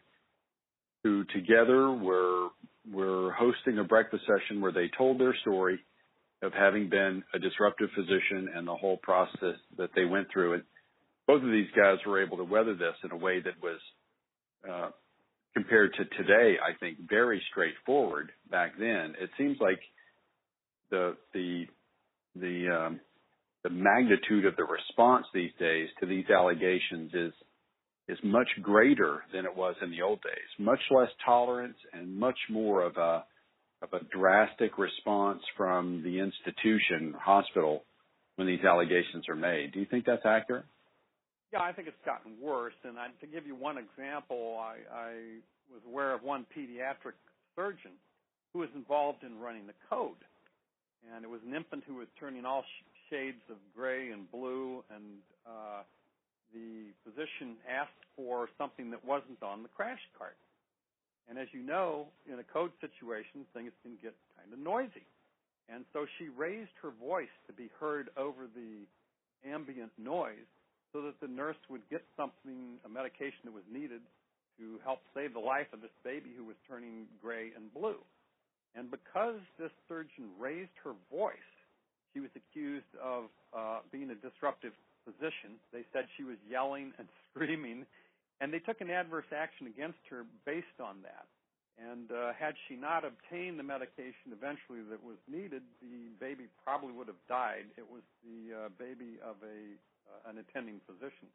who 1.03 1.24
together 1.32 1.90
were 1.92 2.49
were 2.92 3.32
hosting 3.32 3.78
a 3.78 3.84
breakfast 3.84 4.24
session 4.26 4.61
where 4.61 4.72
they 4.72 4.90
told 4.97 5.20
their 5.20 5.34
story 5.42 5.78
of 6.42 6.53
having 6.53 6.88
been 6.88 7.22
a 7.34 7.38
disruptive 7.38 7.88
physician 7.94 8.49
and 8.55 8.66
the 8.66 8.74
whole 8.74 8.97
process 8.99 9.57
that 9.76 9.90
they 9.94 10.05
went 10.05 10.28
through. 10.32 10.55
And 10.55 10.62
both 11.26 11.42
of 11.42 11.51
these 11.51 11.70
guys 11.76 11.99
were 12.07 12.22
able 12.22 12.36
to 12.36 12.44
weather 12.44 12.74
this 12.74 12.94
in 13.05 13.11
a 13.11 13.16
way 13.16 13.40
that 13.40 13.55
was, 13.62 13.80
uh, 14.68 14.90
compared 15.55 15.94
to 15.94 16.05
today, 16.16 16.57
I 16.62 16.76
think 16.78 16.99
very 17.09 17.42
straightforward 17.51 18.30
back 18.51 18.72
then. 18.78 19.14
It 19.20 19.30
seems 19.38 19.57
like 19.61 19.80
the, 20.90 21.16
the, 21.34 21.66
the, 22.41 22.87
um, 22.87 23.01
the 23.64 23.70
magnitude 23.70 24.45
of 24.45 24.57
the 24.57 24.64
response 24.64 25.26
these 25.34 25.51
days 25.59 25.89
to 26.01 26.07
these 26.07 26.30
allegations 26.30 27.12
is 27.14 27.32
is 28.09 28.18
much 28.22 28.49
greater 28.62 29.24
than 29.32 29.45
it 29.45 29.57
was 29.57 29.74
in 29.82 29.91
the 29.91 30.03
old 30.03 30.20
days. 30.22 30.49
Much 30.59 30.78
less 30.91 31.09
tolerance 31.24 31.76
and 31.93 32.16
much 32.16 32.39
more 32.49 32.82
of 32.82 32.97
a 32.97 33.24
of 33.82 33.93
a 33.93 34.05
drastic 34.16 34.78
response 34.78 35.41
from 35.57 36.03
the 36.03 36.18
institution, 36.20 37.14
hospital, 37.18 37.84
when 38.37 38.47
these 38.47 38.64
allegations 38.64 39.28
are 39.28 39.37
made. 39.37 39.72
Do 39.72 39.80
you 39.80 39.87
think 39.91 40.07
that's 40.07 40.24
accurate? 40.24 40.64
Yeah, 41.53 41.61
I 41.61 41.72
think 41.72 41.89
it's 41.89 41.97
gotten 42.05 42.32
worse. 42.41 42.74
And 42.84 42.99
I, 42.99 43.09
to 43.20 43.26
give 43.26 43.47
you 43.47 43.55
one 43.55 43.76
example, 43.76 44.59
I, 44.61 44.76
I 44.95 45.12
was 45.72 45.82
aware 45.87 46.14
of 46.14 46.22
one 46.22 46.47
pediatric 46.57 47.16
surgeon 47.55 47.93
who 48.53 48.61
was 48.61 48.68
involved 48.74 49.24
in 49.24 49.39
running 49.39 49.66
the 49.66 49.74
code. 49.91 50.16
And 51.14 51.24
it 51.24 51.30
was 51.30 51.40
an 51.47 51.55
infant 51.55 51.84
who 51.86 51.94
was 51.94 52.09
turning 52.18 52.44
all 52.44 52.62
sh- 52.62 53.11
shades 53.11 53.42
of 53.51 53.57
gray 53.74 54.11
and 54.11 54.30
blue, 54.30 54.82
and 54.90 55.22
uh, 55.47 55.82
the 56.53 56.90
physician 57.05 57.57
asked 57.68 58.03
for 58.16 58.49
something 58.59 58.90
that 58.90 59.05
wasn't 59.05 59.42
on 59.42 59.62
the 59.62 59.68
crash 59.68 60.03
cart. 60.18 60.36
And 61.28 61.38
as 61.38 61.49
you 61.53 61.62
know, 61.62 62.07
in 62.30 62.38
a 62.38 62.44
code 62.44 62.72
situation, 62.80 63.47
things 63.55 63.72
can 63.82 63.99
get 64.03 64.14
kind 64.38 64.53
of 64.53 64.59
noisy. 64.59 65.07
And 65.68 65.84
so 65.92 66.07
she 66.18 66.28
raised 66.28 66.70
her 66.82 66.90
voice 66.90 67.34
to 67.47 67.53
be 67.53 67.70
heard 67.80 68.11
over 68.16 68.47
the 68.55 68.86
ambient 69.49 69.90
noise 69.99 70.47
so 70.92 71.03
that 71.03 71.20
the 71.20 71.26
nurse 71.26 71.59
would 71.68 71.82
get 71.90 72.03
something, 72.16 72.78
a 72.86 72.88
medication 72.88 73.42
that 73.44 73.53
was 73.53 73.66
needed 73.70 74.01
to 74.59 74.78
help 74.84 75.01
save 75.14 75.34
the 75.34 75.42
life 75.42 75.66
of 75.72 75.80
this 75.82 75.92
baby 76.05 76.30
who 76.36 76.44
was 76.44 76.57
turning 76.68 77.07
gray 77.20 77.51
and 77.57 77.72
blue. 77.74 77.99
And 78.77 78.91
because 78.91 79.41
this 79.59 79.72
surgeon 79.89 80.29
raised 80.39 80.77
her 80.85 80.93
voice, 81.11 81.51
she 82.12 82.20
was 82.20 82.31
accused 82.37 82.93
of 83.03 83.24
uh, 83.57 83.79
being 83.91 84.11
a 84.11 84.14
disruptive 84.14 84.72
physician. 85.05 85.57
They 85.72 85.85
said 85.93 86.05
she 86.16 86.24
was 86.24 86.37
yelling 86.49 86.93
and 86.99 87.09
screaming 87.33 87.87
and 88.41 88.53
they 88.53 88.59
took 88.59 88.81
an 88.81 88.91
adverse 88.91 89.29
action 89.33 89.66
against 89.66 90.01
her 90.11 90.24
based 90.45 90.77
on 90.81 91.01
that. 91.03 91.24
And 91.77 92.09
uh, 92.09 92.33
had 92.33 92.57
she 92.68 92.77
not 92.77 93.05
obtained 93.05 93.59
the 93.59 93.66
medication 93.66 94.33
eventually 94.33 94.81
that 94.89 95.01
was 95.05 95.20
needed, 95.29 95.61
the 95.81 96.09
baby 96.20 96.49
probably 96.64 96.93
would 96.93 97.09
have 97.09 97.20
died. 97.29 97.68
It 97.77 97.85
was 97.85 98.01
the 98.24 98.57
uh, 98.57 98.68
baby 98.81 99.20
of 99.20 99.37
a 99.45 99.77
uh, 100.07 100.31
an 100.31 100.39
attending 100.39 100.81
physician. 100.87 101.29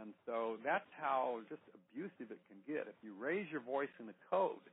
And 0.00 0.10
so 0.26 0.56
that's 0.64 0.88
how 0.98 1.38
just 1.48 1.62
abusive 1.70 2.32
it 2.32 2.42
can 2.50 2.58
get. 2.66 2.88
If 2.90 2.98
you 3.04 3.14
raise 3.14 3.46
your 3.52 3.60
voice 3.60 3.92
in 4.00 4.08
a 4.08 4.16
code 4.30 4.66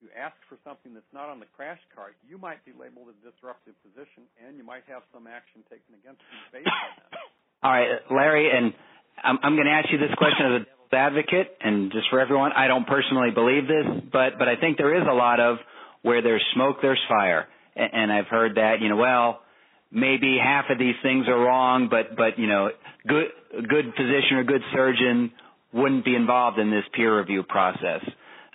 to 0.00 0.08
ask 0.16 0.36
for 0.48 0.56
something 0.64 0.96
that's 0.96 1.12
not 1.12 1.28
on 1.28 1.40
the 1.40 1.50
crash 1.56 1.80
cart, 1.94 2.16
you 2.24 2.38
might 2.38 2.64
be 2.64 2.72
labeled 2.72 3.12
a 3.12 3.16
disruptive 3.20 3.76
physician, 3.84 4.24
and 4.40 4.56
you 4.56 4.64
might 4.64 4.84
have 4.88 5.04
some 5.12 5.26
action 5.28 5.60
taken 5.68 5.92
against 6.00 6.24
you 6.24 6.60
based 6.60 6.68
on 6.68 6.92
that. 6.96 7.20
All 7.62 7.72
right, 7.72 8.00
Larry, 8.08 8.48
and 8.48 8.72
I'm, 9.20 9.38
I'm 9.42 9.54
going 9.54 9.68
to 9.68 9.76
ask 9.76 9.92
you 9.92 9.98
this 9.98 10.14
question 10.16 10.46
as 10.48 10.54
a 10.56 10.64
devil's 10.64 10.96
advocate, 10.96 11.48
and 11.60 11.92
just 11.92 12.08
for 12.08 12.20
everyone, 12.20 12.52
I 12.56 12.66
don't 12.68 12.86
personally 12.86 13.30
believe 13.30 13.68
this, 13.68 14.08
but 14.08 14.40
but 14.40 14.48
I 14.48 14.56
think 14.56 14.78
there 14.80 14.96
is 14.96 15.04
a 15.04 15.12
lot 15.12 15.40
of 15.40 15.58
where 16.02 16.22
there's 16.22 16.44
smoke, 16.54 16.80
there's 16.80 17.00
fire, 17.08 17.46
and, 17.76 17.90
and 17.92 18.12
I've 18.12 18.26
heard 18.32 18.56
that 18.56 18.80
you 18.80 18.88
know, 18.88 18.96
well, 18.96 19.44
maybe 19.92 20.38
half 20.42 20.66
of 20.70 20.78
these 20.78 20.96
things 21.02 21.28
are 21.28 21.38
wrong, 21.38 21.88
but 21.90 22.16
but 22.16 22.38
you 22.38 22.46
know, 22.46 22.70
good 23.06 23.28
good 23.52 23.92
physician 23.92 24.40
or 24.40 24.44
good 24.44 24.62
surgeon 24.72 25.32
wouldn't 25.72 26.04
be 26.04 26.16
involved 26.16 26.58
in 26.58 26.70
this 26.70 26.84
peer 26.94 27.18
review 27.18 27.42
process. 27.42 28.00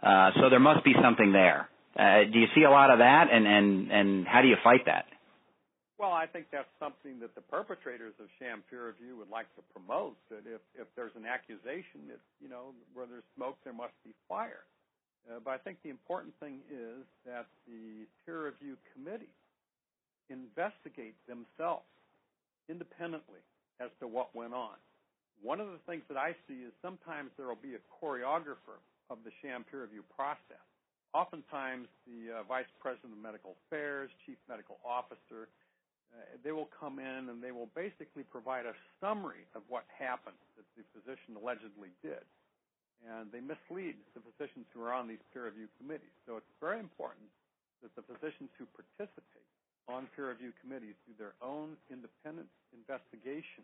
Uh, 0.05 0.29
so 0.39 0.49
there 0.53 0.61
must 0.61 0.85
be 0.85 0.93
something 1.01 1.33
there. 1.33 1.67
Uh, 1.97 2.29
do 2.31 2.37
you 2.37 2.45
see 2.53 2.61
a 2.61 2.69
lot 2.69 2.91
of 2.91 2.99
that, 2.99 3.25
and 3.33 3.47
and 3.47 3.91
and 3.91 4.27
how 4.27 4.41
do 4.41 4.47
you 4.47 4.57
fight 4.63 4.85
that? 4.85 5.05
Well, 5.97 6.11
I 6.11 6.27
think 6.27 6.51
that's 6.51 6.69
something 6.77 7.19
that 7.21 7.33
the 7.33 7.41
perpetrators 7.41 8.13
of 8.19 8.27
sham 8.37 8.61
peer 8.69 8.87
review 8.87 9.17
would 9.17 9.31
like 9.31 9.47
to 9.55 9.63
promote. 9.73 10.13
That 10.29 10.45
if 10.45 10.61
if 10.77 10.85
there's 10.95 11.15
an 11.15 11.25
accusation, 11.25 12.05
that 12.13 12.21
you 12.39 12.49
know 12.49 12.77
where 12.93 13.07
there's 13.07 13.25
smoke, 13.35 13.57
there 13.63 13.73
must 13.73 13.97
be 14.03 14.13
fire. 14.29 14.67
Uh, 15.25 15.39
but 15.43 15.51
I 15.51 15.57
think 15.57 15.81
the 15.81 15.89
important 15.89 16.37
thing 16.39 16.61
is 16.69 17.01
that 17.25 17.47
the 17.65 18.05
peer 18.25 18.45
review 18.45 18.77
committee 18.93 19.33
investigate 20.29 21.15
themselves 21.25 21.89
independently 22.69 23.41
as 23.81 23.89
to 24.01 24.07
what 24.07 24.35
went 24.35 24.53
on. 24.53 24.77
One 25.41 25.59
of 25.59 25.67
the 25.67 25.81
things 25.89 26.03
that 26.09 26.17
I 26.17 26.35
see 26.47 26.61
is 26.61 26.73
sometimes 26.81 27.31
there 27.37 27.47
will 27.47 27.57
be 27.57 27.73
a 27.73 27.81
choreographer 27.89 28.77
of 29.09 29.19
the 29.23 29.31
sham 29.41 29.65
peer 29.69 29.83
review 29.83 30.03
process. 30.13 30.61
Oftentimes, 31.13 31.87
the 32.03 32.41
uh, 32.41 32.43
vice 32.43 32.67
president 32.83 33.15
of 33.15 33.19
medical 33.23 33.55
affairs, 33.65 34.11
chief 34.25 34.35
medical 34.49 34.77
officer, 34.83 35.47
uh, 36.11 36.35
they 36.43 36.51
will 36.51 36.69
come 36.75 36.99
in 36.99 37.31
and 37.31 37.39
they 37.39 37.55
will 37.55 37.71
basically 37.71 38.23
provide 38.27 38.67
a 38.67 38.75
summary 38.99 39.47
of 39.55 39.63
what 39.71 39.87
happened 39.91 40.39
that 40.59 40.67
the 40.75 40.83
physician 40.91 41.39
allegedly 41.39 41.91
did. 42.03 42.23
And 43.03 43.31
they 43.31 43.39
mislead 43.43 43.95
the 44.15 44.23
physicians 44.23 44.65
who 44.73 44.83
are 44.83 44.91
on 44.91 45.07
these 45.07 45.21
peer 45.31 45.45
review 45.45 45.67
committees. 45.79 46.11
So 46.27 46.35
it's 46.35 46.55
very 46.59 46.79
important 46.79 47.27
that 47.83 47.93
the 47.95 48.03
physicians 48.07 48.49
who 48.57 48.65
participate 48.73 49.49
on 49.87 50.09
peer 50.15 50.33
review 50.33 50.51
committees 50.59 50.97
do 51.05 51.13
their 51.15 51.37
own 51.43 51.77
independent 51.91 52.49
investigation 52.73 53.63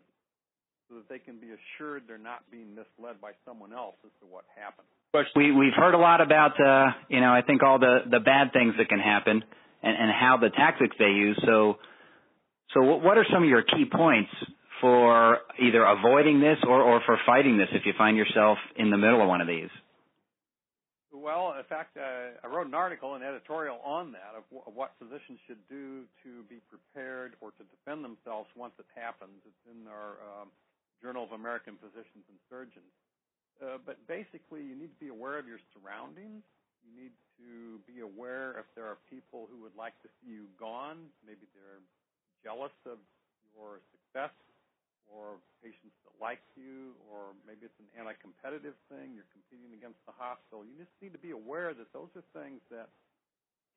so 0.86 1.00
that 1.00 1.08
they 1.08 1.18
can 1.18 1.40
be 1.40 1.50
assured 1.50 2.04
they're 2.06 2.20
not 2.20 2.46
being 2.52 2.70
misled 2.76 3.18
by 3.18 3.32
someone 3.44 3.72
else 3.72 3.96
as 4.06 4.14
to 4.20 4.26
what 4.28 4.44
happened. 4.54 4.86
We, 5.36 5.52
we've 5.52 5.74
heard 5.76 5.94
a 5.94 5.98
lot 5.98 6.20
about, 6.20 6.58
uh, 6.60 6.92
you 7.08 7.20
know, 7.20 7.32
I 7.32 7.42
think 7.42 7.62
all 7.62 7.78
the, 7.78 7.98
the 8.10 8.20
bad 8.20 8.52
things 8.52 8.74
that 8.78 8.88
can 8.88 8.98
happen 8.98 9.44
and, 9.82 9.96
and 9.96 10.10
how 10.10 10.38
the 10.40 10.48
tactics 10.48 10.96
they 10.98 11.10
use. 11.10 11.38
So 11.44 11.78
so 12.74 12.80
what 12.80 13.18
are 13.18 13.26
some 13.32 13.42
of 13.42 13.48
your 13.48 13.62
key 13.62 13.84
points 13.84 14.32
for 14.80 15.38
either 15.60 15.84
avoiding 15.84 16.40
this 16.40 16.56
or, 16.66 16.80
or 16.80 17.02
for 17.04 17.18
fighting 17.26 17.58
this 17.58 17.68
if 17.72 17.84
you 17.84 17.92
find 17.98 18.16
yourself 18.16 18.56
in 18.76 18.90
the 18.90 18.96
middle 18.96 19.20
of 19.20 19.28
one 19.28 19.40
of 19.40 19.46
these? 19.46 19.68
Well, 21.12 21.54
in 21.54 21.62
fact, 21.68 21.94
uh, 22.00 22.34
I 22.42 22.46
wrote 22.48 22.66
an 22.66 22.74
article, 22.74 23.14
an 23.14 23.22
editorial 23.22 23.78
on 23.84 24.10
that 24.16 24.32
of, 24.34 24.42
w- 24.50 24.64
of 24.66 24.74
what 24.74 24.96
physicians 24.98 25.38
should 25.46 25.60
do 25.68 26.08
to 26.24 26.42
be 26.48 26.58
prepared 26.66 27.36
or 27.38 27.52
to 27.60 27.62
defend 27.68 28.02
themselves 28.02 28.48
once 28.56 28.72
it 28.80 28.88
happens. 28.96 29.36
It's 29.44 29.64
in 29.68 29.86
our 29.86 30.18
um, 30.24 30.48
Journal 31.04 31.22
of 31.22 31.36
American 31.36 31.76
Physicians 31.78 32.24
and 32.26 32.40
Surgeons. 32.48 32.90
Uh, 33.62 33.78
but 33.86 33.96
basically, 34.10 34.58
you 34.66 34.74
need 34.74 34.90
to 34.90 35.00
be 35.00 35.08
aware 35.08 35.38
of 35.38 35.46
your 35.46 35.62
surroundings. 35.70 36.42
You 36.82 36.92
need 36.98 37.14
to 37.38 37.78
be 37.86 38.02
aware 38.02 38.58
if 38.58 38.66
there 38.74 38.86
are 38.90 38.98
people 39.06 39.46
who 39.54 39.62
would 39.62 39.76
like 39.78 39.94
to 40.02 40.10
see 40.18 40.34
you 40.34 40.50
gone. 40.58 41.06
Maybe 41.22 41.46
they're 41.54 41.78
jealous 42.42 42.74
of 42.90 42.98
your 43.54 43.78
success. 43.94 44.34
or 45.10 45.36
patients 45.60 45.94
that 46.06 46.14
like 46.18 46.42
you, 46.56 46.96
or 47.12 47.36
maybe 47.46 47.68
it's 47.68 47.80
an 47.82 47.90
anti-competitive 47.98 48.74
thing. 48.88 49.14
You're 49.14 49.28
competing 49.34 49.76
against 49.76 50.00
the 50.08 50.14
hospital. 50.16 50.64
You 50.64 50.74
just 50.80 50.92
need 51.04 51.12
to 51.12 51.22
be 51.22 51.36
aware 51.36 51.76
that 51.76 51.92
those 51.92 52.10
are 52.16 52.24
things 52.32 52.64
that 52.72 52.88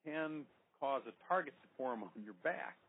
can 0.08 0.48
cause 0.80 1.04
a 1.10 1.16
target 1.28 1.54
to 1.62 1.68
form 1.76 2.04
on 2.04 2.12
your 2.24 2.38
back. 2.44 2.80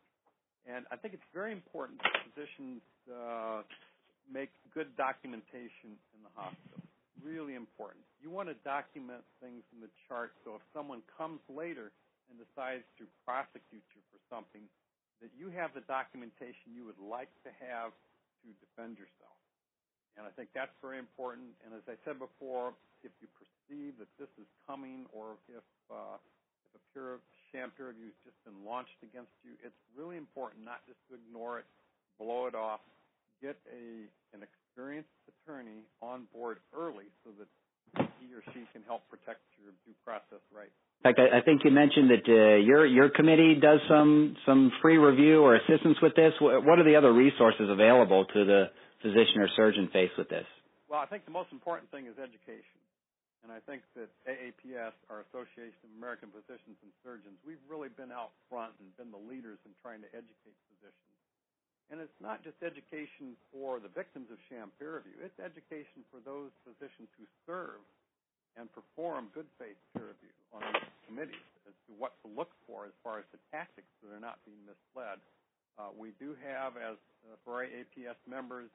And 0.67 0.87
I 0.91 0.97
think 0.99 1.15
it's 1.15 1.31
very 1.35 1.53
important 1.53 2.03
that 2.03 2.15
physicians 2.27 2.83
uh, 3.11 3.63
make 4.31 4.51
good 4.75 4.91
documentation 4.99 5.95
in 6.15 6.21
the 6.27 6.33
hospital. 6.35 6.86
Really 7.27 7.59
important. 7.59 8.07
You 8.23 8.31
want 8.31 8.47
to 8.47 8.57
document 8.63 9.27
things 9.43 9.67
in 9.75 9.83
the 9.83 9.91
chart 10.07 10.31
so 10.47 10.55
if 10.55 10.63
someone 10.71 11.03
comes 11.19 11.43
later 11.51 11.91
and 12.31 12.39
decides 12.39 12.87
to 13.03 13.05
prosecute 13.27 13.83
you 13.91 14.03
for 14.15 14.23
something, 14.31 14.63
that 15.19 15.35
you 15.35 15.51
have 15.51 15.75
the 15.75 15.83
documentation 15.91 16.71
you 16.71 16.87
would 16.87 17.03
like 17.03 17.33
to 17.43 17.51
have 17.59 17.91
to 18.47 18.49
defend 18.63 18.95
yourself. 18.95 19.35
And 20.15 20.23
I 20.23 20.31
think 20.39 20.55
that's 20.55 20.73
very 20.79 21.03
important. 21.03 21.51
And 21.67 21.75
as 21.75 21.83
I 21.91 21.99
said 22.07 22.23
before, 22.23 22.79
if 23.03 23.11
you 23.19 23.27
perceive 23.35 23.99
that 23.99 24.11
this 24.23 24.31
is 24.39 24.47
coming 24.63 25.11
or 25.11 25.35
if 25.51 25.67
uh, 25.91 26.23
if 26.63 26.73
a 26.79 26.83
peer 26.95 27.19
sham 27.51 27.75
peer 27.75 27.91
review 27.91 28.15
has 28.15 28.21
just 28.23 28.39
been 28.47 28.57
launched 28.63 29.03
against 29.03 29.35
you, 29.43 29.59
it's 29.67 29.77
really 29.99 30.17
important 30.17 30.63
not 30.63 30.87
just 30.87 31.03
to 31.11 31.19
ignore 31.19 31.59
it, 31.59 31.67
blow 32.23 32.47
it 32.47 32.55
off, 32.55 32.81
get 33.43 33.59
a 33.67 34.07
an 34.31 34.47
experienced 34.77 35.09
attorney 35.25 35.89
on 36.05 36.29
board 36.37 36.61
early 36.77 37.09
so 37.25 37.33
that 37.41 37.49
he 38.21 38.29
or 38.29 38.45
she 38.53 38.69
can 38.77 38.85
help 38.85 39.09
protect 39.09 39.41
your 39.57 39.73
due 39.89 39.97
process 40.05 40.45
rights. 40.53 40.77
In 41.01 41.09
fact, 41.09 41.17
I, 41.17 41.41
I 41.41 41.41
think 41.41 41.65
you 41.65 41.73
mentioned 41.73 42.13
that 42.13 42.25
uh, 42.29 42.61
your 42.61 42.85
your 42.85 43.09
committee 43.09 43.57
does 43.57 43.81
some 43.89 44.37
some 44.45 44.69
free 44.85 45.01
review 45.01 45.41
or 45.41 45.57
assistance 45.57 45.97
with 46.05 46.13
this. 46.13 46.37
What 46.41 46.77
are 46.77 46.85
the 46.85 46.97
other 46.97 47.13
resources 47.13 47.73
available 47.73 48.29
to 48.37 48.45
the 48.45 48.69
physician 49.01 49.41
or 49.41 49.49
surgeon 49.57 49.89
faced 49.93 50.21
with 50.21 50.29
this? 50.29 50.45
Well, 50.93 51.01
I 51.01 51.09
think 51.09 51.25
the 51.25 51.33
most 51.33 51.57
important 51.57 51.89
thing 51.89 52.05
is 52.05 52.21
education. 52.21 52.77
And 53.45 53.55
I 53.55 53.63
think 53.63 53.87
that 53.95 54.11
AAPS, 54.27 54.97
our 55.07 55.23
Association 55.31 55.79
of 55.87 55.93
American 55.97 56.35
Physicians 56.35 56.77
and 56.83 56.91
Surgeons, 57.07 57.39
we've 57.47 57.63
really 57.71 57.93
been 57.95 58.11
out 58.11 58.35
front 58.51 58.75
and 58.83 58.91
been 58.99 59.15
the 59.15 59.23
leaders 59.23 59.63
in 59.63 59.71
trying 59.79 60.03
to 60.03 60.11
educate 60.11 60.59
physicians. 60.67 61.16
And 61.87 62.03
it's 62.03 62.19
not 62.19 62.43
just 62.43 62.59
education 62.67 63.39
for 63.55 63.79
the 63.79 63.93
victims 63.95 64.27
of 64.35 64.43
sham 64.51 64.75
peer 64.75 64.99
review, 64.99 65.23
it's 65.23 65.39
education 65.39 66.03
for 66.11 66.19
those 66.27 66.51
physicians 66.67 67.07
who 67.15 67.27
serve 67.47 67.79
and 68.59 68.67
perform 68.75 69.31
good 69.31 69.47
faith 69.55 69.79
peer 69.95 70.11
review 70.11 70.35
on 70.51 70.67
these 70.75 70.91
committees 71.07 71.47
as 71.69 71.77
to 71.87 71.95
what 71.95 72.19
to 72.25 72.29
look 72.35 72.51
for 72.67 72.91
as 72.91 72.95
far 73.07 73.23
as 73.23 73.27
the 73.31 73.39
tactics 73.55 73.87
so 74.01 74.11
they're 74.11 74.19
not 74.19 74.43
being 74.43 74.59
misled. 74.67 75.23
Uh, 75.79 75.93
we 75.93 76.17
do 76.19 76.33
have, 76.41 76.75
as 76.81 76.97
uh, 77.29 77.37
for 77.45 77.63
APS 77.63 78.19
members, 78.27 78.73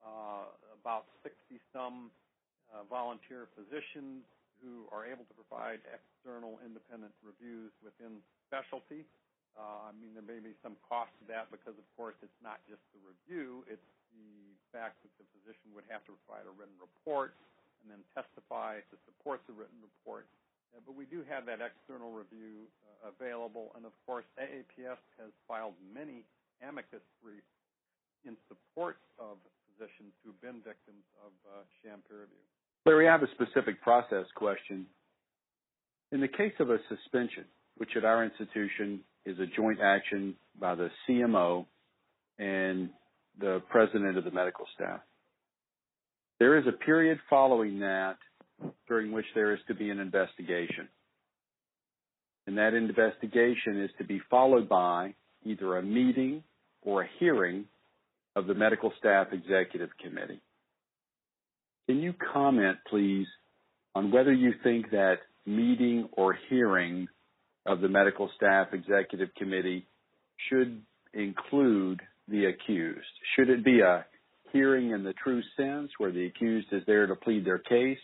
uh, 0.00 0.48
about 0.80 1.04
60 1.26 1.60
some 1.74 2.14
uh, 2.70 2.86
volunteer 2.88 3.50
physicians 3.58 4.22
who 4.62 4.86
are 4.94 5.04
able 5.04 5.26
to 5.28 5.34
provide 5.36 5.82
external 5.90 6.56
independent 6.64 7.12
reviews 7.20 7.74
within 7.84 8.22
specialty. 8.48 9.04
Uh, 9.54 9.88
I 9.88 9.92
mean, 9.94 10.14
there 10.18 10.26
may 10.26 10.42
be 10.42 10.54
some 10.66 10.74
cost 10.82 11.14
to 11.22 11.24
that 11.30 11.46
because, 11.54 11.78
of 11.78 11.86
course, 11.94 12.18
it's 12.26 12.40
not 12.42 12.58
just 12.66 12.82
the 12.90 13.00
review, 13.06 13.62
it's 13.70 13.86
the 14.10 14.58
fact 14.74 14.98
that 15.06 15.14
the 15.14 15.26
physician 15.38 15.70
would 15.78 15.86
have 15.86 16.02
to 16.10 16.14
provide 16.26 16.46
a 16.46 16.54
written 16.58 16.74
report 16.82 17.38
and 17.82 17.86
then 17.86 18.02
testify 18.18 18.82
to 18.90 18.96
support 19.06 19.38
the 19.46 19.54
written 19.54 19.78
report. 19.78 20.26
Uh, 20.74 20.82
but 20.82 20.98
we 20.98 21.06
do 21.06 21.22
have 21.30 21.46
that 21.46 21.62
external 21.62 22.10
review 22.10 22.66
uh, 22.82 23.14
available, 23.14 23.70
and 23.78 23.86
of 23.86 23.94
course, 24.02 24.26
AAPS 24.42 24.98
has 25.22 25.30
filed 25.46 25.78
many 25.94 26.26
amicus 26.66 27.04
briefs 27.22 27.46
in 28.26 28.34
support 28.50 28.98
of 29.22 29.38
physicians 29.70 30.10
who've 30.26 30.38
been 30.42 30.58
victims 30.66 31.06
of 31.22 31.30
uh, 31.46 31.62
sham 31.82 32.02
peer 32.10 32.26
review. 32.26 32.42
Larry, 32.86 33.08
I 33.08 33.12
have 33.12 33.22
a 33.22 33.30
specific 33.38 33.80
process 33.82 34.26
question. 34.34 34.86
In 36.12 36.20
the 36.20 36.28
case 36.28 36.54
of 36.58 36.70
a 36.70 36.78
suspension, 36.88 37.44
which 37.76 37.96
at 37.96 38.04
our 38.04 38.24
institution 38.24 39.00
is 39.26 39.38
a 39.38 39.46
joint 39.56 39.80
action 39.80 40.34
by 40.60 40.74
the 40.74 40.90
CMO 41.08 41.66
and 42.38 42.90
the 43.40 43.62
president 43.68 44.18
of 44.18 44.24
the 44.24 44.30
medical 44.30 44.66
staff, 44.74 45.00
there 46.38 46.58
is 46.58 46.66
a 46.66 46.72
period 46.72 47.18
following 47.30 47.80
that 47.80 48.16
during 48.88 49.12
which 49.12 49.26
there 49.34 49.52
is 49.52 49.60
to 49.68 49.74
be 49.74 49.90
an 49.90 49.98
investigation. 49.98 50.88
And 52.46 52.58
that 52.58 52.74
investigation 52.74 53.82
is 53.82 53.90
to 53.98 54.04
be 54.04 54.20
followed 54.30 54.68
by 54.68 55.14
either 55.44 55.78
a 55.78 55.82
meeting 55.82 56.42
or 56.82 57.02
a 57.02 57.08
hearing 57.18 57.64
of 58.36 58.46
the 58.46 58.54
medical 58.54 58.92
staff 58.98 59.28
executive 59.32 59.90
committee. 60.02 60.40
Can 61.86 62.00
you 62.00 62.14
comment, 62.32 62.78
please, 62.88 63.26
on 63.94 64.10
whether 64.10 64.32
you 64.32 64.52
think 64.62 64.90
that 64.90 65.18
meeting 65.46 66.08
or 66.12 66.36
hearing 66.48 67.08
of 67.66 67.80
the 67.80 67.88
medical 67.88 68.30
staff 68.36 68.68
executive 68.72 69.28
committee 69.36 69.86
should 70.48 70.82
include 71.12 72.00
the 72.28 72.46
accused? 72.46 73.06
Should 73.36 73.50
it 73.50 73.64
be 73.64 73.80
a 73.80 74.04
hearing 74.52 74.90
in 74.90 75.04
the 75.04 75.14
true 75.14 75.42
sense 75.56 75.90
where 75.98 76.12
the 76.12 76.26
accused 76.26 76.68
is 76.72 76.82
there 76.86 77.06
to 77.06 77.14
plead 77.14 77.44
their 77.44 77.58
case? 77.58 77.98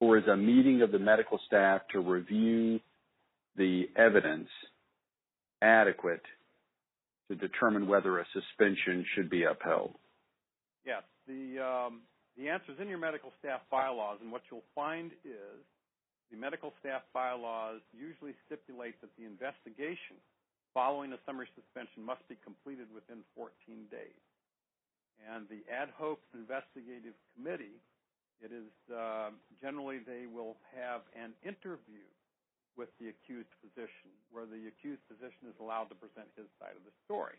Or 0.00 0.16
is 0.16 0.26
a 0.26 0.36
meeting 0.36 0.82
of 0.82 0.92
the 0.92 0.98
medical 0.98 1.38
staff 1.46 1.82
to 1.92 2.00
review 2.00 2.80
the 3.56 3.84
evidence 3.96 4.48
adequate 5.60 6.22
to 7.28 7.36
determine 7.36 7.86
whether 7.86 8.18
a 8.18 8.24
suspension 8.32 9.04
should 9.14 9.28
be 9.28 9.44
upheld? 9.44 9.94
Yes. 10.86 11.02
The 11.26 11.62
um, 11.62 12.00
the 12.36 12.48
answer 12.48 12.72
is 12.72 12.78
in 12.80 12.88
your 12.88 12.98
medical 12.98 13.32
staff 13.38 13.60
bylaws, 13.70 14.18
and 14.22 14.32
what 14.32 14.42
you'll 14.50 14.64
find 14.74 15.12
is 15.24 15.60
the 16.30 16.38
medical 16.38 16.72
staff 16.78 17.02
bylaws 17.12 17.82
usually 17.92 18.34
stipulate 18.46 19.00
that 19.02 19.10
the 19.18 19.26
investigation 19.26 20.16
following 20.72 21.12
a 21.12 21.18
summary 21.26 21.50
suspension 21.58 22.02
must 22.06 22.22
be 22.30 22.38
completed 22.46 22.86
within 22.94 23.26
14 23.34 23.50
days 23.90 24.22
and 25.28 25.44
the 25.52 25.60
ad 25.68 25.92
hoc 25.96 26.18
investigative 26.32 27.16
committee, 27.36 27.76
it 28.40 28.52
is 28.52 28.72
uh, 28.88 29.28
generally 29.60 30.00
they 30.00 30.24
will 30.24 30.56
have 30.72 31.04
an 31.12 31.36
interview 31.44 32.04
with 32.78 32.88
the 32.96 33.12
accused 33.12 33.50
physician, 33.60 34.08
where 34.32 34.48
the 34.48 34.70
accused 34.70 35.04
physician 35.04 35.44
is 35.44 35.56
allowed 35.60 35.92
to 35.92 35.96
present 35.98 36.30
his 36.38 36.48
side 36.56 36.72
of 36.72 36.84
the 36.88 36.94
story. 37.04 37.36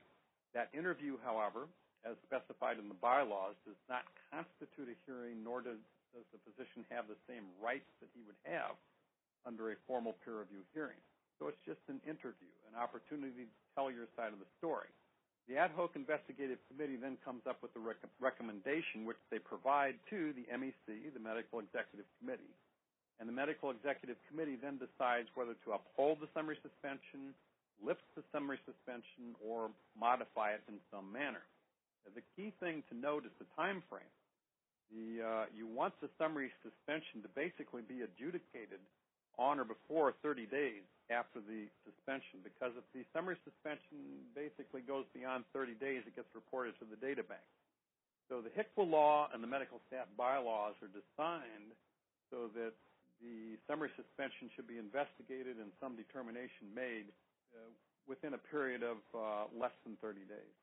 That 0.53 0.69
interview, 0.77 1.17
however, 1.25 1.65
as 2.05 2.13
specified 2.27 2.77
in 2.77 2.85
the 2.85 2.99
bylaws, 2.99 3.57
does 3.65 3.79
not 3.89 4.05
constitute 4.29 4.93
a 4.93 4.97
hearing, 5.09 5.41
nor 5.41 5.65
does, 5.65 5.81
does 6.14 6.28
the 6.32 6.41
physician 6.45 6.84
have 6.91 7.07
the 7.07 7.20
same 7.28 7.47
rights 7.59 7.88
that 7.99 8.12
he 8.14 8.22
would 8.28 8.39
have 8.43 8.76
under 9.45 9.72
a 9.72 9.76
formal 9.88 10.16
peer 10.24 10.39
review 10.39 10.62
hearing. 10.74 10.99
So 11.39 11.49
it's 11.49 11.62
just 11.66 11.82
an 11.89 11.97
interview, 12.05 12.53
an 12.70 12.78
opportunity 12.78 13.49
to 13.49 13.55
tell 13.74 13.89
your 13.89 14.05
side 14.14 14.30
of 14.30 14.38
the 14.38 14.49
story. 14.62 14.91
The 15.49 15.57
ad 15.57 15.74
hoc 15.74 15.97
investigative 15.97 16.62
committee 16.70 17.01
then 17.01 17.18
comes 17.26 17.41
up 17.49 17.57
with 17.66 17.74
a 17.74 17.82
rec- 17.82 18.05
recommendation 18.22 19.09
which 19.09 19.18
they 19.34 19.41
provide 19.41 19.97
to 20.14 20.34
the 20.38 20.45
MEC, 20.53 20.86
the 20.86 21.20
Medical 21.20 21.59
Executive 21.59 22.05
Committee. 22.22 22.53
And 23.20 23.26
the 23.26 23.34
Medical 23.34 23.74
Executive 23.74 24.18
Committee 24.30 24.57
then 24.62 24.78
decides 24.78 25.30
whether 25.34 25.57
to 25.66 25.74
uphold 25.74 26.22
the 26.22 26.30
summary 26.34 26.57
suspension, 26.62 27.34
lift 27.82 28.05
the 28.14 28.24
summary 28.32 28.62
suspension, 28.66 29.34
or 29.41 29.74
modify 29.97 30.53
it 30.53 30.62
in 30.70 30.78
some 30.93 31.09
manner. 31.12 31.41
Now, 32.05 32.14
the 32.14 32.26
key 32.38 32.53
thing 32.62 32.86
to 32.89 32.95
note 32.97 33.26
is 33.26 33.34
the 33.41 33.49
time 33.57 33.82
frame. 33.89 34.14
The, 34.91 35.23
uh, 35.23 35.45
you 35.55 35.67
want 35.67 35.95
the 36.03 36.11
summary 36.19 36.51
suspension 36.59 37.23
to 37.23 37.29
basically 37.31 37.81
be 37.81 38.03
adjudicated 38.03 38.83
on 39.39 39.59
or 39.59 39.63
before 39.63 40.11
30 40.19 40.45
days 40.51 40.83
after 41.07 41.39
the 41.39 41.71
suspension 41.87 42.43
because 42.43 42.75
if 42.75 42.83
the 42.91 43.07
summary 43.15 43.39
suspension 43.47 44.27
basically 44.35 44.83
goes 44.83 45.07
beyond 45.15 45.47
30 45.55 45.79
days, 45.79 46.03
it 46.03 46.15
gets 46.15 46.27
reported 46.35 46.75
to 46.79 46.85
the 46.87 46.99
data 46.99 47.23
bank. 47.23 47.43
So 48.27 48.39
the 48.39 48.51
HCQIA 48.51 48.87
law 48.87 49.27
and 49.31 49.43
the 49.43 49.47
medical 49.47 49.79
staff 49.87 50.07
bylaws 50.15 50.75
are 50.83 50.91
designed 50.91 51.75
so 52.31 52.47
that 52.55 52.71
the 53.19 53.59
summary 53.67 53.91
suspension 53.99 54.47
should 54.55 54.67
be 54.67 54.79
investigated 54.79 55.59
and 55.59 55.71
some 55.83 55.99
determination 55.99 56.71
made 56.71 57.11
uh, 57.51 57.67
within 58.07 58.33
a 58.33 58.41
period 58.49 58.83
of 58.83 59.03
uh, 59.11 59.51
less 59.51 59.75
than 59.83 59.99
30 59.99 60.23
days. 60.31 60.55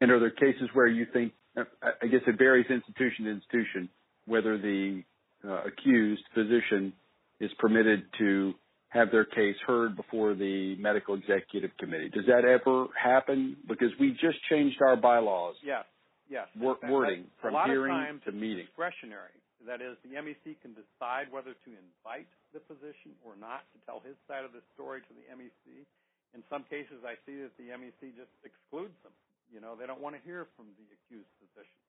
And 0.00 0.10
are 0.10 0.20
there 0.20 0.30
cases 0.30 0.68
where 0.74 0.86
you 0.86 1.06
think, 1.12 1.32
I 1.56 2.06
guess 2.06 2.20
it 2.26 2.36
varies 2.38 2.66
institution 2.68 3.24
to 3.24 3.30
institution, 3.30 3.88
whether 4.26 4.58
the 4.58 5.02
uh, 5.46 5.62
accused 5.64 6.22
physician 6.34 6.92
is 7.40 7.50
permitted 7.58 8.04
to 8.18 8.54
have 8.88 9.10
their 9.10 9.24
case 9.24 9.56
heard 9.66 9.96
before 9.96 10.34
the 10.34 10.76
medical 10.78 11.14
executive 11.14 11.70
committee. 11.78 12.08
Does 12.08 12.24
that 12.26 12.44
ever 12.44 12.86
happen? 12.96 13.56
Because 13.68 13.90
we 14.00 14.12
just 14.12 14.38
changed 14.48 14.80
our 14.80 14.96
bylaws. 14.96 15.56
Yes, 15.64 15.84
yes. 16.30 16.46
wording 16.56 17.24
from 17.40 17.54
hearing 17.66 18.20
to 18.24 18.32
meeting. 18.32 18.66
Discretionary. 18.66 19.36
That 19.66 19.82
is, 19.82 19.98
the 20.06 20.14
MEC 20.14 20.54
can 20.62 20.78
decide 20.78 21.26
whether 21.34 21.50
to 21.50 21.70
invite 21.74 22.30
the 22.54 22.62
physician 22.70 23.18
or 23.26 23.34
not 23.34 23.66
to 23.74 23.76
tell 23.82 23.98
his 23.98 24.14
side 24.30 24.46
of 24.46 24.54
the 24.54 24.62
story 24.78 25.02
to 25.02 25.12
the 25.12 25.26
MEC. 25.34 25.82
In 26.38 26.46
some 26.46 26.62
cases, 26.70 27.02
I 27.02 27.18
see 27.26 27.42
that 27.42 27.50
the 27.58 27.74
MEC 27.74 28.14
just 28.14 28.30
excludes 28.46 28.94
them. 29.02 29.10
You 29.52 29.60
know, 29.60 29.74
they 29.78 29.86
don't 29.86 30.00
want 30.00 30.18
to 30.18 30.22
hear 30.22 30.46
from 30.56 30.66
the 30.76 30.86
accused 30.90 31.30
physician. 31.38 31.80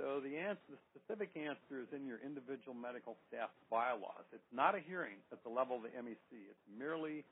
So 0.00 0.24
the 0.24 0.40
answer, 0.40 0.72
the 0.72 0.80
specific 0.88 1.36
answer 1.36 1.84
is 1.84 1.90
in 1.92 2.08
your 2.08 2.18
individual 2.24 2.72
medical 2.72 3.20
staff 3.28 3.52
bylaws. 3.68 4.24
It's 4.32 4.52
not 4.52 4.74
a 4.74 4.80
hearing 4.80 5.20
at 5.30 5.44
the 5.44 5.52
level 5.52 5.76
of 5.76 5.84
the 5.84 5.92
MEC. 5.92 6.32
It's 6.32 6.66
merely 6.72 7.24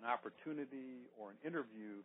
an 0.00 0.08
opportunity 0.08 1.10
or 1.20 1.36
an 1.36 1.38
interview, 1.44 2.00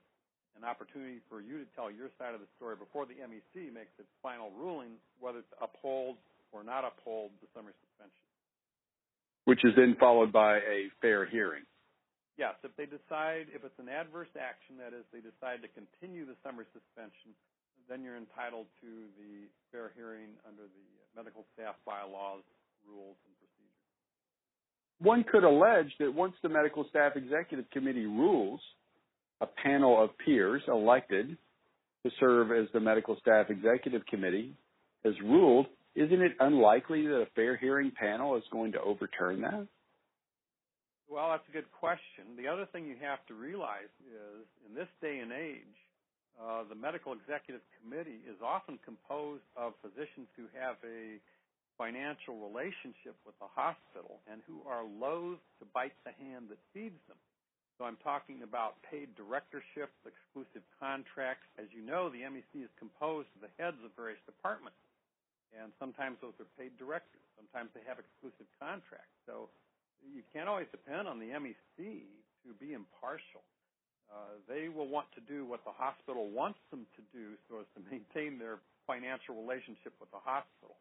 an 0.59 0.67
opportunity 0.67 1.23
for 1.31 1.39
you 1.39 1.63
to 1.63 1.67
tell 1.79 1.87
your 1.87 2.11
side 2.19 2.35
of 2.35 2.43
the 2.43 2.51
story 2.59 2.75
before 2.75 3.07
the 3.07 3.15
MEC 3.23 3.71
makes 3.71 3.95
its 3.95 4.11
final 4.19 4.51
ruling 4.51 4.99
whether 5.19 5.39
to 5.39 5.55
uphold 5.63 6.19
or 6.51 6.63
not 6.63 6.83
uphold 6.83 7.31
the 7.39 7.47
summary 7.55 7.73
suspension. 7.87 8.25
Which 9.45 9.63
is 9.63 9.71
then 9.77 9.95
followed 9.99 10.33
by 10.33 10.57
a 10.57 10.91
fair 11.01 11.25
hearing. 11.25 11.63
Yes, 12.37 12.59
if 12.67 12.75
they 12.75 12.85
decide, 12.85 13.47
if 13.55 13.63
it's 13.63 13.79
an 13.79 13.87
adverse 13.87 14.31
action, 14.35 14.75
that 14.83 14.91
is, 14.91 15.07
they 15.15 15.23
decide 15.23 15.63
to 15.63 15.71
continue 15.71 16.27
the 16.27 16.35
summary 16.43 16.67
suspension, 16.75 17.31
then 17.87 18.03
you're 18.03 18.17
entitled 18.17 18.67
to 18.81 19.07
the 19.15 19.47
fair 19.71 19.95
hearing 19.95 20.35
under 20.43 20.67
the 20.67 20.87
medical 21.15 21.45
staff 21.55 21.75
bylaws, 21.85 22.43
rules, 22.83 23.15
and 23.23 23.33
procedures. 23.39 23.87
One 24.99 25.23
could 25.23 25.43
allege 25.47 25.95
that 25.99 26.13
once 26.13 26.35
the 26.43 26.49
medical 26.49 26.85
staff 26.89 27.15
executive 27.15 27.69
committee 27.71 28.05
rules, 28.05 28.59
a 29.39 29.47
panel 29.47 30.01
of 30.01 30.17
peers 30.17 30.61
elected 30.67 31.37
to 32.03 32.11
serve 32.19 32.51
as 32.51 32.67
the 32.73 32.79
medical 32.79 33.17
staff 33.21 33.49
executive 33.49 34.05
committee 34.07 34.53
has 35.03 35.13
ruled, 35.23 35.67
isn't 35.95 36.21
it 36.21 36.33
unlikely 36.39 37.07
that 37.07 37.21
a 37.21 37.27
fair 37.35 37.55
hearing 37.55 37.91
panel 37.97 38.35
is 38.35 38.43
going 38.51 38.73
to 38.73 38.81
overturn 38.81 39.41
that? 39.41 39.67
Well, 41.07 41.29
that's 41.31 41.45
a 41.49 41.53
good 41.53 41.69
question. 41.71 42.33
The 42.37 42.47
other 42.49 42.65
thing 42.65 42.85
you 42.89 42.97
have 43.01 43.21
to 43.29 43.35
realize 43.35 43.93
is 44.09 44.45
in 44.65 44.73
this 44.73 44.89
day 45.01 45.19
and 45.21 45.31
age, 45.31 45.77
uh, 46.35 46.65
the 46.67 46.75
medical 46.75 47.13
executive 47.13 47.61
committee 47.79 48.25
is 48.27 48.35
often 48.43 48.79
composed 48.83 49.45
of 49.55 49.77
physicians 49.85 50.27
who 50.35 50.49
have 50.57 50.75
a 50.83 51.21
financial 51.77 52.39
relationship 52.41 53.15
with 53.23 53.37
the 53.39 53.47
hospital 53.51 54.19
and 54.27 54.41
who 54.47 54.63
are 54.67 54.83
loath 54.83 55.39
to 55.59 55.65
bite 55.71 55.95
the 56.03 56.11
hand 56.17 56.49
that 56.49 56.59
feeds 56.73 56.99
them. 57.07 57.19
So 57.77 57.83
I'm 57.83 57.99
talking 57.99 58.43
about 58.43 58.79
paid 58.87 59.11
directorships, 59.19 59.95
exclusive 60.07 60.63
contracts. 60.79 61.43
As 61.59 61.67
you 61.75 61.83
know, 61.83 62.07
the 62.07 62.23
MEC 62.23 62.63
is 62.63 62.71
composed 62.79 63.27
of 63.35 63.43
the 63.43 63.51
heads 63.59 63.75
of 63.83 63.91
various 63.99 64.19
departments. 64.23 64.79
And 65.51 65.75
sometimes 65.79 66.19
those 66.23 66.35
are 66.39 66.47
paid 66.55 66.71
directors. 66.79 67.23
Sometimes 67.35 67.71
they 67.75 67.83
have 67.83 67.99
exclusive 67.99 68.47
contracts. 68.59 69.11
So 69.27 69.51
you 70.03 70.23
can't 70.33 70.47
always 70.47 70.67
depend 70.71 71.07
on 71.07 71.19
the 71.19 71.31
MEC 71.31 71.55
to 71.79 72.49
be 72.59 72.73
impartial. 72.73 73.43
Uh, 74.05 74.37
they 74.47 74.69
will 74.69 74.87
want 74.87 75.09
to 75.17 75.21
do 75.25 75.45
what 75.45 75.65
the 75.65 75.73
hospital 75.73 76.29
wants 76.29 76.59
them 76.69 76.85
to 76.93 77.01
do 77.09 77.33
so 77.49 77.59
as 77.59 77.67
to 77.73 77.81
maintain 77.89 78.37
their 78.37 78.61
financial 78.85 79.33
relationship 79.33 79.97
with 79.97 80.09
the 80.13 80.21
hospital. 80.21 80.77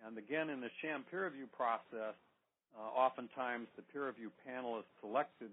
And 0.00 0.16
again, 0.16 0.48
in 0.48 0.60
the 0.60 0.72
sham 0.80 1.04
peer 1.10 1.28
review 1.28 1.46
process, 1.52 2.16
uh, 2.72 2.80
oftentimes 2.96 3.68
the 3.76 3.84
peer 3.92 4.08
review 4.08 4.32
panel 4.46 4.80
is 4.80 4.88
selected 5.04 5.52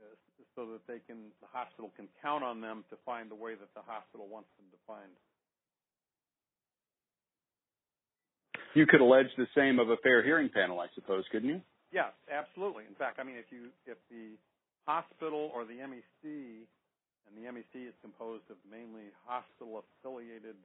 uh, 0.00 0.08
so 0.56 0.66
that 0.72 0.80
they 0.88 1.04
can, 1.06 1.30
the 1.44 1.50
hospital 1.52 1.92
can 1.94 2.08
count 2.22 2.42
on 2.42 2.60
them 2.60 2.82
to 2.90 2.96
find 3.04 3.30
the 3.30 3.36
way 3.36 3.54
that 3.54 3.68
the 3.76 3.84
hospital 3.84 4.26
wants 4.26 4.48
them 4.56 4.66
to 4.72 4.80
find. 4.88 5.12
You 8.74 8.86
could 8.86 9.00
allege 9.00 9.30
the 9.36 9.46
same 9.54 9.78
of 9.78 9.90
a 9.90 9.96
fair 10.02 10.24
hearing 10.24 10.48
panel, 10.48 10.80
I 10.80 10.86
suppose, 10.96 11.24
couldn't 11.30 11.48
you? 11.48 11.60
Yes, 11.94 12.10
absolutely. 12.26 12.90
In 12.90 12.98
fact, 12.98 13.22
I 13.22 13.24
mean, 13.24 13.38
if 13.38 13.54
you 13.54 13.70
if 13.86 14.02
the 14.10 14.34
hospital 14.82 15.54
or 15.54 15.62
the 15.62 15.78
MEC, 15.78 16.26
and 16.26 17.32
the 17.38 17.46
MEC 17.46 17.86
is 17.86 17.94
composed 18.02 18.50
of 18.50 18.58
mainly 18.66 19.14
hospital 19.22 19.78
affiliated 19.78 20.58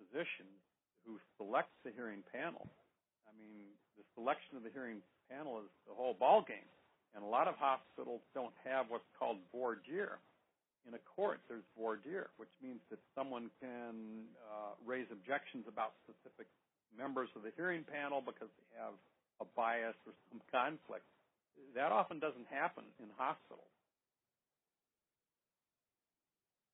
physicians 0.00 0.56
who 1.04 1.20
select 1.36 1.68
the 1.84 1.92
hearing 1.92 2.24
panel. 2.32 2.64
I 3.28 3.36
mean, 3.36 3.68
the 4.00 4.08
selection 4.16 4.56
of 4.56 4.64
the 4.64 4.72
hearing 4.72 5.04
panel 5.28 5.60
is 5.60 5.68
the 5.84 5.92
whole 5.92 6.16
ball 6.16 6.40
game, 6.40 6.66
and 7.12 7.20
a 7.20 7.28
lot 7.28 7.44
of 7.44 7.60
hospitals 7.60 8.24
don't 8.32 8.56
have 8.64 8.88
what's 8.88 9.06
called 9.20 9.36
voir 9.52 9.76
dire. 9.84 10.16
In 10.88 10.96
a 10.96 11.02
court, 11.12 11.44
there's 11.44 11.64
voir 11.76 12.00
dire, 12.00 12.32
which 12.40 12.52
means 12.64 12.80
that 12.88 13.04
someone 13.12 13.52
can 13.60 14.24
uh, 14.48 14.80
raise 14.80 15.08
objections 15.12 15.68
about 15.68 15.92
specific 16.08 16.48
members 16.96 17.28
of 17.36 17.44
the 17.44 17.52
hearing 17.52 17.84
panel 17.84 18.24
because 18.24 18.48
they 18.56 18.68
have 18.80 18.96
a 19.40 19.44
bias 19.56 19.94
or 20.06 20.12
some 20.30 20.40
conflict. 20.50 21.04
That 21.74 21.92
often 21.92 22.18
doesn't 22.18 22.46
happen 22.50 22.84
in 23.00 23.06
hospitals. 23.16 23.66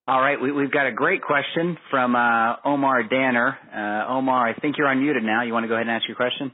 All 0.09 0.21
right, 0.21 0.41
we, 0.41 0.49
have 0.51 0.73
got 0.73 0.87
a 0.87 0.93
great 0.93 1.23
question 1.23 1.79
from 1.91 2.17
uh, 2.17 2.57
Omar 2.65 3.05
Danner. 3.05 3.57
Uh, 3.73 4.13
Omar, 4.13 4.49
I 4.49 4.55
think 4.55 4.77
you're 4.77 4.89
unmuted 4.89 5.23
now. 5.23 5.45
You 5.45 5.53
want 5.53 5.65
to 5.65 5.69
go 5.69 5.75
ahead 5.75 5.87
and 5.87 5.95
ask 5.95 6.09
your 6.09 6.17
question? 6.17 6.51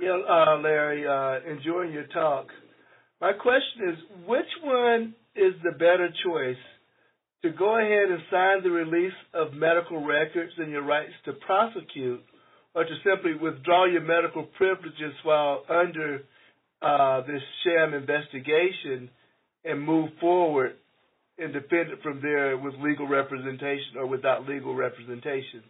Yeah, 0.00 0.18
uh, 0.28 0.58
Larry, 0.58 1.06
uh, 1.06 1.50
enjoying 1.50 1.92
your 1.92 2.06
talk. 2.06 2.46
My 3.20 3.32
question 3.32 3.88
is, 3.90 3.98
which 4.26 4.46
one 4.62 5.14
is 5.34 5.54
the 5.64 5.72
better 5.72 6.08
choice? 6.24 6.56
To 7.42 7.50
go 7.50 7.76
ahead 7.76 8.10
and 8.10 8.20
sign 8.30 8.62
the 8.62 8.70
release 8.70 9.12
of 9.34 9.54
medical 9.54 10.04
records 10.04 10.52
and 10.58 10.70
your 10.70 10.82
rights 10.82 11.12
to 11.24 11.32
prosecute, 11.32 12.22
or 12.74 12.84
to 12.84 12.94
simply 13.04 13.34
withdraw 13.34 13.84
your 13.86 14.00
medical 14.00 14.44
privileges 14.44 15.14
while 15.22 15.64
under 15.68 16.22
uh, 16.80 17.20
this 17.22 17.42
sham 17.64 17.94
investigation 17.94 19.10
and 19.64 19.80
move 19.80 20.10
forward 20.20 20.74
independent 21.38 22.02
from 22.02 22.20
there 22.20 22.56
with 22.56 22.74
legal 22.80 23.06
representation 23.06 23.96
or 23.96 24.06
without 24.06 24.48
legal 24.48 24.74
representation? 24.74 25.62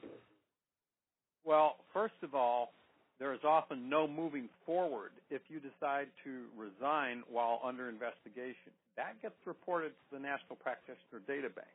Well, 1.44 1.76
first 1.92 2.14
of 2.22 2.34
all, 2.34 2.72
there 3.18 3.34
is 3.34 3.40
often 3.44 3.88
no 3.88 4.06
moving 4.06 4.48
forward 4.66 5.10
if 5.30 5.42
you 5.48 5.60
decide 5.60 6.06
to 6.24 6.44
resign 6.56 7.22
while 7.30 7.60
under 7.64 7.88
investigation. 7.88 8.74
That 8.96 9.20
gets 9.22 9.34
reported 9.46 9.90
to 9.90 10.16
the 10.16 10.18
National 10.18 10.56
Practitioner 10.56 11.22
Data 11.26 11.48
Bank. 11.48 11.70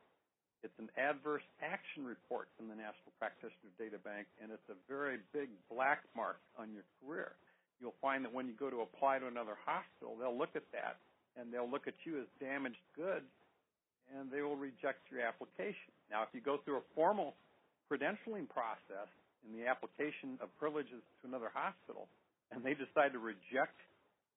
It's 0.63 0.77
an 0.79 0.89
adverse 0.97 1.43
action 1.61 2.05
report 2.05 2.49
from 2.57 2.67
the 2.69 2.75
National 2.75 3.13
Practitioner 3.19 3.69
Data 3.77 3.99
Bank, 3.99 4.27
and 4.41 4.51
it's 4.51 4.65
a 4.69 4.77
very 4.89 5.19
big 5.33 5.49
black 5.69 6.03
mark 6.15 6.41
on 6.57 6.73
your 6.73 6.85
career. 7.01 7.37
You'll 7.81 7.97
find 8.01 8.25
that 8.25 8.33
when 8.33 8.47
you 8.47 8.55
go 8.57 8.69
to 8.71 8.81
apply 8.81 9.19
to 9.19 9.27
another 9.27 9.57
hospital, 9.61 10.17
they'll 10.17 10.37
look 10.37 10.55
at 10.55 10.65
that 10.73 10.97
and 11.37 11.53
they'll 11.53 11.69
look 11.69 11.87
at 11.87 11.93
you 12.05 12.19
as 12.19 12.27
damaged 12.41 12.81
goods 12.95 13.29
and 14.09 14.31
they 14.31 14.41
will 14.41 14.57
reject 14.57 15.05
your 15.11 15.21
application. 15.21 15.93
Now, 16.09 16.23
if 16.23 16.29
you 16.33 16.41
go 16.41 16.59
through 16.65 16.77
a 16.79 16.87
formal 16.95 17.35
credentialing 17.91 18.49
process 18.49 19.09
in 19.45 19.53
the 19.57 19.67
application 19.67 20.39
of 20.41 20.49
privileges 20.57 21.03
to 21.21 21.27
another 21.27 21.51
hospital 21.53 22.09
and 22.51 22.63
they 22.65 22.73
decide 22.73 23.13
to 23.13 23.19
reject 23.19 23.77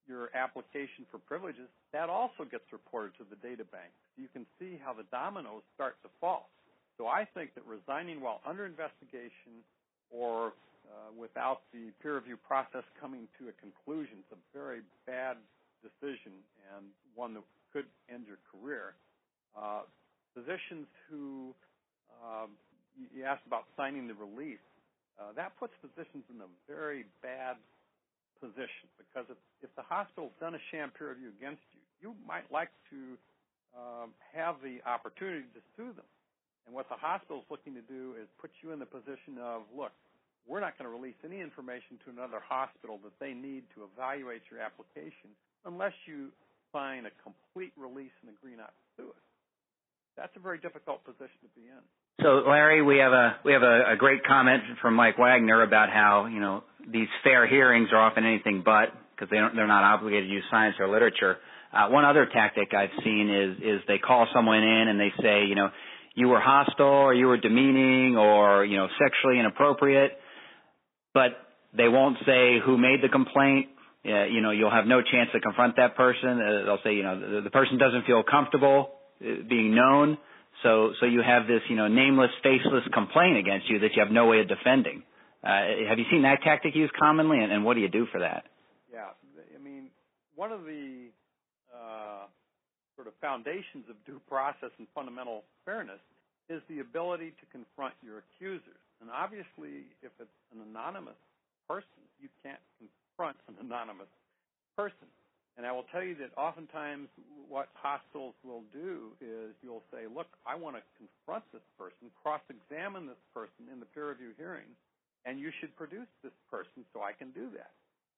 your 0.07 0.29
application 0.35 1.07
for 1.11 1.19
privileges, 1.19 1.69
that 1.93 2.09
also 2.09 2.45
gets 2.45 2.65
reported 2.71 3.17
to 3.17 3.25
the 3.29 3.37
data 3.37 3.65
bank. 3.65 3.91
You 4.21 4.29
can 4.29 4.45
see 4.61 4.77
how 4.77 4.93
the 4.93 5.09
dominoes 5.09 5.65
start 5.73 5.97
to 6.03 6.09
fall. 6.21 6.49
So 6.97 7.07
I 7.07 7.25
think 7.33 7.55
that 7.55 7.65
resigning 7.65 8.21
while 8.21 8.41
under 8.45 8.65
investigation 8.65 9.65
or 10.13 10.53
uh, 10.85 11.09
without 11.17 11.65
the 11.73 11.89
peer 12.01 12.15
review 12.15 12.37
process 12.37 12.83
coming 12.99 13.25
to 13.39 13.49
a 13.49 13.55
conclusion 13.57 14.21
is 14.21 14.37
a 14.37 14.41
very 14.53 14.81
bad 15.07 15.37
decision 15.81 16.37
and 16.75 16.85
one 17.15 17.33
that 17.33 17.43
could 17.73 17.89
end 18.13 18.29
your 18.29 18.37
career. 18.53 18.93
Uh, 19.57 19.81
physicians 20.37 20.85
who 21.09 21.55
um, 22.21 22.53
you 22.97 23.25
asked 23.25 23.45
about 23.47 23.65
signing 23.73 24.05
the 24.05 24.13
release, 24.13 24.61
uh, 25.17 25.33
that 25.35 25.57
puts 25.57 25.73
physicians 25.81 26.23
in 26.29 26.37
a 26.41 26.49
very 26.69 27.05
bad 27.23 27.57
position 28.39 28.89
because 28.97 29.25
if, 29.29 29.37
if 29.61 29.71
the 29.77 29.85
hospital's 29.85 30.33
done 30.39 30.55
a 30.55 30.63
sham 30.69 30.91
peer 30.97 31.09
review 31.13 31.29
against 31.37 31.61
you, 31.73 31.81
you 32.01 32.09
might 32.25 32.45
like 32.49 32.69
to 32.89 33.17
um, 33.75 34.11
have 34.33 34.55
the 34.63 34.79
opportunity 34.87 35.47
to 35.53 35.61
sue 35.75 35.93
them. 35.93 36.07
And 36.65 36.75
what 36.75 36.87
the 36.89 36.99
hospital 36.99 37.41
is 37.41 37.47
looking 37.49 37.73
to 37.73 37.81
do 37.81 38.15
is 38.21 38.27
put 38.39 38.51
you 38.61 38.71
in 38.71 38.79
the 38.79 38.85
position 38.85 39.41
of, 39.41 39.63
look, 39.75 39.91
we're 40.47 40.59
not 40.61 40.77
going 40.77 40.89
to 40.89 40.93
release 40.93 41.17
any 41.25 41.41
information 41.41 42.01
to 42.05 42.09
another 42.09 42.41
hospital 42.41 42.99
that 43.03 43.13
they 43.19 43.33
need 43.33 43.63
to 43.75 43.85
evaluate 43.85 44.41
your 44.49 44.61
application 44.61 45.33
unless 45.65 45.93
you 46.05 46.29
sign 46.73 47.05
a 47.05 47.13
complete 47.21 47.73
release 47.77 48.13
and 48.21 48.33
agree 48.33 48.57
not 48.57 48.73
to 48.73 48.83
sue 48.97 49.09
us. 49.09 49.25
That's 50.17 50.33
a 50.35 50.39
very 50.39 50.57
difficult 50.57 51.03
position 51.05 51.39
to 51.43 51.51
be 51.55 51.67
in. 51.67 51.83
So, 52.21 52.43
Larry, 52.47 52.81
we 52.81 52.97
have 52.97 53.13
a 53.13 53.37
we 53.43 53.53
have 53.53 53.63
a, 53.63 53.93
a 53.93 53.95
great 53.97 54.23
comment 54.23 54.61
from 54.81 54.93
Mike 54.93 55.17
Wagner 55.17 55.63
about 55.63 55.89
how 55.89 56.27
you 56.27 56.39
know 56.39 56.63
these 56.85 57.07
fair 57.23 57.47
hearings 57.47 57.89
are 57.91 58.01
often 58.01 58.25
anything 58.25 58.61
but 58.63 58.93
because 59.15 59.29
they 59.31 59.37
don't 59.37 59.55
they're 59.55 59.67
not 59.67 59.83
obligated 59.83 60.29
to 60.29 60.33
use 60.33 60.43
science 60.51 60.75
or 60.79 60.87
literature. 60.87 61.37
Uh, 61.73 61.89
one 61.89 62.05
other 62.05 62.25
tactic 62.25 62.73
I've 62.73 62.89
seen 63.03 63.29
is 63.29 63.57
is 63.63 63.81
they 63.87 63.97
call 63.97 64.27
someone 64.33 64.63
in 64.63 64.87
and 64.87 64.99
they 64.99 65.11
say 65.21 65.45
you 65.45 65.55
know 65.55 65.69
you 66.15 66.27
were 66.27 66.39
hostile 66.39 66.85
or 66.85 67.13
you 67.13 67.27
were 67.27 67.37
demeaning 67.37 68.17
or 68.17 68.65
you 68.65 68.77
know 68.77 68.87
sexually 68.99 69.39
inappropriate, 69.39 70.17
but 71.13 71.31
they 71.75 71.87
won't 71.87 72.17
say 72.25 72.59
who 72.63 72.77
made 72.77 73.01
the 73.01 73.09
complaint. 73.09 73.67
Uh, 74.05 74.25
you 74.25 74.41
know 74.41 74.51
you'll 74.51 74.71
have 74.71 74.85
no 74.85 75.01
chance 75.01 75.29
to 75.33 75.39
confront 75.39 75.77
that 75.77 75.95
person. 75.95 76.41
Uh, 76.41 76.65
they'll 76.65 76.83
say 76.83 76.95
you 76.95 77.03
know 77.03 77.35
the, 77.35 77.41
the 77.41 77.51
person 77.51 77.77
doesn't 77.77 78.05
feel 78.05 78.23
comfortable 78.23 78.91
uh, 79.21 79.43
being 79.47 79.75
known. 79.75 80.17
So, 80.63 80.93
so 80.99 81.05
you 81.05 81.21
have 81.21 81.47
this, 81.47 81.61
you 81.69 81.75
know, 81.75 81.87
nameless, 81.87 82.29
faceless 82.43 82.83
complaint 82.93 83.37
against 83.37 83.69
you 83.69 83.79
that 83.79 83.95
you 83.95 84.03
have 84.03 84.11
no 84.11 84.27
way 84.27 84.41
of 84.41 84.47
defending. 84.47 85.03
Uh, 85.43 85.87
have 85.89 85.97
you 85.97 86.05
seen 86.11 86.21
that 86.21 86.43
tactic 86.43 86.75
used 86.75 86.93
commonly, 86.93 87.39
and, 87.39 87.51
and 87.51 87.65
what 87.65 87.73
do 87.73 87.81
you 87.81 87.89
do 87.89 88.05
for 88.11 88.19
that? 88.19 88.45
Yeah, 88.93 89.09
I 89.55 89.63
mean, 89.63 89.89
one 90.35 90.51
of 90.51 90.61
the 90.61 91.09
uh, 91.73 92.27
sort 92.95 93.07
of 93.07 93.13
foundations 93.19 93.87
of 93.89 93.95
due 94.05 94.21
process 94.27 94.71
and 94.77 94.87
fundamental 94.93 95.43
fairness 95.65 95.99
is 96.49 96.61
the 96.67 96.79
ability 96.79 97.31
to 97.39 97.45
confront 97.51 97.95
your 98.03 98.23
accusers. 98.27 98.83
And 98.99 99.09
obviously, 99.09 99.89
if 100.03 100.11
it's 100.19 100.39
an 100.53 100.61
anonymous 100.61 101.17
person, 101.67 102.03
you 102.19 102.29
can't 102.43 102.61
confront 102.77 103.37
an 103.47 103.55
anonymous 103.63 104.11
person. 104.75 105.07
And 105.57 105.65
I 105.65 105.71
will 105.71 105.87
tell 105.91 106.03
you 106.03 106.15
that 106.15 106.31
oftentimes 106.39 107.09
what 107.49 107.67
hospitals 107.75 108.35
will 108.43 108.63
do 108.71 109.11
is 109.19 109.51
you'll 109.63 109.83
say, 109.91 110.07
look, 110.07 110.27
I 110.47 110.55
want 110.55 110.79
to 110.79 110.83
confront 110.95 111.43
this 111.51 111.65
person, 111.77 112.07
cross-examine 112.23 113.07
this 113.07 113.19
person 113.35 113.67
in 113.71 113.79
the 113.79 113.87
peer 113.91 114.09
review 114.09 114.31
hearing, 114.37 114.67
and 115.25 115.39
you 115.39 115.51
should 115.59 115.75
produce 115.75 116.07
this 116.23 116.35
person 116.49 116.87
so 116.93 117.03
I 117.03 117.11
can 117.11 117.31
do 117.31 117.51
that. 117.55 117.71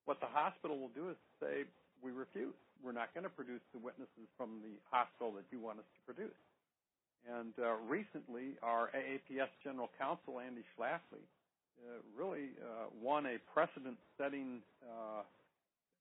What 0.06 0.20
the 0.20 0.30
hospital 0.30 0.78
will 0.78 0.93
do 0.93 1.10
is 1.10 1.18
say, 1.41 1.66
we 2.04 2.12
refuse. 2.12 2.54
We're 2.84 2.91
not 2.91 3.16
going 3.16 3.24
to 3.24 3.32
produce 3.32 3.64
the 3.72 3.80
witnesses 3.80 4.28
from 4.36 4.60
the 4.60 4.76
hospital 4.91 5.32
that 5.39 5.47
you 5.51 5.60
want 5.60 5.80
us 5.80 5.88
to 5.88 6.01
produce. 6.04 6.39
And 7.24 7.56
uh, 7.56 7.80
recently, 7.88 8.60
our 8.60 8.91
AAPS 8.91 9.47
General 9.64 9.89
Counsel, 9.95 10.43
Andy 10.43 10.68
Schlafly, 10.76 11.24
uh, 11.80 12.04
really 12.20 12.51
uh, 12.60 12.91
won 13.01 13.26
a 13.26 13.39
precedent-setting 13.56 14.60
uh, 14.84 15.24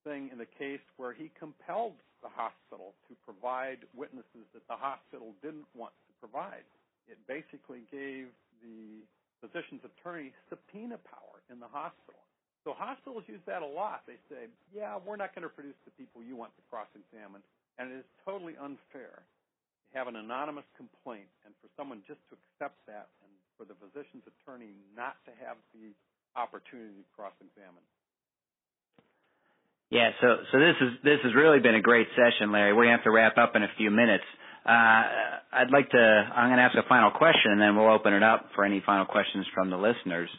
thing 0.02 0.30
in 0.32 0.38
the 0.38 0.50
case 0.58 0.82
where 0.96 1.14
he 1.14 1.30
compelled 1.38 1.94
the 2.22 2.30
hospital 2.30 2.94
to 3.06 3.14
provide 3.22 3.86
witnesses 3.94 4.46
that 4.54 4.66
the 4.66 4.78
hospital 4.78 5.34
didn't 5.42 5.66
want 5.74 5.94
to 6.06 6.12
provide. 6.18 6.66
It 7.06 7.18
basically 7.26 7.86
gave 7.90 8.30
the 8.62 9.02
physician's 9.42 9.82
attorney 9.82 10.30
subpoena 10.50 10.98
power 11.02 11.42
in 11.50 11.58
the 11.58 11.70
hospital. 11.70 12.21
So 12.62 12.74
hospitals 12.78 13.26
use 13.26 13.42
that 13.50 13.62
a 13.62 13.66
lot. 13.66 14.06
They 14.06 14.18
say, 14.30 14.46
yeah, 14.70 14.94
we're 15.02 15.18
not 15.18 15.34
going 15.34 15.42
to 15.42 15.50
produce 15.50 15.78
the 15.82 15.90
people 15.98 16.22
you 16.22 16.38
want 16.38 16.54
to 16.54 16.62
cross-examine, 16.70 17.42
and 17.78 17.90
it 17.90 18.06
is 18.06 18.08
totally 18.22 18.54
unfair 18.54 19.18
to 19.18 19.92
have 19.98 20.06
an 20.06 20.14
anonymous 20.14 20.66
complaint 20.78 21.26
and 21.42 21.50
for 21.58 21.66
someone 21.74 22.06
just 22.06 22.22
to 22.30 22.38
accept 22.38 22.78
that 22.86 23.10
and 23.26 23.30
for 23.58 23.66
the 23.66 23.74
physician's 23.82 24.22
attorney 24.30 24.78
not 24.94 25.18
to 25.26 25.34
have 25.42 25.58
the 25.74 25.90
opportunity 26.38 27.02
to 27.02 27.10
cross-examine. 27.18 27.82
Yeah, 29.90 30.08
so 30.22 30.40
so 30.48 30.56
this 30.56 30.78
is 30.80 30.90
this 31.04 31.20
has 31.22 31.34
really 31.34 31.60
been 31.60 31.74
a 31.74 31.82
great 31.84 32.08
session, 32.16 32.50
Larry. 32.50 32.72
We 32.72 32.88
have 32.88 33.04
to 33.04 33.10
wrap 33.10 33.36
up 33.36 33.52
in 33.56 33.62
a 33.62 33.68
few 33.76 33.90
minutes. 33.90 34.24
Uh, 34.64 35.04
I'd 35.52 35.70
like 35.70 35.90
to. 35.90 35.98
I'm 36.00 36.48
going 36.48 36.56
to 36.56 36.64
ask 36.64 36.74
a 36.78 36.88
final 36.88 37.10
question, 37.10 37.52
and 37.52 37.60
then 37.60 37.76
we'll 37.76 37.92
open 37.92 38.14
it 38.14 38.22
up 38.22 38.48
for 38.54 38.64
any 38.64 38.80
final 38.86 39.04
questions 39.04 39.44
from 39.52 39.68
the 39.68 39.76
listeners. 39.76 40.30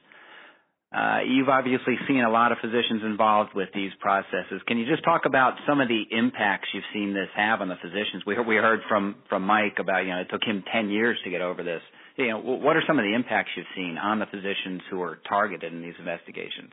Uh, 0.94 1.26
you've 1.26 1.50
obviously 1.50 1.98
seen 2.08 2.22
a 2.22 2.30
lot 2.30 2.52
of 2.52 2.60
physicians 2.62 3.02
involved 3.02 3.50
with 3.56 3.70
these 3.74 3.90
processes. 4.00 4.62
Can 4.68 4.78
you 4.78 4.86
just 4.86 5.04
talk 5.04 5.26
about 5.26 5.58
some 5.66 5.82
of 5.82 5.88
the 5.90 6.06
impacts 6.12 6.70
you've 6.72 6.86
seen 6.94 7.18
this 7.18 7.34
have 7.36 7.62
on 7.62 7.68
the 7.68 7.82
physicians? 7.82 8.22
We 8.28 8.36
heard, 8.36 8.46
we 8.46 8.58
heard 8.58 8.82
from 8.88 9.16
from 9.28 9.42
Mike 9.42 9.82
about 9.82 10.06
you 10.06 10.14
know 10.14 10.22
it 10.22 10.30
took 10.30 10.46
him 10.46 10.64
10 10.72 10.94
years 10.94 11.18
to 11.26 11.32
get 11.34 11.42
over 11.42 11.64
this. 11.64 11.82
You 12.16 12.30
know, 12.30 12.40
what 12.40 12.78
are 12.78 12.86
some 12.86 13.02
of 13.02 13.06
the 13.10 13.14
impacts 13.18 13.50
you've 13.58 13.74
seen 13.74 13.98
on 13.98 14.20
the 14.22 14.30
physicians 14.30 14.86
who 14.94 15.02
are 15.02 15.18
targeted 15.26 15.74
in 15.74 15.82
these 15.82 15.98
investigations? 15.98 16.70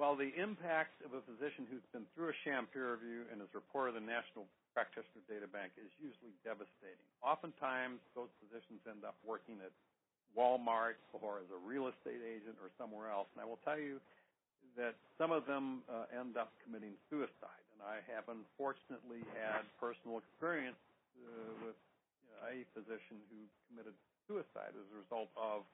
Well, 0.00 0.16
the 0.16 0.32
impact 0.32 1.04
of 1.04 1.12
a 1.12 1.20
physician 1.28 1.68
who's 1.68 1.84
been 1.92 2.08
through 2.14 2.32
a 2.32 2.38
sham 2.46 2.70
peer 2.72 2.96
review 2.96 3.28
and 3.28 3.42
is 3.42 3.52
reported 3.52 4.00
the 4.00 4.06
National 4.06 4.48
Practitioner 4.72 5.20
Data 5.28 5.50
Bank 5.50 5.76
is 5.76 5.92
usually 6.00 6.32
devastating. 6.40 7.04
Oftentimes, 7.20 8.00
those 8.16 8.32
physicians 8.40 8.80
end 8.88 9.04
up 9.04 9.18
working 9.26 9.60
at 9.60 9.74
Walmart 10.36 11.00
or 11.12 11.38
as 11.38 11.48
a 11.50 11.60
real 11.62 11.88
estate 11.88 12.20
agent 12.20 12.56
or 12.60 12.68
somewhere 12.76 13.10
else. 13.10 13.28
And 13.34 13.40
I 13.42 13.46
will 13.46 13.60
tell 13.64 13.78
you 13.78 14.00
that 14.76 14.94
some 15.18 15.34
of 15.34 15.46
them 15.46 15.82
uh, 15.90 16.06
end 16.14 16.36
up 16.36 16.52
committing 16.62 16.94
suicide. 17.10 17.64
And 17.74 17.80
I 17.82 18.02
have 18.10 18.26
unfortunately 18.30 19.22
had 19.38 19.66
personal 19.78 20.18
experience 20.18 20.78
uh, 21.18 21.66
with 21.66 21.78
you 22.22 22.30
know, 22.30 22.40
a 22.50 22.56
physician 22.74 23.18
who 23.30 23.40
committed 23.70 23.94
suicide 24.26 24.74
as 24.74 24.86
a 24.92 24.96
result 24.98 25.30
of 25.38 25.66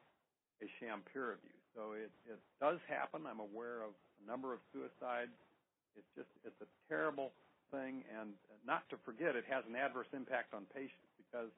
a 0.62 0.68
sham 0.80 1.02
peer 1.12 1.36
review. 1.36 1.58
So 1.74 1.98
it, 1.98 2.12
it 2.24 2.38
does 2.62 2.78
happen. 2.86 3.26
I'm 3.26 3.42
aware 3.42 3.82
of 3.82 3.92
a 3.92 4.24
number 4.24 4.54
of 4.54 4.62
suicides. 4.70 5.34
It's 5.98 6.10
just 6.14 6.30
it's 6.46 6.58
a 6.62 6.70
terrible 6.86 7.34
thing, 7.70 8.02
and 8.10 8.34
not 8.66 8.86
to 8.90 8.96
forget, 9.02 9.34
it 9.34 9.46
has 9.50 9.62
an 9.66 9.74
adverse 9.74 10.10
impact 10.14 10.54
on 10.54 10.66
patients 10.74 11.10
because 11.18 11.50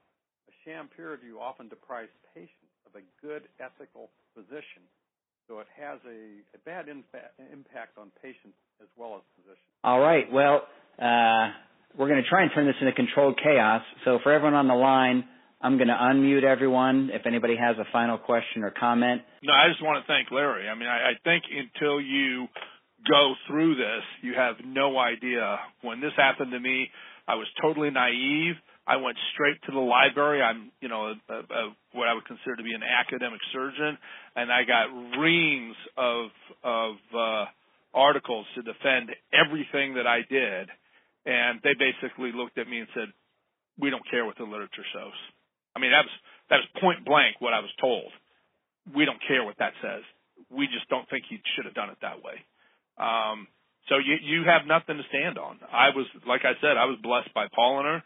a 0.49 0.53
sham 0.65 0.89
peer 0.93 1.13
review 1.13 1.41
often 1.41 1.69
deprives 1.69 2.13
patients 2.33 2.66
a 2.97 3.05
good 3.25 3.49
ethical 3.61 4.11
physician. 4.35 4.85
So 5.49 5.61
it 5.61 5.67
has 5.79 6.01
a, 6.05 6.43
a 6.57 6.61
bad 6.65 6.89
impact 6.89 7.99
on 7.99 8.11
patients 8.21 8.59
as 8.83 8.89
well 8.97 9.15
as 9.17 9.23
physicians. 9.37 9.71
All 9.85 10.01
right. 10.01 10.27
Well, 10.31 10.67
uh, 10.99 11.55
we're 11.97 12.09
going 12.09 12.23
to 12.23 12.29
try 12.29 12.43
and 12.43 12.51
turn 12.55 12.67
this 12.67 12.75
into 12.81 12.93
controlled 12.93 13.39
chaos. 13.43 13.83
So 14.05 14.19
for 14.23 14.33
everyone 14.33 14.55
on 14.55 14.67
the 14.67 14.75
line, 14.75 15.25
I'm 15.61 15.79
going 15.79 15.89
to 15.89 15.95
unmute 15.95 16.45
everyone 16.45 17.11
if 17.13 17.27
anybody 17.27 17.57
has 17.57 17.77
a 17.79 17.87
final 17.93 18.19
question 18.19 18.63
or 18.63 18.71
comment. 18.71 19.23
No, 19.43 19.53
I 19.53 19.69
just 19.71 19.83
want 19.83 20.05
to 20.05 20.07
thank 20.13 20.31
Larry. 20.31 20.69
I 20.69 20.75
mean, 20.75 20.89
I, 20.89 21.11
I 21.11 21.13
think 21.25 21.45
until 21.49 22.01
you 22.01 22.49
go 23.09 23.35
through 23.47 23.77
this, 23.77 24.05
you 24.23 24.35
have 24.35 24.57
no 24.65 24.99
idea. 24.99 25.59
When 25.83 26.01
this 26.01 26.13
happened 26.17 26.53
to 26.53 26.61
me, 26.61 26.91
I 27.29 27.37
was 27.37 27.47
totally 27.63 27.91
naive. 27.91 28.57
I 28.87 28.97
went 28.97 29.17
straight 29.35 29.59
to 29.67 29.73
the 29.73 29.83
library. 29.83 30.41
I'm, 30.41 30.71
you 30.81 30.89
know, 30.89 31.11
a, 31.11 31.35
a, 31.35 31.63
what 31.93 32.07
I 32.07 32.15
would 32.15 32.25
consider 32.25 32.55
to 32.57 32.63
be 32.63 32.73
an 32.73 32.87
academic 32.87 33.41
surgeon, 33.53 33.99
and 34.37 34.53
I 34.53 34.63
got 34.63 35.19
reams 35.19 35.75
of 35.97 36.31
of 36.63 36.95
uh, 37.11 37.45
articles 37.93 38.47
to 38.55 38.63
defend 38.63 39.11
everything 39.35 39.95
that 39.95 40.07
I 40.07 40.23
did. 40.31 40.71
And 41.27 41.59
they 41.67 41.75
basically 41.75 42.31
looked 42.31 42.59
at 42.59 42.69
me 42.69 42.79
and 42.79 42.89
said, 42.95 43.11
"We 43.77 43.91
don't 43.91 44.07
care 44.09 44.25
what 44.25 44.39
the 44.39 44.47
literature 44.47 44.87
shows." 44.95 45.19
I 45.75 45.81
mean, 45.81 45.91
that 45.91 46.07
was 46.07 46.17
that 46.51 46.63
was 46.63 46.69
point 46.81 47.05
blank 47.05 47.41
what 47.41 47.53
I 47.53 47.61
was 47.61 47.75
told. 47.81 48.13
We 48.95 49.05
don't 49.05 49.21
care 49.27 49.43
what 49.43 49.59
that 49.59 49.75
says. 49.83 50.07
We 50.47 50.71
just 50.71 50.89
don't 50.89 51.11
think 51.11 51.25
he 51.29 51.43
should 51.57 51.65
have 51.67 51.75
done 51.75 51.91
it 51.91 51.99
that 52.07 52.23
way. 52.23 52.39
Um, 53.03 53.49
so 53.89 53.99
you 53.99 54.15
you 54.23 54.47
have 54.47 54.67
nothing 54.67 54.97
to 54.97 55.07
stand 55.11 55.39
on. 55.39 55.59
I 55.75 55.91
was 55.91 56.07
like 56.27 56.43
I 56.47 56.55
said, 56.63 56.79
I 56.79 56.87
was 56.87 56.99
blessed 57.03 57.35
by 57.35 57.47
Poliner. 57.51 58.03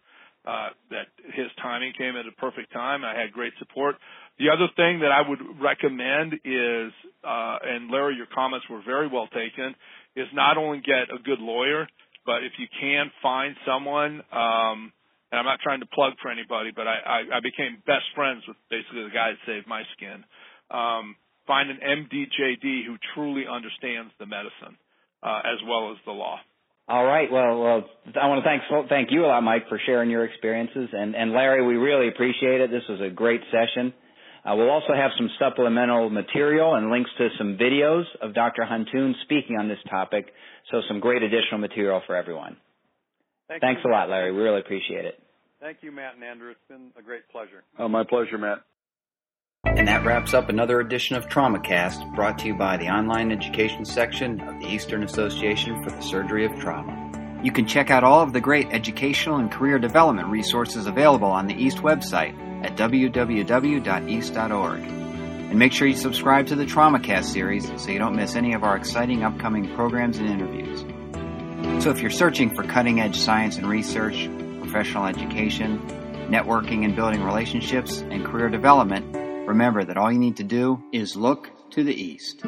Uh, 0.46 0.70
that 0.90 1.04
his 1.34 1.48
timing 1.60 1.92
came 1.98 2.16
at 2.16 2.24
a 2.26 2.32
perfect 2.40 2.72
time. 2.72 3.04
I 3.04 3.12
had 3.12 3.30
great 3.30 3.52
support. 3.58 3.96
The 4.38 4.48
other 4.48 4.68
thing 4.74 5.00
that 5.00 5.12
I 5.12 5.20
would 5.20 5.38
recommend 5.60 6.32
is, 6.44 6.92
uh, 7.22 7.58
and 7.62 7.90
Larry, 7.90 8.16
your 8.16 8.26
comments 8.34 8.64
were 8.70 8.80
very 8.80 9.06
well 9.06 9.28
taken, 9.28 9.74
is 10.16 10.26
not 10.32 10.56
only 10.56 10.78
get 10.78 11.12
a 11.14 11.20
good 11.22 11.40
lawyer, 11.40 11.86
but 12.24 12.42
if 12.42 12.52
you 12.58 12.66
can 12.80 13.12
find 13.20 13.54
someone 13.66 14.22
um, 14.32 14.92
and 15.30 15.38
I'm 15.38 15.44
not 15.44 15.60
trying 15.62 15.80
to 15.80 15.86
plug 15.86 16.14
for 16.20 16.30
anybody, 16.30 16.70
but 16.74 16.86
I, 16.88 16.98
I, 17.06 17.18
I 17.38 17.40
became 17.40 17.82
best 17.86 18.06
friends 18.14 18.42
with 18.48 18.56
basically 18.68 19.04
the 19.04 19.14
guy 19.14 19.30
that 19.30 19.38
saved 19.46 19.66
my 19.66 19.82
skin. 19.96 20.24
Um, 20.70 21.14
find 21.46 21.70
an 21.70 21.78
MDJD 21.78 22.86
who 22.86 22.98
truly 23.14 23.44
understands 23.46 24.12
the 24.18 24.26
medicine 24.26 24.74
uh, 25.22 25.42
as 25.46 25.58
well 25.66 25.92
as 25.92 25.98
the 26.04 26.12
law. 26.12 26.38
All 26.90 27.04
right. 27.04 27.30
Well, 27.30 27.60
well, 27.62 27.84
I 28.20 28.26
want 28.26 28.42
to 28.42 28.50
thank 28.50 28.88
thank 28.88 29.12
you 29.12 29.24
a 29.24 29.28
lot, 29.28 29.42
Mike, 29.42 29.68
for 29.68 29.78
sharing 29.86 30.10
your 30.10 30.24
experiences, 30.24 30.88
and 30.92 31.14
and 31.14 31.30
Larry, 31.30 31.64
we 31.64 31.74
really 31.76 32.08
appreciate 32.08 32.60
it. 32.60 32.72
This 32.72 32.82
was 32.88 33.00
a 33.00 33.08
great 33.08 33.40
session. 33.52 33.94
Uh, 34.44 34.56
we'll 34.56 34.70
also 34.70 34.92
have 34.92 35.12
some 35.16 35.30
supplemental 35.38 36.10
material 36.10 36.74
and 36.74 36.90
links 36.90 37.10
to 37.18 37.28
some 37.38 37.56
videos 37.56 38.04
of 38.20 38.34
Dr. 38.34 38.62
Huntoon 38.62 39.12
speaking 39.22 39.56
on 39.56 39.68
this 39.68 39.78
topic, 39.88 40.32
so 40.72 40.80
some 40.88 40.98
great 40.98 41.22
additional 41.22 41.58
material 41.58 42.02
for 42.08 42.16
everyone. 42.16 42.56
Thank 43.46 43.60
Thanks 43.60 43.82
you. 43.84 43.90
a 43.90 43.92
lot, 43.92 44.08
Larry. 44.08 44.32
We 44.32 44.40
really 44.40 44.60
appreciate 44.60 45.04
it. 45.04 45.14
Thank 45.60 45.78
you, 45.82 45.92
Matt 45.92 46.14
and 46.14 46.24
Andrew. 46.24 46.50
It's 46.50 46.60
been 46.68 46.90
a 46.98 47.02
great 47.02 47.28
pleasure. 47.30 47.62
Oh, 47.78 47.86
my 47.86 48.02
pleasure, 48.02 48.38
Matt. 48.38 48.62
And 49.64 49.88
that 49.88 50.04
wraps 50.06 50.34
up 50.34 50.48
another 50.48 50.80
edition 50.80 51.16
of 51.16 51.28
TraumaCast, 51.28 52.14
brought 52.14 52.38
to 52.38 52.46
you 52.46 52.54
by 52.54 52.78
the 52.78 52.88
online 52.88 53.30
education 53.30 53.84
section 53.84 54.40
of 54.40 54.58
the 54.58 54.66
Eastern 54.66 55.02
Association 55.02 55.82
for 55.82 55.90
the 55.90 56.00
Surgery 56.00 56.46
of 56.46 56.58
Trauma. 56.58 57.40
You 57.42 57.52
can 57.52 57.66
check 57.66 57.90
out 57.90 58.02
all 58.02 58.22
of 58.22 58.32
the 58.32 58.40
great 58.40 58.68
educational 58.72 59.36
and 59.36 59.50
career 59.50 59.78
development 59.78 60.28
resources 60.28 60.86
available 60.86 61.28
on 61.28 61.46
the 61.46 61.54
EAST 61.54 61.78
website 61.78 62.38
at 62.64 62.76
www.east.org. 62.76 64.80
And 64.80 65.58
make 65.58 65.72
sure 65.72 65.88
you 65.88 65.96
subscribe 65.96 66.46
to 66.46 66.56
the 66.56 66.64
TraumaCast 66.64 67.24
series 67.24 67.70
so 67.82 67.90
you 67.90 67.98
don't 67.98 68.16
miss 68.16 68.36
any 68.36 68.54
of 68.54 68.64
our 68.64 68.76
exciting 68.76 69.24
upcoming 69.24 69.74
programs 69.74 70.18
and 70.18 70.28
interviews. 70.28 70.80
So 71.82 71.90
if 71.90 72.00
you're 72.00 72.10
searching 72.10 72.54
for 72.54 72.62
cutting 72.64 73.00
edge 73.00 73.16
science 73.16 73.56
and 73.56 73.66
research, 73.66 74.28
professional 74.60 75.06
education, 75.06 75.80
networking 76.30 76.84
and 76.84 76.96
building 76.96 77.22
relationships, 77.22 78.00
and 78.00 78.24
career 78.24 78.48
development, 78.48 79.19
remember 79.46 79.84
that 79.84 79.96
all 79.96 80.10
you 80.12 80.18
need 80.18 80.36
to 80.36 80.44
do 80.44 80.82
is 80.92 81.16
look 81.16 81.50
to 81.70 81.84
the 81.84 81.94
east. 81.94 82.42